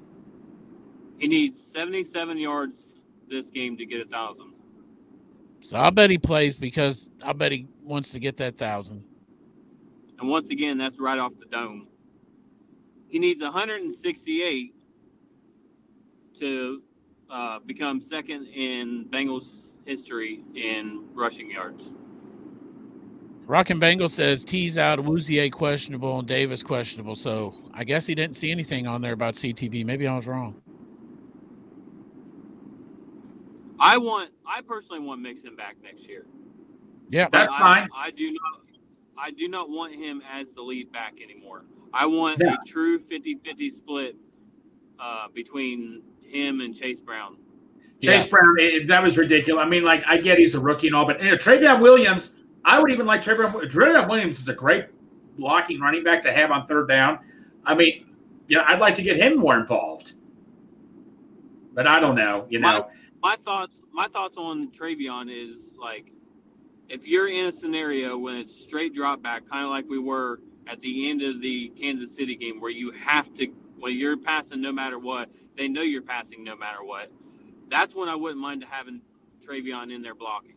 He 1.19 1.27
needs 1.27 1.61
77 1.61 2.39
yards 2.39 2.87
this 3.29 3.51
game 3.51 3.77
to 3.77 3.85
get 3.85 4.01
a 4.01 4.05
thousand. 4.09 4.53
So 5.59 5.77
I 5.77 5.91
bet 5.91 6.09
he 6.09 6.17
plays 6.17 6.57
because 6.57 7.11
I 7.23 7.33
bet 7.33 7.51
he 7.51 7.67
wants 7.83 8.09
to 8.13 8.19
get 8.19 8.37
that 8.37 8.57
thousand. 8.57 9.03
And 10.19 10.27
once 10.29 10.49
again, 10.49 10.79
that's 10.79 10.99
right 10.99 11.19
off 11.19 11.33
the 11.39 11.45
dome. 11.45 11.87
He 13.11 13.19
needs 13.19 13.43
168 13.43 14.73
to 16.39 16.81
uh, 17.29 17.59
become 17.59 17.99
second 17.99 18.47
in 18.47 19.05
Bengals 19.09 19.65
history 19.85 20.43
in 20.55 21.03
rushing 21.13 21.51
yards. 21.51 21.91
Rockin' 23.45 23.79
Bengal 23.79 24.07
says 24.07 24.45
tease 24.45 24.77
out 24.77 24.99
Woozier 24.99 25.51
questionable 25.51 26.19
and 26.19 26.27
Davis 26.27 26.63
questionable. 26.63 27.15
So 27.15 27.53
I 27.73 27.83
guess 27.83 28.07
he 28.07 28.15
didn't 28.15 28.37
see 28.37 28.49
anything 28.49 28.87
on 28.87 29.01
there 29.01 29.11
about 29.11 29.33
CTB. 29.33 29.83
Maybe 29.85 30.07
I 30.07 30.15
was 30.15 30.25
wrong. 30.25 30.61
I 33.77 33.97
want, 33.97 34.31
I 34.45 34.61
personally 34.61 35.01
want 35.01 35.21
Mixon 35.21 35.57
back 35.57 35.75
next 35.83 36.07
year. 36.07 36.25
Yeah, 37.09 37.27
That's 37.29 37.49
I, 37.51 37.59
fine. 37.59 37.89
I 37.93 38.11
do 38.11 38.31
not, 38.31 38.61
I 39.17 39.31
do 39.31 39.49
not 39.49 39.69
want 39.69 39.93
him 39.95 40.21
as 40.31 40.53
the 40.53 40.61
lead 40.61 40.93
back 40.93 41.15
anymore. 41.21 41.65
I 41.93 42.05
want 42.05 42.39
Yeah. 42.41 42.55
a 42.55 42.67
true 42.67 42.99
50-50 42.99 43.73
split 43.73 44.15
uh, 44.99 45.27
between 45.33 46.03
him 46.21 46.61
and 46.61 46.75
Chase 46.75 46.99
Brown. 46.99 47.37
Chase 48.01 48.27
Brown, 48.27 48.55
eh, 48.59 48.79
that 48.87 49.03
was 49.03 49.17
ridiculous. 49.17 49.63
I 49.63 49.69
mean, 49.69 49.83
like, 49.83 50.03
I 50.07 50.17
get 50.17 50.37
he's 50.39 50.55
a 50.55 50.59
rookie 50.59 50.87
and 50.87 50.95
all, 50.95 51.05
but 51.05 51.21
you 51.21 51.29
know, 51.31 51.37
Trayveon 51.37 51.81
Williams, 51.81 52.39
I 52.65 52.79
would 52.79 52.91
even 52.91 53.05
like 53.05 53.21
Trayveon. 53.21 53.51
Trayveon 53.71 54.09
Williams 54.09 54.39
is 54.39 54.49
a 54.49 54.53
great 54.53 54.85
blocking 55.37 55.79
running 55.79 56.03
back 56.03 56.21
to 56.23 56.31
have 56.33 56.51
on 56.51 56.65
third 56.65 56.87
down. 56.87 57.19
I 57.65 57.75
mean, 57.75 58.05
you 58.47 58.57
know, 58.57 58.63
I'd 58.67 58.79
like 58.79 58.95
to 58.95 59.03
get 59.03 59.17
him 59.17 59.37
more 59.37 59.55
involved, 59.55 60.13
but 61.73 61.87
I 61.87 61.99
don't 61.99 62.15
know. 62.15 62.45
You 62.49 62.59
know, 62.59 62.89
my 63.21 63.35
thoughts 63.37 63.75
my 63.93 64.07
thoughts 64.07 64.37
on 64.37 64.71
Trayveon 64.71 65.29
is 65.29 65.73
like 65.79 66.11
if 66.89 67.07
you're 67.07 67.27
in 67.27 67.45
a 67.45 67.51
scenario 67.51 68.17
when 68.17 68.35
it's 68.37 68.55
straight 68.59 68.93
drop 68.93 69.21
back, 69.21 69.47
kind 69.49 69.63
of 69.63 69.69
like 69.69 69.85
we 69.87 69.99
were 69.99 70.39
at 70.71 70.79
the 70.79 71.09
end 71.09 71.21
of 71.21 71.41
the 71.41 71.69
Kansas 71.77 72.15
City 72.15 72.35
game, 72.35 72.61
where 72.61 72.71
you 72.71 72.91
have 72.91 73.33
to 73.35 73.47
when 73.77 73.97
you're 73.97 74.17
passing 74.17 74.61
no 74.61 74.71
matter 74.71 74.97
what, 74.99 75.29
they 75.57 75.67
know 75.67 75.81
you're 75.81 76.01
passing 76.01 76.43
no 76.43 76.55
matter 76.55 76.83
what. 76.83 77.11
That's 77.67 77.95
when 77.95 78.09
I 78.09 78.15
wouldn't 78.15 78.39
mind 78.39 78.63
having 78.69 79.01
Trayveon 79.45 79.93
in 79.93 80.01
there 80.01 80.15
blocking. 80.15 80.53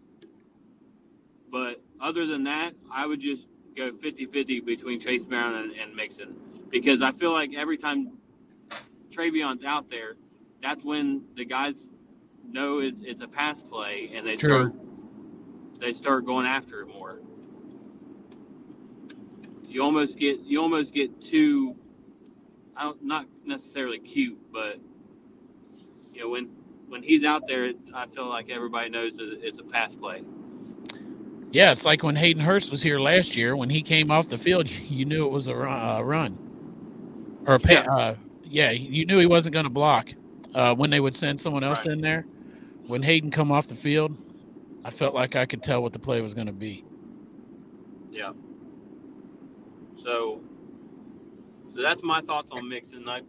But 1.51 1.83
other 2.01 2.27
than 2.27 2.45
that, 2.45 2.75
I 2.93 3.07
would 3.07 3.21
just 3.21 3.49
go 3.77 3.93
50-50 3.93 4.65
between 4.65 5.01
Chase 5.01 5.25
Brown 5.25 5.55
and, 5.55 5.73
and 5.73 5.95
Mixon 5.97 6.37
because 6.69 7.01
I 7.03 7.13
feel 7.13 7.33
like 7.33 7.55
every 7.55 7.79
time 7.79 8.19
Trayveon's 9.11 9.65
out 9.65 9.89
there, 9.89 10.17
that's 10.63 10.85
when 10.85 11.23
the 11.37 11.45
guys 11.45 11.89
know 12.47 12.81
it, 12.81 12.95
it's 13.01 13.21
a 13.21 13.29
pass 13.29 13.63
play 13.63 14.11
and 14.15 14.27
they 14.27 14.37
True. 14.37 14.67
start 14.69 14.73
they 15.81 15.93
start 15.93 16.25
going 16.25 16.47
after 16.47 16.81
it 16.81 16.87
more. 16.87 17.19
You 19.75 19.83
almost 19.83 20.19
get 20.19 20.39
you 20.45 20.63
almost 20.63 20.95
get 20.95 21.21
too 21.21 21.75
I 22.77 22.85
don't, 22.85 23.03
not 23.05 23.27
necessarily 23.45 23.99
cute, 23.99 24.39
but 24.53 24.79
you 26.15 26.21
know 26.21 26.29
when 26.29 26.45
when 26.87 27.03
he's 27.03 27.25
out 27.25 27.49
there, 27.49 27.73
I 27.93 28.07
feel 28.07 28.29
like 28.29 28.51
everybody 28.51 28.89
knows 28.89 29.15
that 29.17 29.41
it's 29.43 29.59
a 29.59 29.65
pass 29.65 29.93
play. 29.97 30.23
yeah. 31.51 31.73
It's 31.73 31.85
like 31.85 32.05
when 32.05 32.15
Hayden 32.15 32.41
Hurst 32.41 32.71
was 32.71 32.83
here 32.83 33.01
last 33.01 33.35
year. 33.35 33.57
When 33.57 33.69
he 33.69 33.83
came 33.83 34.13
off 34.13 34.29
the 34.29 34.39
field, 34.39 34.71
you 34.89 35.05
knew 35.07 35.27
it 35.27 35.31
was 35.33 35.49
a 35.49 35.57
run, 35.57 35.89
uh, 35.97 36.03
run. 36.03 36.39
or 37.47 37.55
a 37.57 37.59
pa- 37.59 37.73
Yeah. 37.73 37.81
uh, 37.93 38.15
yeah. 38.45 38.71
You 38.71 39.07
knew 39.07 39.19
he 39.19 39.27
wasn't 39.27 39.55
going 39.55 39.65
to 39.65 39.71
block. 39.71 40.11
Uh, 40.55 40.73
when 40.73 40.91
they 40.91 41.01
would 41.01 41.17
send 41.17 41.41
someone 41.41 41.65
else 41.65 41.85
Right. 41.85 41.95
in 41.95 42.01
there, 42.01 42.27
when 42.87 43.03
Hayden 43.03 43.33
come 43.33 43.51
off 43.51 43.67
the 43.67 43.75
field, 43.75 44.17
I 44.85 44.91
felt 44.91 45.17
like 45.17 45.35
I 45.35 45.47
could 45.47 45.65
tell 45.65 45.83
what 45.83 45.93
the 45.93 45.99
play 45.99 46.21
was 46.21 46.33
going 46.33 46.47
to 46.47 46.53
be. 46.53 46.85
Yeah. 48.13 48.35
So, 50.05 50.41
so 51.75 51.83
that's 51.83 52.03
my 52.03 52.21
thoughts 52.21 52.51
on 52.61 52.69
Mixon. 52.69 53.09
I, 53.09 53.23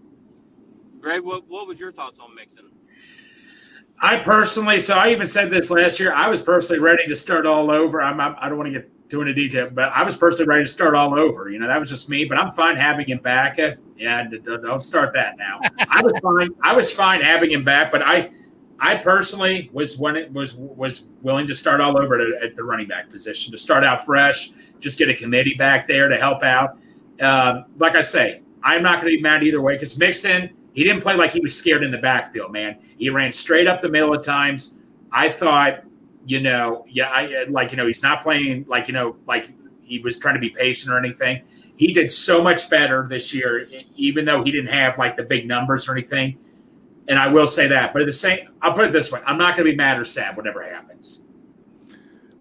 Greg, 1.00 1.24
what 1.24 1.48
what 1.48 1.68
was 1.68 1.80
your 1.80 1.92
thoughts 1.92 2.20
on 2.20 2.36
Mixon? 2.36 2.66
I 4.02 4.18
personally, 4.18 4.80
so 4.80 4.96
I 4.96 5.12
even 5.12 5.26
said 5.26 5.50
this 5.50 5.72
last 5.72 6.00
year. 6.00 6.14
I 6.14 6.28
was 6.28 6.42
personally 6.42 6.82
ready 6.82 7.08
to 7.08 7.16
start 7.16 7.46
all 7.46 7.72
over. 7.72 8.02
I'm, 8.02 8.20
I'm 8.20 8.36
I 8.40 8.50
don't 8.50 8.58
want 8.58 8.68
to 8.68 8.74
get 8.80 8.92
too 9.10 9.22
into 9.22 9.34
detail, 9.34 9.70
but 9.72 9.92
I 9.94 10.04
was 10.04 10.18
personally 10.18 10.50
ready 10.50 10.66
to 10.66 10.70
start 10.70 10.96
all 10.96 11.18
over. 11.18 11.50
You 11.50 11.60
know, 11.60 11.68
that 11.68 11.80
was 11.80 11.90
just 11.90 12.10
me. 12.10 12.26
But 12.26 12.38
I'm 12.38 12.50
fine 12.52 12.76
having 12.76 13.08
him 13.08 13.20
back. 13.20 13.58
Uh, 13.58 13.76
Yeah, 13.96 14.24
d- 14.24 14.40
d- 14.40 14.58
don't 14.62 14.82
start 14.84 15.14
that 15.14 15.38
now. 15.38 15.60
I 15.90 16.02
was 16.02 16.14
fine. 16.22 16.50
I 16.62 16.74
was 16.74 16.92
fine 16.92 17.22
having 17.22 17.52
him 17.52 17.64
back, 17.64 17.90
but 17.92 18.02
I, 18.02 18.32
I 18.80 18.96
personally 18.96 19.70
was 19.72 19.98
when 19.98 20.16
it 20.16 20.32
was 20.32 20.56
was 20.56 21.08
willing 21.22 21.48
to 21.48 21.56
start 21.56 21.82
all 21.82 21.98
over 21.98 22.20
at, 22.20 22.44
at 22.44 22.56
the 22.56 22.64
running 22.64 22.88
back 22.88 23.10
position 23.10 23.52
to 23.52 23.58
start 23.58 23.84
out 23.84 24.06
fresh, 24.06 24.52
just 24.80 24.98
get 24.98 25.10
a 25.10 25.16
committee 25.16 25.56
back 25.56 25.88
there 25.88 26.10
to 26.10 26.18
help 26.18 26.44
out. 26.44 26.78
Um, 27.22 27.66
like 27.78 27.96
I 27.96 28.02
say, 28.02 28.42
I'm 28.64 28.84
not 28.84 29.02
going 29.02 29.14
to 29.14 29.18
be 29.18 29.22
mad 29.22 29.44
either 29.44 29.62
way 29.62 29.76
because 29.76 29.98
Mixon, 29.98 30.50
he 30.74 30.84
didn't 30.84 31.02
play 31.02 31.16
like 31.16 31.32
he 31.32 31.40
was 31.40 31.58
scared 31.58 31.84
in 31.84 31.92
the 31.92 31.98
backfield, 31.98 32.52
man. 32.52 32.78
He 32.98 33.10
ran 33.10 33.32
straight 33.32 33.68
up 33.68 33.80
the 33.80 33.90
middle 33.90 34.14
at 34.14 34.24
times. 34.24 34.78
I 35.12 35.30
thought 35.30 35.84
you 36.26 36.42
know, 36.42 36.86
yeah, 36.90 37.10
I 37.10 37.46
like 37.50 37.72
you 37.72 37.78
know 37.78 37.88
he's 37.88 38.04
not 38.04 38.22
playing 38.22 38.66
like 38.68 38.88
you 38.88 38.94
know 38.94 39.16
like 39.28 39.54
he 39.84 40.00
was 40.00 40.18
trying 40.18 40.36
to 40.36 40.42
be 40.42 40.50
patient 40.50 40.92
or 40.92 40.98
anything. 40.98 41.42
He 41.78 41.94
did 41.94 42.10
so 42.10 42.42
much 42.42 42.70
better 42.70 43.06
this 43.08 43.34
year, 43.34 43.68
even 43.96 44.26
though 44.26 44.44
he 44.44 44.52
didn't 44.52 44.74
have 44.74 44.98
like 44.98 45.16
the 45.16 45.24
big 45.24 45.48
numbers 45.48 45.88
or 45.88 45.92
anything. 45.92 46.38
And 47.08 47.20
I 47.20 47.28
will 47.28 47.46
say 47.46 47.68
that, 47.68 47.94
but 47.94 48.02
at 48.02 48.06
the 48.06 48.14
same, 48.14 48.50
I'll 48.62 48.74
put 48.74 48.86
it 48.86 48.92
this 48.92 49.12
way: 49.12 49.22
I'm 49.26 49.38
not 49.38 49.56
going 49.56 49.68
to 49.68 49.72
be 49.72 49.78
mad 49.78 50.00
or 50.00 50.04
sad 50.04 50.36
whatever 50.36 50.64
happens. 50.64 51.24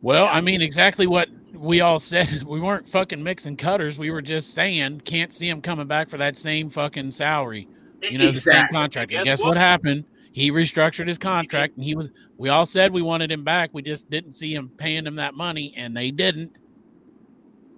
Well, 0.00 0.26
I 0.30 0.40
mean, 0.40 0.62
exactly 0.62 1.06
what 1.06 1.28
we 1.54 1.80
all 1.80 1.98
said. 1.98 2.42
We 2.46 2.60
weren't 2.60 2.88
fucking 2.88 3.22
mixing 3.22 3.56
cutters. 3.56 3.98
We 3.98 4.10
were 4.10 4.22
just 4.22 4.54
saying, 4.54 5.00
can't 5.00 5.32
see 5.32 5.48
him 5.48 5.62
coming 5.62 5.86
back 5.86 6.08
for 6.08 6.18
that 6.18 6.36
same 6.36 6.70
fucking 6.70 7.12
salary. 7.12 7.68
You 8.02 8.18
know, 8.18 8.28
exactly. 8.28 8.32
the 8.32 8.66
same 8.66 8.66
contract. 8.72 9.12
And 9.12 9.24
guess, 9.24 9.38
guess 9.38 9.40
what? 9.40 9.48
what 9.48 9.56
happened? 9.56 10.04
He 10.32 10.50
restructured 10.50 11.08
his 11.08 11.16
contract, 11.16 11.76
and 11.76 11.84
he 11.84 11.94
was. 11.94 12.10
We 12.36 12.48
all 12.48 12.66
said 12.66 12.92
we 12.92 13.02
wanted 13.02 13.30
him 13.30 13.44
back. 13.44 13.70
We 13.72 13.82
just 13.82 14.10
didn't 14.10 14.32
see 14.34 14.54
him 14.54 14.68
paying 14.76 15.06
him 15.06 15.16
that 15.16 15.34
money, 15.34 15.72
and 15.76 15.96
they 15.96 16.10
didn't. 16.10 16.52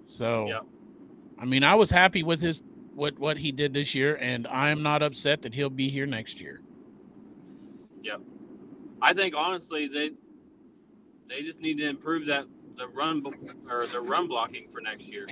So, 0.07 0.47
yeah. 0.47 0.59
I 1.39 1.45
mean, 1.45 1.63
I 1.63 1.75
was 1.75 1.91
happy 1.91 2.23
with 2.23 2.41
his 2.41 2.63
what 2.95 3.17
what 3.19 3.37
he 3.37 3.51
did 3.51 3.73
this 3.73 3.93
year, 3.93 4.17
and 4.19 4.47
I 4.47 4.69
am 4.69 4.81
not 4.81 5.03
upset 5.03 5.43
that 5.43 5.53
he'll 5.53 5.69
be 5.69 5.87
here 5.87 6.07
next 6.07 6.41
year. 6.41 6.61
Yep. 8.07 8.21
I 9.01 9.13
think 9.13 9.35
honestly 9.35 9.89
they 9.89 10.11
they 11.27 11.41
just 11.41 11.59
need 11.59 11.77
to 11.79 11.89
improve 11.89 12.25
that 12.27 12.45
the 12.77 12.87
run 12.87 13.21
or 13.69 13.85
the 13.87 13.99
run 13.99 14.27
blocking 14.27 14.69
for 14.69 14.79
next 14.79 15.07
year. 15.07 15.27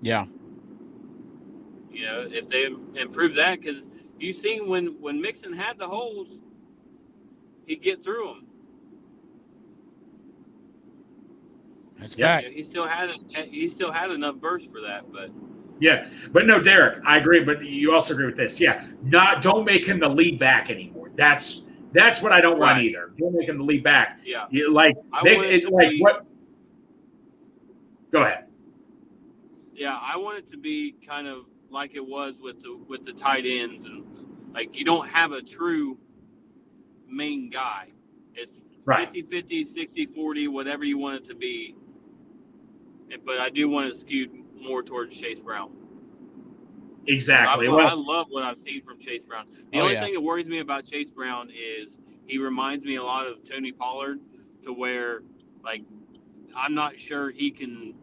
Yeah. 0.00 0.26
You 1.90 2.04
know, 2.04 2.28
if 2.30 2.46
they 2.48 2.66
improve 2.94 3.34
that, 3.34 3.60
because 3.60 3.82
you 4.20 4.32
seen 4.32 4.68
when 4.68 5.00
when 5.00 5.20
Mixon 5.20 5.52
had 5.52 5.78
the 5.78 5.88
holes, 5.88 6.28
he'd 7.66 7.82
get 7.82 8.04
through 8.04 8.26
them. 8.26 8.46
That's 11.98 12.16
yeah. 12.16 12.40
fact. 12.40 12.54
he 12.54 12.62
still 12.62 12.86
had 12.86 13.10
he 13.50 13.68
still 13.68 13.90
had 13.90 14.12
enough 14.12 14.36
burst 14.36 14.70
for 14.70 14.80
that, 14.82 15.10
but 15.10 15.30
yeah, 15.80 16.08
but 16.30 16.46
no, 16.46 16.62
Derek, 16.62 17.02
I 17.04 17.16
agree. 17.16 17.42
But 17.42 17.64
you 17.64 17.92
also 17.92 18.14
agree 18.14 18.26
with 18.26 18.36
this, 18.36 18.60
yeah. 18.60 18.86
Not 19.02 19.42
don't 19.42 19.64
make 19.64 19.84
him 19.84 19.98
the 19.98 20.08
lead 20.08 20.38
back 20.38 20.70
anymore. 20.70 21.10
That's 21.16 21.62
that's 21.96 22.22
what 22.22 22.32
I 22.32 22.40
don't 22.40 22.58
right. 22.58 22.74
want 22.74 22.82
either. 22.82 23.12
Don't 23.18 23.34
make 23.34 23.48
him 23.48 23.58
the 23.58 23.64
lead 23.64 23.82
back. 23.82 24.18
Yeah, 24.24 24.46
you, 24.50 24.72
like 24.72 24.96
make 25.22 25.40
it 25.40 25.70
like 25.70 25.90
be, 25.90 26.00
what? 26.00 26.26
Go 28.12 28.22
ahead. 28.22 28.44
Yeah, 29.74 29.98
I 30.00 30.16
want 30.16 30.38
it 30.38 30.50
to 30.50 30.56
be 30.56 30.94
kind 31.06 31.26
of 31.26 31.44
like 31.70 31.94
it 31.94 32.06
was 32.06 32.34
with 32.40 32.62
the 32.62 32.78
with 32.88 33.04
the 33.04 33.12
tight 33.12 33.44
ends, 33.46 33.84
and 33.84 34.04
like 34.54 34.76
you 34.78 34.84
don't 34.84 35.08
have 35.08 35.32
a 35.32 35.42
true 35.42 35.98
main 37.08 37.50
guy. 37.50 37.88
It's 38.34 38.58
right. 38.84 39.06
50 39.06 39.22
50, 39.22 39.64
60 39.64 40.06
40, 40.06 40.48
whatever 40.48 40.84
you 40.84 40.98
want 40.98 41.16
it 41.16 41.28
to 41.28 41.34
be. 41.34 41.74
But 43.24 43.38
I 43.38 43.50
do 43.50 43.68
want 43.68 43.88
it 43.88 43.98
skewed 43.98 44.30
more 44.68 44.82
towards 44.82 45.16
Chase 45.16 45.40
Brown. 45.40 45.70
Exactly. 47.08 47.68
I, 47.68 47.70
well, 47.70 47.86
I 47.86 47.92
love 47.92 48.26
what 48.30 48.42
I've 48.42 48.58
seen 48.58 48.82
from 48.82 48.98
Chase 48.98 49.22
Brown. 49.26 49.46
The 49.72 49.78
oh, 49.78 49.82
only 49.82 49.94
yeah. 49.94 50.02
thing 50.02 50.14
that 50.14 50.20
worries 50.20 50.46
me 50.46 50.58
about 50.58 50.84
Chase 50.84 51.08
Brown 51.08 51.50
is 51.50 51.98
he 52.26 52.38
reminds 52.38 52.84
me 52.84 52.96
a 52.96 53.02
lot 53.02 53.26
of 53.26 53.48
Tony 53.48 53.72
Pollard, 53.72 54.20
to 54.64 54.72
where 54.72 55.22
like 55.64 55.82
I'm 56.56 56.74
not 56.74 56.98
sure 56.98 57.30
he 57.30 57.50
can. 57.50 57.94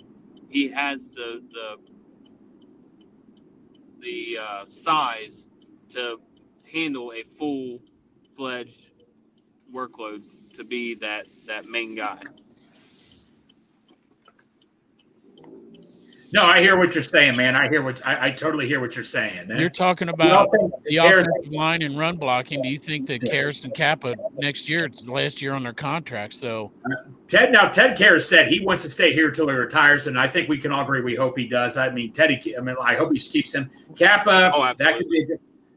He 0.49 0.69
has 0.69 1.01
the 1.15 1.43
the 1.51 1.77
the 3.99 4.37
uh, 4.41 4.65
size 4.69 5.45
to 5.91 6.19
handle 6.71 7.13
a 7.13 7.23
full 7.23 7.79
fledged 8.35 8.91
workload 9.73 10.21
to 10.55 10.63
be 10.63 10.95
that 10.95 11.25
that 11.47 11.65
main 11.65 11.95
guy. 11.95 12.21
No, 16.34 16.43
I 16.43 16.61
hear 16.61 16.75
what 16.75 16.95
you're 16.95 17.03
saying, 17.03 17.36
man. 17.36 17.55
I 17.55 17.69
hear 17.69 17.84
what 17.84 18.03
I, 18.03 18.25
I 18.25 18.31
totally 18.31 18.67
hear 18.67 18.79
what 18.79 18.95
you're 18.95 19.03
saying. 19.03 19.51
You're 19.55 19.69
talking 19.69 20.09
about 20.09 20.49
the 20.84 20.97
offensive 20.97 21.53
line 21.53 21.84
and 21.84 21.95
run 21.95 22.17
blocking. 22.17 22.59
Do 22.63 22.69
you 22.69 22.79
think 22.79 23.05
that 23.05 23.21
yeah. 23.21 23.31
Karras 23.31 23.63
and 23.63 23.71
Cappa 23.75 24.15
next 24.36 24.67
year, 24.67 24.86
it's 24.86 25.03
the 25.03 25.11
last 25.11 25.43
year 25.43 25.53
on 25.53 25.61
their 25.61 25.73
contract? 25.73 26.34
So 26.34 26.71
uh, 26.91 26.95
Ted, 27.27 27.51
now 27.51 27.67
Ted 27.67 27.95
Karras 27.95 28.23
said 28.23 28.47
he 28.47 28.65
wants 28.65 28.81
to 28.81 28.89
stay 28.89 29.13
here 29.13 29.27
until 29.27 29.47
he 29.47 29.53
retires, 29.53 30.07
and 30.07 30.19
I 30.19 30.27
think 30.27 30.49
we 30.49 30.57
can 30.57 30.71
all 30.71 30.81
agree. 30.81 31.01
We 31.01 31.13
hope 31.13 31.38
he 31.38 31.47
does. 31.47 31.77
I 31.77 31.91
mean, 31.91 32.11
Teddy. 32.11 32.57
I 32.57 32.61
mean, 32.61 32.77
I 32.81 32.95
hope 32.95 33.11
he 33.13 33.19
keeps 33.19 33.53
him. 33.53 33.69
Cappa, 33.95 34.51
oh, 34.55 34.73
that 34.75 34.97
could 34.97 35.09
be 35.09 35.27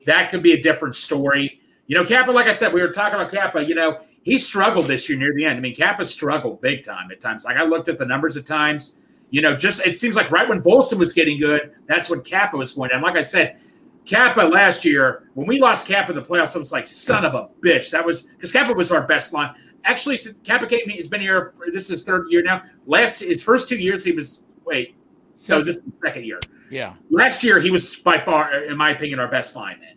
that 0.07 0.31
could 0.31 0.43
be 0.43 0.55
a 0.55 0.63
different 0.63 0.97
story. 0.97 1.61
You 1.87 1.97
know, 1.97 2.05
Cappa, 2.05 2.31
like 2.31 2.47
I 2.47 2.53
said, 2.53 2.73
we 2.73 2.81
were 2.81 2.93
talking 2.93 3.21
about 3.21 3.31
Cappa. 3.31 3.63
You 3.63 3.75
know, 3.75 4.01
he 4.23 4.39
struggled 4.39 4.87
this 4.87 5.07
year 5.07 5.19
near 5.19 5.35
the 5.35 5.45
end. 5.45 5.59
I 5.59 5.61
mean, 5.61 5.75
Cappa 5.75 6.07
struggled 6.07 6.63
big 6.63 6.83
time 6.83 7.11
at 7.11 7.21
times. 7.21 7.45
Like 7.45 7.59
I 7.59 7.65
looked 7.65 7.91
at 7.91 7.99
the 7.99 8.07
numbers 8.07 8.39
at 8.39 8.47
times 8.47 8.97
you 9.31 9.41
know, 9.43 9.57
just 9.57 9.85
it 9.87 9.97
seems 9.97 10.17
like 10.17 10.31
right 10.31 10.49
when 10.49 10.63
Volson 10.63 10.99
was 10.99 11.13
getting 11.13 11.39
good, 11.39 11.73
that's 11.87 12.09
when 12.09 12.23
Cappa 12.23 12.57
was 12.57 12.73
going 12.73 12.91
down. 12.91 13.03
Like 13.03 13.17
I 13.17 13.23
said, 13.23 13.57
Cappa 14.05 14.41
last 14.43 14.85
year, 14.85 15.29
when 15.35 15.47
we 15.47 15.61
lost 15.61 15.89
Cappa 15.89 16.13
in 16.13 16.17
the 16.17 16.23
playoffs, 16.23 16.55
I 16.55 16.59
was 16.59 16.73
like, 16.73 16.87
son 16.87 17.25
of 17.25 17.35
a 17.35 17.49
bitch. 17.61 17.91
That 17.91 18.05
was 18.05 18.23
because 18.23 18.53
Cappa 18.53 18.73
was 18.73 18.93
our 18.93 19.07
best 19.07 19.33
line. 19.33 19.55
Actually, 19.85 20.19
Cappa 20.45 20.67
came, 20.67 20.89
has 20.91 21.09
been 21.09 21.21
here. 21.21 21.53
For, 21.57 21.67
this 21.73 21.85
is 21.85 21.89
his 21.89 22.05
third 22.05 22.27
year 22.31 22.43
now. 22.43 22.63
Last 22.87 23.21
his 23.21 23.43
first 23.43 23.69
two 23.69 23.77
years, 23.77 24.05
he 24.05 24.13
was 24.13 24.45
wait. 24.65 24.95
So 25.37 25.61
this 25.63 25.77
is 25.77 25.85
the 25.85 25.97
second 25.97 26.25
year. 26.25 26.41
Yeah. 26.71 26.95
Last 27.11 27.45
year, 27.45 27.61
he 27.61 27.71
was 27.71 27.97
by 27.97 28.19
far, 28.19 28.65
in 28.65 28.77
my 28.77 28.91
opinion, 28.91 29.19
our 29.19 29.29
best 29.29 29.55
lineman. 29.55 29.97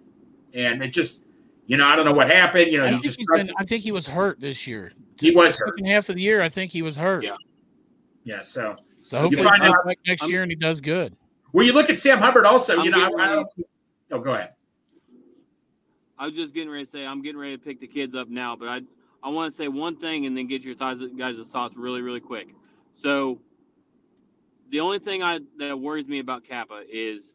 And 0.53 0.83
it 0.83 0.89
just, 0.89 1.29
you 1.65 1.77
know, 1.77 1.87
I 1.87 1.95
don't 1.95 2.05
know 2.05 2.13
what 2.13 2.29
happened. 2.29 2.71
You 2.71 2.79
know, 2.79 2.87
he 2.87 2.99
just. 2.99 3.19
Been, 3.33 3.51
I 3.57 3.63
think 3.63 3.83
he 3.83 3.91
was 3.91 4.05
hurt 4.05 4.39
this 4.39 4.67
year. 4.67 4.91
He 5.19 5.31
was 5.31 5.57
hurt. 5.57 5.69
Second 5.77 5.85
half 5.85 6.09
of 6.09 6.15
the 6.15 6.21
year, 6.21 6.41
I 6.41 6.49
think 6.49 6.71
he 6.71 6.81
was 6.81 6.97
hurt. 6.97 7.23
Yeah. 7.23 7.35
Yeah. 8.23 8.41
So 8.41 8.75
so 9.01 9.19
hopefully 9.19 9.43
he 9.43 9.59
comes 9.59 9.75
back 9.85 9.97
next 10.05 10.23
I'm, 10.23 10.29
year 10.29 10.43
and 10.43 10.51
he 10.51 10.55
does 10.55 10.81
good. 10.81 11.15
Well, 11.51 11.65
you 11.65 11.73
look 11.73 11.89
at 11.89 11.97
Sam 11.97 12.19
Hubbard 12.19 12.45
also. 12.45 12.79
I'm 12.79 12.85
you 12.85 12.91
know, 12.91 13.15
I, 13.17 13.39
I 13.39 13.43
oh, 14.11 14.19
go 14.19 14.33
ahead. 14.33 14.53
I 16.17 16.25
was 16.25 16.35
just 16.35 16.53
getting 16.53 16.69
ready 16.69 16.85
to 16.85 16.91
say 16.91 17.05
I'm 17.05 17.21
getting 17.21 17.39
ready 17.39 17.57
to 17.57 17.63
pick 17.63 17.79
the 17.79 17.87
kids 17.87 18.15
up 18.15 18.29
now, 18.29 18.55
but 18.55 18.67
I 18.67 18.81
I 19.23 19.29
want 19.29 19.53
to 19.53 19.57
say 19.57 19.67
one 19.67 19.95
thing 19.95 20.25
and 20.25 20.35
then 20.35 20.47
get 20.47 20.61
your 20.63 20.75
thoughts, 20.75 21.01
guys' 21.17 21.37
thoughts 21.47 21.75
really 21.75 22.01
really 22.01 22.19
quick. 22.19 22.49
So 23.01 23.39
the 24.69 24.81
only 24.81 24.99
thing 24.99 25.23
I 25.23 25.39
that 25.57 25.79
worries 25.79 26.07
me 26.07 26.19
about 26.19 26.43
Cappa 26.43 26.83
is 26.89 27.33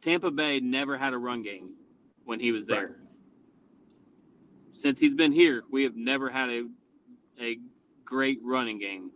Tampa 0.00 0.30
Bay 0.30 0.60
never 0.60 0.96
had 0.96 1.12
a 1.12 1.18
run 1.18 1.42
game 1.42 1.70
when 2.24 2.40
he 2.40 2.52
was 2.52 2.64
there. 2.66 2.86
Right. 2.86 2.96
Since 4.72 5.00
he's 5.00 5.14
been 5.14 5.32
here, 5.32 5.64
we 5.70 5.82
have 5.82 5.96
never 5.96 6.30
had 6.30 6.48
a 6.50 6.68
a 7.40 7.58
great 8.04 8.38
running 8.42 8.78
game. 8.78 9.10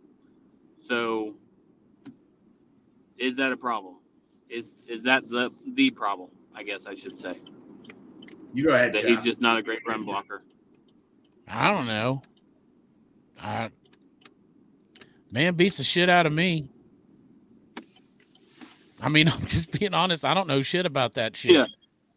So 0.91 1.35
is 3.17 3.37
that 3.37 3.53
a 3.53 3.55
problem? 3.55 3.95
Is 4.49 4.71
is 4.85 5.03
that 5.03 5.29
the 5.29 5.49
the 5.73 5.89
problem? 5.89 6.31
I 6.53 6.63
guess 6.63 6.85
I 6.85 6.95
should 6.95 7.17
say. 7.17 7.37
You 8.53 8.65
go 8.65 8.73
ahead. 8.73 8.95
That 8.95 9.03
John. 9.03 9.15
he's 9.15 9.23
just 9.23 9.39
not 9.39 9.57
a 9.57 9.63
great 9.63 9.79
run 9.87 10.03
blocker. 10.03 10.43
I 11.47 11.71
don't 11.71 11.87
know. 11.87 12.23
I 13.41 13.69
man 15.31 15.53
beats 15.53 15.77
the 15.77 15.85
shit 15.85 16.09
out 16.09 16.25
of 16.25 16.33
me. 16.33 16.67
I 18.99 19.07
mean, 19.07 19.29
I'm 19.33 19.45
just 19.45 19.71
being 19.71 19.93
honest. 19.93 20.25
I 20.25 20.33
don't 20.33 20.47
know 20.47 20.61
shit 20.61 20.85
about 20.85 21.13
that 21.13 21.37
shit. 21.37 21.53
Yeah. 21.53 21.67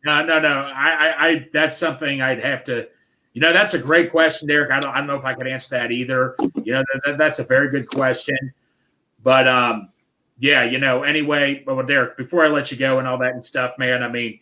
No, 0.05 0.25
no, 0.25 0.41
no. 0.41 0.49
I, 0.49 0.91
I, 0.91 1.29
I 1.29 1.49
that's 1.53 1.77
something 1.77 2.20
I'd 2.20 2.43
have 2.43 2.64
to 2.64 2.89
you 3.35 3.41
know, 3.41 3.53
that's 3.53 3.75
a 3.75 3.79
great 3.81 4.12
question, 4.12 4.47
Derek. 4.47 4.70
I 4.70 4.79
don't, 4.79 4.95
I 4.95 4.99
don't 4.99 5.09
know 5.09 5.16
if 5.16 5.25
I 5.25 5.35
could 5.35 5.49
answer 5.49 5.70
that 5.77 5.91
either. 5.91 6.37
You 6.62 6.75
know, 6.75 6.85
that, 7.05 7.18
that's 7.18 7.41
a 7.41 7.45
very 7.45 7.68
good 7.68 7.89
question. 7.89 8.37
But 9.25 9.49
um, 9.49 9.89
yeah, 10.39 10.62
you 10.64 10.79
know, 10.79 11.03
anyway, 11.03 11.64
well, 11.66 11.85
Derek, 11.85 12.16
before 12.16 12.45
I 12.45 12.49
let 12.49 12.70
you 12.70 12.77
go 12.77 13.01
and 13.01 13.09
all 13.09 13.18
that 13.18 13.33
and 13.33 13.45
stuff, 13.45 13.72
man, 13.79 14.05
I 14.05 14.09
mean, 14.09 14.39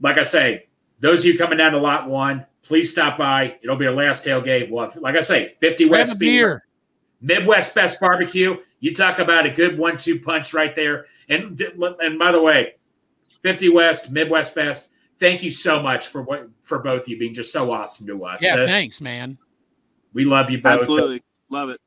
like 0.00 0.18
I 0.18 0.22
say, 0.22 0.66
those 1.00 1.20
of 1.20 1.26
you 1.26 1.36
coming 1.36 1.58
down 1.58 1.72
to 1.72 1.78
lot 1.78 2.08
one, 2.08 2.46
please 2.62 2.92
stop 2.92 3.18
by. 3.18 3.56
It'll 3.62 3.76
be 3.76 3.86
our 3.88 3.94
last 3.94 4.24
tailgate. 4.24 4.70
Well, 4.70 4.92
like 4.98 5.16
I 5.16 5.20
say, 5.20 5.56
50 5.60 5.86
West 5.86 6.18
beer. 6.20 6.64
Midwest 7.20 7.74
Best 7.74 7.98
Barbecue. 8.00 8.56
You 8.78 8.94
talk 8.94 9.18
about 9.18 9.46
a 9.46 9.50
good 9.50 9.76
one-two 9.78 10.20
punch 10.20 10.54
right 10.54 10.76
there. 10.76 11.06
And 11.28 11.60
and 12.00 12.18
by 12.18 12.30
the 12.30 12.40
way, 12.40 12.74
50 13.42 13.70
West, 13.70 14.12
Midwest 14.12 14.54
Best 14.54 14.92
thank 15.18 15.42
you 15.42 15.50
so 15.50 15.82
much 15.82 16.08
for 16.08 16.22
what 16.22 16.48
for 16.60 16.78
both 16.78 17.02
of 17.02 17.08
you 17.08 17.18
being 17.18 17.34
just 17.34 17.52
so 17.52 17.72
awesome 17.72 18.06
to 18.06 18.24
us. 18.24 18.42
Yeah, 18.42 18.56
uh, 18.56 18.66
thanks, 18.66 19.00
man. 19.00 19.38
We 20.12 20.24
love 20.24 20.50
you 20.50 20.60
both. 20.60 20.82
Absolutely, 20.82 21.22
love 21.50 21.70
it. 21.70 21.80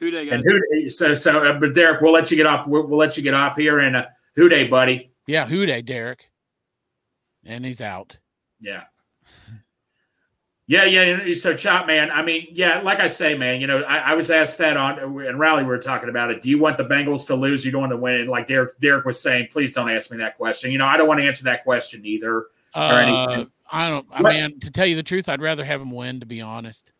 Who 0.00 0.10
Dey, 0.10 0.26
guys? 0.26 0.40
And 0.40 0.44
who 0.44 0.90
so 0.90 1.14
so. 1.14 1.44
Uh, 1.44 1.58
but 1.58 1.74
Derek, 1.74 2.00
we'll 2.00 2.12
let 2.12 2.30
you 2.30 2.36
get 2.36 2.46
off. 2.46 2.66
We'll, 2.66 2.86
we'll 2.86 2.98
let 2.98 3.16
you 3.16 3.22
get 3.22 3.34
off 3.34 3.56
here. 3.56 3.78
And 3.78 3.94
uh, 3.94 4.06
who 4.34 4.48
Dey, 4.48 4.66
buddy? 4.66 5.12
Yeah, 5.26 5.46
who 5.46 5.66
Dey, 5.66 5.82
Derek. 5.82 6.30
And 7.44 7.64
he's 7.64 7.80
out. 7.80 8.16
Yeah. 8.58 8.84
Yeah, 10.66 10.84
yeah. 10.84 11.34
So, 11.34 11.56
Chop, 11.56 11.86
man. 11.88 12.10
I 12.12 12.22
mean, 12.22 12.46
yeah, 12.52 12.80
like 12.80 13.00
I 13.00 13.08
say, 13.08 13.36
man. 13.36 13.60
You 13.60 13.66
know, 13.66 13.82
I, 13.82 13.98
I 13.98 14.14
was 14.14 14.30
asked 14.30 14.58
that 14.58 14.76
on 14.76 14.98
in 15.26 15.36
rally. 15.36 15.64
We 15.64 15.68
were 15.68 15.78
talking 15.78 16.08
about 16.08 16.30
it. 16.30 16.40
Do 16.40 16.48
you 16.48 16.60
want 16.60 16.76
the 16.76 16.84
Bengals 16.84 17.26
to 17.26 17.34
lose? 17.34 17.64
You 17.64 17.72
don't 17.72 17.80
want 17.80 17.92
to 17.92 17.96
win? 17.96 18.14
And 18.14 18.30
like 18.30 18.46
Derek, 18.46 18.78
Derek 18.78 19.04
was 19.04 19.20
saying, 19.20 19.48
please 19.50 19.72
don't 19.72 19.90
ask 19.90 20.10
me 20.10 20.18
that 20.18 20.36
question. 20.36 20.70
You 20.70 20.78
know, 20.78 20.86
I 20.86 20.96
don't 20.96 21.08
want 21.08 21.20
to 21.20 21.26
answer 21.26 21.44
that 21.44 21.64
question 21.64 22.06
either. 22.06 22.46
Uh, 22.72 23.44
I 23.72 23.88
don't. 23.88 24.06
I 24.12 24.22
mean, 24.22 24.60
to 24.60 24.70
tell 24.70 24.86
you 24.86 24.96
the 24.96 25.02
truth, 25.02 25.28
I'd 25.28 25.42
rather 25.42 25.64
have 25.64 25.80
him 25.80 25.90
win. 25.90 26.20
To 26.20 26.26
be 26.26 26.40
honest. 26.40 26.92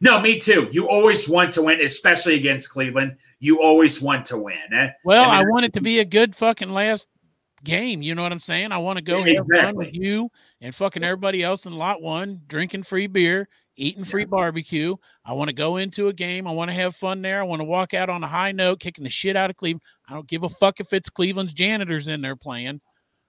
No, 0.00 0.20
me 0.20 0.38
too. 0.38 0.68
You 0.70 0.88
always 0.88 1.28
want 1.28 1.52
to 1.54 1.62
win, 1.62 1.80
especially 1.80 2.36
against 2.36 2.70
Cleveland. 2.70 3.16
You 3.40 3.60
always 3.60 4.00
want 4.00 4.26
to 4.26 4.38
win. 4.38 4.56
eh? 4.72 4.90
Well, 5.04 5.28
I 5.28 5.40
I, 5.40 5.44
want 5.44 5.64
it 5.64 5.72
to 5.74 5.80
be 5.80 5.98
a 5.98 6.04
good 6.04 6.36
fucking 6.36 6.70
last 6.70 7.08
game. 7.64 8.02
You 8.02 8.14
know 8.14 8.22
what 8.22 8.32
I'm 8.32 8.38
saying? 8.38 8.70
I 8.72 8.78
want 8.78 8.98
to 8.98 9.02
go 9.02 9.22
have 9.22 9.46
fun 9.52 9.74
with 9.76 9.94
you 9.94 10.30
and 10.60 10.74
fucking 10.74 11.02
everybody 11.02 11.42
else 11.42 11.66
in 11.66 11.72
lot 11.72 12.00
one, 12.00 12.42
drinking 12.46 12.84
free 12.84 13.08
beer, 13.08 13.48
eating 13.76 14.04
free 14.04 14.24
barbecue. 14.24 14.96
I 15.24 15.32
want 15.32 15.48
to 15.48 15.54
go 15.54 15.76
into 15.76 16.08
a 16.08 16.12
game. 16.12 16.46
I 16.46 16.52
want 16.52 16.70
to 16.70 16.76
have 16.76 16.94
fun 16.94 17.22
there. 17.22 17.40
I 17.40 17.44
want 17.44 17.60
to 17.60 17.64
walk 17.64 17.94
out 17.94 18.08
on 18.08 18.22
a 18.22 18.28
high 18.28 18.52
note, 18.52 18.80
kicking 18.80 19.04
the 19.04 19.10
shit 19.10 19.36
out 19.36 19.50
of 19.50 19.56
Cleveland. 19.56 19.82
I 20.08 20.14
don't 20.14 20.28
give 20.28 20.44
a 20.44 20.48
fuck 20.48 20.80
if 20.80 20.92
it's 20.92 21.10
Cleveland's 21.10 21.52
janitors 21.52 22.08
in 22.08 22.20
there 22.20 22.36
playing. 22.36 22.80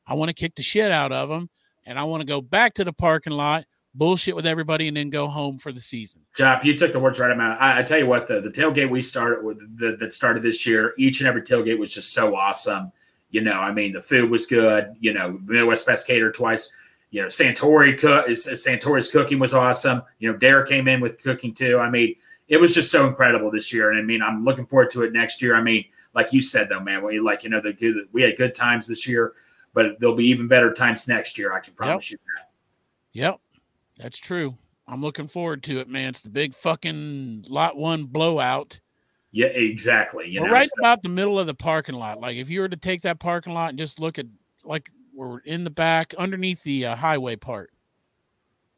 I 0.06 0.14
want 0.14 0.30
to 0.30 0.34
kick 0.34 0.56
the 0.56 0.64
shit 0.64 0.92
out 0.92 1.12
of 1.12 1.30
them, 1.30 1.50
and 1.86 2.00
I 2.00 2.04
want 2.04 2.22
to 2.22 2.28
go 2.28 2.42
back 2.42 2.76
to 2.76 2.84
the 2.84 2.94
parking 2.94 3.34
lot, 3.34 3.66
bullshit 3.94 4.36
with 4.36 4.46
everybody, 4.46 4.88
and 4.88 4.98
then 4.98 5.10
go 5.10 5.28
home 5.28 5.58
for 5.58 5.72
the 5.72 5.80
season. 5.80 6.22
Chop, 6.36 6.64
you 6.64 6.78
took 6.78 6.94
the 6.94 7.00
words 7.00 7.20
right 7.20 7.28
out 7.28 7.32
of 7.32 7.38
my 7.38 7.50
mouth. 7.50 7.58
I, 7.60 7.80
I 7.80 7.84
tell 7.84 8.00
you 8.00 8.06
what, 8.06 8.28
the, 8.28 8.40
the 8.40 8.50
tailgate 8.50 8.90
we 8.90 9.02
started 9.02 9.44
with 9.44 9.80
the, 9.80 9.96
that 9.98 10.14
started 10.14 10.44
this 10.44 10.66
year, 10.66 10.94
each 10.98 11.20
and 11.22 11.28
every 11.28 11.42
tailgate 11.42 11.80
was 11.80 11.94
just 11.94 12.14
so 12.14 12.36
awesome. 12.36 12.92
You 13.32 13.42
know, 13.42 13.60
I 13.60 13.72
mean, 13.72 13.94
the 13.94 14.02
food 14.02 14.30
was 14.30 14.48
good. 14.48 14.96
You 15.00 15.14
know, 15.14 15.40
Midwest 15.46 15.86
Best 15.86 16.08
Cater 16.08 16.32
twice. 16.32 16.72
You 17.12 17.22
know, 17.22 17.28
Santori 17.28 17.98
cook 17.98 18.28
Santori's 18.28 19.10
cooking 19.10 19.40
was 19.40 19.54
awesome. 19.54 20.04
You 20.20 20.32
know, 20.32 20.38
Derek 20.38 20.68
came 20.70 20.88
in 20.88 21.02
with 21.02 21.22
cooking 21.22 21.54
too. 21.54 21.80
I 21.80 21.90
mean, 21.90 22.16
it 22.48 22.58
was 22.58 22.74
just 22.74 22.92
so 22.92 23.08
incredible 23.08 23.52
this 23.52 23.72
year, 23.72 23.92
and 23.92 24.00
I 24.00 24.04
mean, 24.04 24.22
I'm 24.22 24.44
looking 24.44 24.66
forward 24.66 24.90
to 24.92 25.04
it 25.04 25.14
next 25.14 25.42
year. 25.42 25.56
I 25.56 25.62
mean, 25.62 25.86
like 26.14 26.34
you 26.34 26.42
said 26.42 26.70
though, 26.70 26.80
man, 26.80 27.04
we 27.04 27.20
like 27.20 27.44
you 27.44 27.50
know 27.50 27.62
the 27.62 27.74
good 27.74 27.96
we 28.12 28.24
had 28.24 28.36
good 28.38 28.56
times 28.56 28.88
this 28.88 29.08
year, 29.08 29.34
but 29.74 30.00
there'll 30.00 30.16
be 30.16 30.26
even 30.26 30.48
better 30.48 30.74
times 30.74 31.08
next 31.08 31.38
year. 31.38 31.54
I 31.54 31.60
can 31.60 31.74
promise 31.74 32.12
you 32.12 32.18
that. 32.18 32.50
Yep, 33.14 33.40
that's 34.00 34.18
true. 34.18 34.56
I'm 34.88 35.02
looking 35.02 35.28
forward 35.28 35.62
to 35.64 35.80
it, 35.80 35.88
man. 35.88 36.10
It's 36.10 36.22
the 36.24 36.30
big 36.32 36.56
fucking 36.56 37.46
lot 37.48 37.78
one 37.78 38.06
blowout. 38.06 38.80
Yeah, 39.32 39.48
exactly. 39.48 40.28
You 40.28 40.42
We're 40.42 40.48
know, 40.48 40.54
right 40.54 40.66
so- 40.68 40.74
about 40.80 41.04
the 41.04 41.10
middle 41.10 41.38
of 41.38 41.46
the 41.46 41.54
parking 41.54 41.94
lot. 41.96 42.20
Like 42.20 42.38
if 42.38 42.50
you 42.50 42.62
were 42.62 42.70
to 42.70 42.78
take 42.78 43.04
that 43.04 43.20
parking 43.20 43.54
lot 43.54 43.70
and 43.70 43.78
just 43.78 44.00
look 44.00 44.18
at 44.18 44.26
like 44.64 44.90
we're 45.14 45.40
in 45.40 45.64
the 45.64 45.70
back 45.70 46.14
underneath 46.18 46.64
the 46.64 46.88
uh, 46.88 46.96
highway 46.96 47.36
part, 47.36 47.72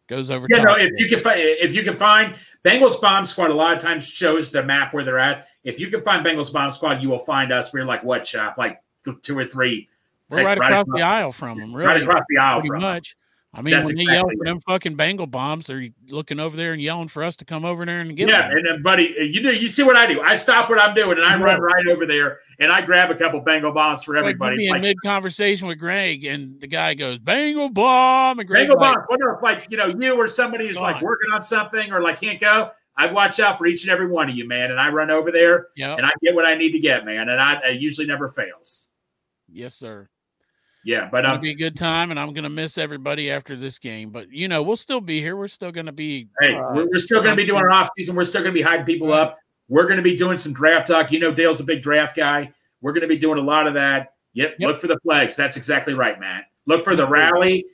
goes 0.10 0.30
over. 0.30 0.46
Yeah, 0.50 0.64
no. 0.64 0.76
If 0.76 1.00
you 1.00 1.08
can 1.08 1.22
find, 1.22 1.40
if 1.40 1.74
you 1.74 1.84
can 1.84 1.96
find 1.96 2.36
Bengals 2.66 3.00
Bomb 3.00 3.24
Squad, 3.26 3.50
a 3.50 3.54
lot 3.54 3.74
of 3.78 3.80
times 3.82 4.06
shows 4.06 4.52
the 4.52 4.64
map 4.64 4.94
where 4.94 5.04
they're 5.06 5.20
at. 5.20 5.48
If 5.64 5.80
you 5.80 5.88
can 5.88 6.02
find 6.02 6.26
Bengals 6.26 6.52
Bomb 6.52 6.72
Squad, 6.72 7.02
you 7.02 7.10
will 7.10 7.20
find 7.20 7.54
us. 7.54 7.72
We're 7.74 7.86
like 7.86 8.04
what 8.04 8.26
shop? 8.28 8.58
Like 8.58 8.82
th- 9.06 9.18
two 9.22 9.38
or 9.38 9.46
three, 9.46 9.88
we're 10.30 10.38
right, 10.38 10.58
right 10.58 10.58
across 10.58 10.82
across- 10.84 10.98
the 11.00 11.04
aisle 11.04 11.32
from 11.32 11.60
them. 11.60 11.74
Really, 11.74 11.88
right 11.88 12.02
across 12.04 12.26
the 12.28 12.38
aisle 12.40 12.60
pretty 12.60 12.70
from. 12.70 12.82
much. 12.82 13.16
I 13.54 13.62
mean, 13.62 13.74
That's 13.74 13.88
when 13.88 13.98
they 13.98 14.04
yell 14.04 14.30
exactly 14.30 14.38
for 14.38 14.46
them 14.46 14.60
fucking 14.62 14.96
Bengal 14.96 15.28
bombs, 15.28 15.68
they're 15.68 15.90
looking 16.08 16.40
over 16.40 16.56
there 16.56 16.72
and 16.72 16.82
yelling 16.82 17.10
for 17.10 17.22
us 17.22 17.36
to 17.38 17.46
come 17.46 17.66
over 17.66 17.86
there 17.86 18.00
and 18.00 18.16
get 18.16 18.30
Yeah, 18.30 18.44
them. 18.44 18.52
Yeah, 18.52 18.58
and 18.58 18.66
then, 18.66 18.82
buddy, 18.82 19.14
uh, 19.20 19.24
you 19.24 19.42
know, 19.42 19.50
you 19.50 19.68
see 19.68 19.84
what 19.84 19.98
I 19.98 20.06
do? 20.06 20.22
I 20.22 20.36
stop 20.36 20.70
what 20.70 20.80
I'm 20.80 20.96
doing 20.96 21.18
and 21.18 21.26
I 21.26 21.36
run 21.36 21.60
right 21.60 21.86
over 21.88 22.06
there 22.06 22.40
and 22.60 22.72
I 22.72 22.80
grab 22.80 23.12
a 23.12 23.16
couple 23.16 23.42
Bengal 23.42 23.74
bombs 23.74 24.06
for 24.06 24.16
everybody. 24.16 24.56
be 24.56 24.68
in 24.68 24.72
Like, 24.72 24.82
mid 24.82 25.02
conversation 25.04 25.68
with 25.68 25.80
Greg, 25.80 26.24
and 26.24 26.62
the 26.62 26.68
guy 26.68 26.94
goes 26.94 27.20
Bengal 27.20 27.70
bomb, 27.70 28.40
and 28.40 28.48
Greg 28.48 28.68
Bengal 28.68 28.78
like, 28.78 28.94
bombs. 28.94 29.06
Wonder 29.10 29.34
if, 29.34 29.44
like, 29.44 29.70
you 29.70 29.76
know, 29.76 29.88
you 29.88 30.16
or 30.16 30.28
somebody 30.28 30.68
who's 30.68 30.78
like 30.78 31.02
working 31.02 31.32
on 31.34 31.42
something 31.42 31.92
or 31.92 32.02
like 32.02 32.22
can't 32.22 32.40
go. 32.40 32.72
I 32.96 33.12
watch 33.12 33.40
out 33.40 33.58
for 33.58 33.66
each 33.66 33.84
and 33.84 33.92
every 33.92 34.08
one 34.08 34.30
of 34.30 34.36
you, 34.36 34.48
man, 34.48 34.72
and 34.72 34.80
I 34.80 34.90
run 34.90 35.10
over 35.10 35.32
there 35.32 35.68
yeah, 35.76 35.96
and 35.96 36.06
I 36.06 36.12
get 36.22 36.36
what 36.36 36.46
I 36.46 36.56
need 36.56 36.72
to 36.72 36.80
get, 36.80 37.04
man, 37.04 37.28
and 37.28 37.42
I, 37.42 37.60
it 37.66 37.82
usually 37.82 38.08
never 38.08 38.30
fails. 38.30 38.90
yes, 39.52 39.76
sir. 39.76 40.08
Yeah, 40.84 41.10
but 41.12 41.26
It'll 41.26 41.36
um, 41.36 41.42
be 41.42 41.52
a 41.52 41.56
good 41.56 41.78
time, 41.78 42.10
and 42.10 42.20
I'm 42.20 42.34
gonna 42.34 42.50
miss 42.50 42.78
everybody 42.78 43.30
after 43.30 43.56
this 43.56 43.78
game. 43.78 44.10
But 44.10 44.32
you 44.32 44.48
know, 44.48 44.64
we'll 44.64 44.76
still 44.76 45.02
be 45.02 45.22
here. 45.22 45.36
We're 45.36 45.48
still 45.48 45.72
gonna 45.72 45.92
be. 45.92 46.28
Hey, 46.40 46.56
uh, 46.56 46.74
we're, 46.74 46.88
we're 46.88 46.98
still 46.98 47.22
going 47.22 47.36
to 47.36 47.42
be 47.42 47.46
doing 47.46 47.62
our 47.62 47.70
off 47.70 47.90
season. 47.98 48.16
We're 48.16 48.24
still 48.24 48.42
going 48.42 48.56
to 48.56 48.60
be 48.60 48.66
hyping 48.66 48.86
people 48.86 49.14
up. 49.14 49.38
We're 49.68 49.84
going 49.84 49.98
to 49.98 50.04
be 50.04 50.16
doing 50.16 50.38
some 50.38 50.54
draft 50.54 50.88
talk. 50.88 51.12
You 51.12 51.20
know, 51.20 51.32
Dale's 51.32 51.60
a 51.60 51.64
big 51.64 51.82
draft 51.82 52.16
guy. 52.16 52.52
We're 52.82 52.94
going 52.94 53.04
to 53.04 53.08
be 53.08 53.18
doing 53.18 53.38
a 53.38 53.44
lot 53.44 53.68
of 53.68 53.76
that. 53.76 54.14
Yep. 54.34 54.56
Yep. 54.60 54.68
Look 54.68 54.78
for 54.82 54.88
the 54.88 55.00
flags. 55.04 55.36
That's 55.36 55.56
exactly 55.56 55.94
right, 55.94 56.20
Matt. 56.20 56.46
Look 56.66 56.84
for 56.84 56.96
the 56.96 57.08
rally. 57.08 57.66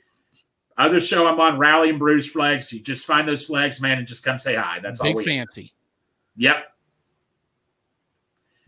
Other 0.76 1.00
show 1.00 1.26
I'm 1.26 1.40
on, 1.40 1.58
Rally 1.58 1.90
and 1.90 1.98
Bruise 1.98 2.30
flags. 2.30 2.72
You 2.72 2.80
just 2.80 3.04
find 3.04 3.26
those 3.26 3.44
flags, 3.44 3.80
man, 3.80 3.98
and 3.98 4.06
just 4.06 4.22
come 4.22 4.38
say 4.38 4.54
hi. 4.54 4.78
That's 4.80 5.00
all 5.00 5.12
big 5.12 5.24
fancy. 5.24 5.72
Yep. 6.36 6.56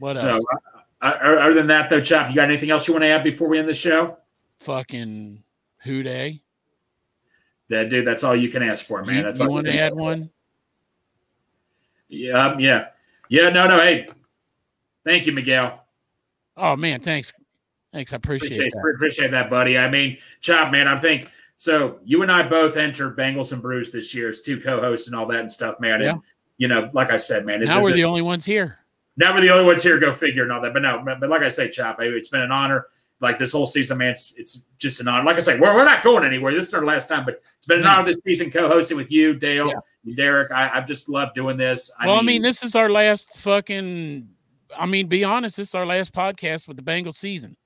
What 0.01 0.17
So, 0.17 0.31
else? 0.31 0.45
uh, 1.03 1.07
uh, 1.07 1.09
other 1.09 1.55
than 1.55 1.69
that, 1.69 1.89
though, 1.89 2.01
Chop, 2.01 2.31
you 2.31 2.35
got 2.35 2.49
anything 2.49 2.71
else 2.71 2.89
you 2.89 2.95
want 2.95 3.05
to 3.05 3.09
add 3.09 3.23
before 3.23 3.49
we 3.49 3.61
end 3.61 3.69
the 3.69 3.75
show? 3.75 4.17
Fucking 4.61 5.43
who 5.83 6.03
Dey? 6.03 6.43
Yeah, 7.69 7.85
dude, 7.85 8.07
that's 8.07 8.25
all 8.25 8.37
you 8.37 8.49
can 8.49 8.63
ask 8.63 8.85
for, 8.85 9.03
man. 9.05 9.17
you 9.17 9.23
that's 9.23 9.41
you 9.41 9.47
all 9.47 9.53
want 9.53 9.67
you 9.67 9.73
to 9.73 9.79
add 9.79 9.95
one? 9.95 10.31
Yeah, 12.09 12.47
um, 12.47 12.61
yeah, 12.61 12.89
yeah. 13.29 13.49
No, 13.49 13.67
no. 13.69 13.79
Hey, 13.79 14.07
thank 15.05 15.27
you, 15.27 15.33
Miguel. 15.33 15.85
Oh 16.57 16.77
man, 16.77 17.01
thanks, 17.01 17.33
thanks. 17.93 18.13
I 18.13 18.17
appreciate, 18.17 18.53
Appreciate, 18.53 18.73
that. 18.73 18.93
appreciate 18.97 19.31
that, 19.31 19.49
buddy. 19.49 19.79
I 19.79 19.89
mean, 19.89 20.19
Chop, 20.41 20.73
man, 20.73 20.89
I 20.89 20.97
think 20.99 21.31
so. 21.57 22.01
You 22.05 22.23
and 22.23 22.31
I 22.31 22.47
both 22.47 22.77
entered 22.77 23.17
Bengals 23.17 23.53
and 23.53 23.63
Brews 23.63 23.93
this 23.93 24.15
year 24.15 24.29
as 24.29 24.43
two 24.43 24.61
co-hosts 24.61 25.07
and 25.07 25.17
all 25.17 25.27
that 25.27 25.41
and 25.41 25.51
stuff, 25.51 25.79
man. 25.81 26.01
Yeah. 26.03 26.13
And 26.13 26.21
you 26.59 26.69
know, 26.69 26.91
like 26.93 27.11
I 27.11 27.17
said, 27.17 27.47
man, 27.47 27.63
it- 27.63 27.67
Now 27.67 27.81
we're 27.83 27.91
the- 27.93 27.97
the 27.99 28.05
only 28.05 28.23
ones 28.23 28.45
here. 28.45 28.79
now 29.17 29.33
we're 29.33 29.41
the 29.41 29.51
only 29.51 29.65
ones 29.65 29.83
here. 29.83 29.99
Go 29.99 30.13
figure 30.13 30.43
and 30.43 30.53
all 30.53 30.61
that. 30.61 30.75
But 30.75 30.83
no, 30.83 31.01
but, 31.05 31.21
but 31.21 31.31
like 31.31 31.43
I 31.43 31.49
say, 31.49 31.69
Chop, 31.71 31.97
it's 32.01 32.29
been 32.29 32.43
an 32.43 32.51
honor. 32.53 32.89
Like 33.21 33.37
this 33.39 33.53
whole 33.53 33.67
season, 33.67 33.99
man, 33.99 34.11
it's, 34.11 34.33
it's 34.37 34.65
just 34.79 35.01
an 35.01 35.09
honor. 35.09 35.25
Like 35.25 35.37
I 35.37 35.41
say, 35.41 35.59
we're, 35.59 35.75
we're 35.75 35.85
not 35.85 36.03
going 36.03 36.25
anywhere. 36.25 36.55
This 36.55 36.69
is 36.69 36.75
our 36.75 36.85
last 36.85 37.09
time, 37.09 37.25
but 37.27 37.43
it's 37.57 37.67
been 37.67 37.79
an 37.81 37.85
hmm. 37.85 37.91
honor 37.91 38.05
this 38.07 38.19
season 38.27 38.51
co-hosting 38.51 38.97
with 38.97 39.13
you, 39.13 39.35
Dale, 39.35 39.69
Yeah. 39.69 39.75
and 40.07 40.17
Derek. 40.17 40.51
I, 40.51 40.71
I've 40.73 40.87
just 40.87 41.09
loved 41.11 41.35
doing 41.35 41.59
this. 41.59 41.91
well, 42.03 42.17
I 42.17 42.23
mean, 42.23 42.41
this 42.41 42.63
is 42.63 42.75
our 42.75 42.89
last 42.89 43.39
fucking. 43.39 44.29
I 44.79 44.87
mean, 44.87 45.07
be 45.09 45.23
honest, 45.25 45.57
this 45.59 45.69
is 45.69 45.75
our 45.75 45.85
last 45.85 46.15
podcast 46.15 46.67
with 46.69 46.77
the 46.79 46.83
Bengals 46.83 47.15
season. 47.15 47.57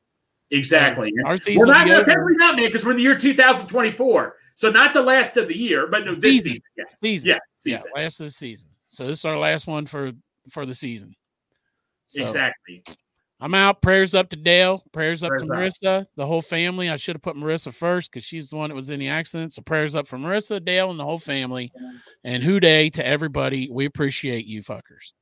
exactly. 0.51 1.13
Our 1.25 1.37
season. 1.37 1.67
We're 1.67 1.67
season. 1.67 1.69
not 1.69 1.79
will 1.79 1.85
be 1.85 1.91
no, 1.91 1.97
over. 1.97 2.05
technically 2.05 2.37
not, 2.37 2.57
man, 2.57 2.65
because 2.67 2.85
we're 2.85 2.91
in 2.93 2.97
the 2.97 3.03
year 3.05 3.17
2024. 3.17 4.37
So 4.57 4.71
not 4.71 4.95
the 4.95 5.03
last 5.03 5.37
of 5.37 5.49
the 5.49 5.57
year, 5.57 5.87
but 5.89 6.05
no, 6.05 6.13
this 6.15 6.23
Season. 6.23 6.53
season. 6.53 6.63
Yeah, 6.77 6.85
season. 7.01 7.29
yeah, 7.29 7.39
yeah, 7.67 8.03
last 8.03 8.21
of 8.21 8.27
the 8.27 8.33
season. 8.33 8.71
So 8.87 9.07
this 9.07 9.19
is 9.21 9.25
our 9.25 9.39
last 9.39 9.67
one 9.67 9.87
for 9.87 10.13
for 10.51 10.65
the 10.67 10.75
season. 10.75 11.15
So 12.07 12.23
exactly. 12.23 12.83
I'm 13.41 13.55
out. 13.55 13.83
Prayers 13.83 14.15
up 14.15 14.31
to 14.31 14.37
Dale. 14.37 14.83
Prayers 14.93 15.23
up 15.23 15.33
to 15.39 15.47
Prayers 15.47 15.79
Marissa, 15.83 16.07
the 16.17 16.27
whole 16.27 16.41
family. 16.41 16.89
I 16.89 16.97
should 16.97 17.17
have 17.17 17.23
put 17.23 17.37
Marissa 17.37 17.75
first 17.75 18.11
because 18.11 18.25
she's 18.25 18.51
the 18.51 18.57
one 18.57 18.71
that 18.71 18.77
was 18.77 18.91
in 18.91 19.01
the 19.01 19.09
accident. 19.09 19.53
So 19.53 19.63
prayers 19.63 19.95
up 19.95 20.07
for 20.07 20.19
Marissa, 20.19 20.65
Dale, 20.65 20.91
and 20.91 21.01
the 21.01 21.05
whole 21.05 21.19
family. 21.19 21.73
And 22.23 22.43
who 22.43 22.61
Dey 22.61 22.91
to 22.91 23.07
everybody. 23.07 23.69
We 23.71 23.87
appreciate 23.87 24.47
you 24.47 24.63
fuckers. 24.63 25.15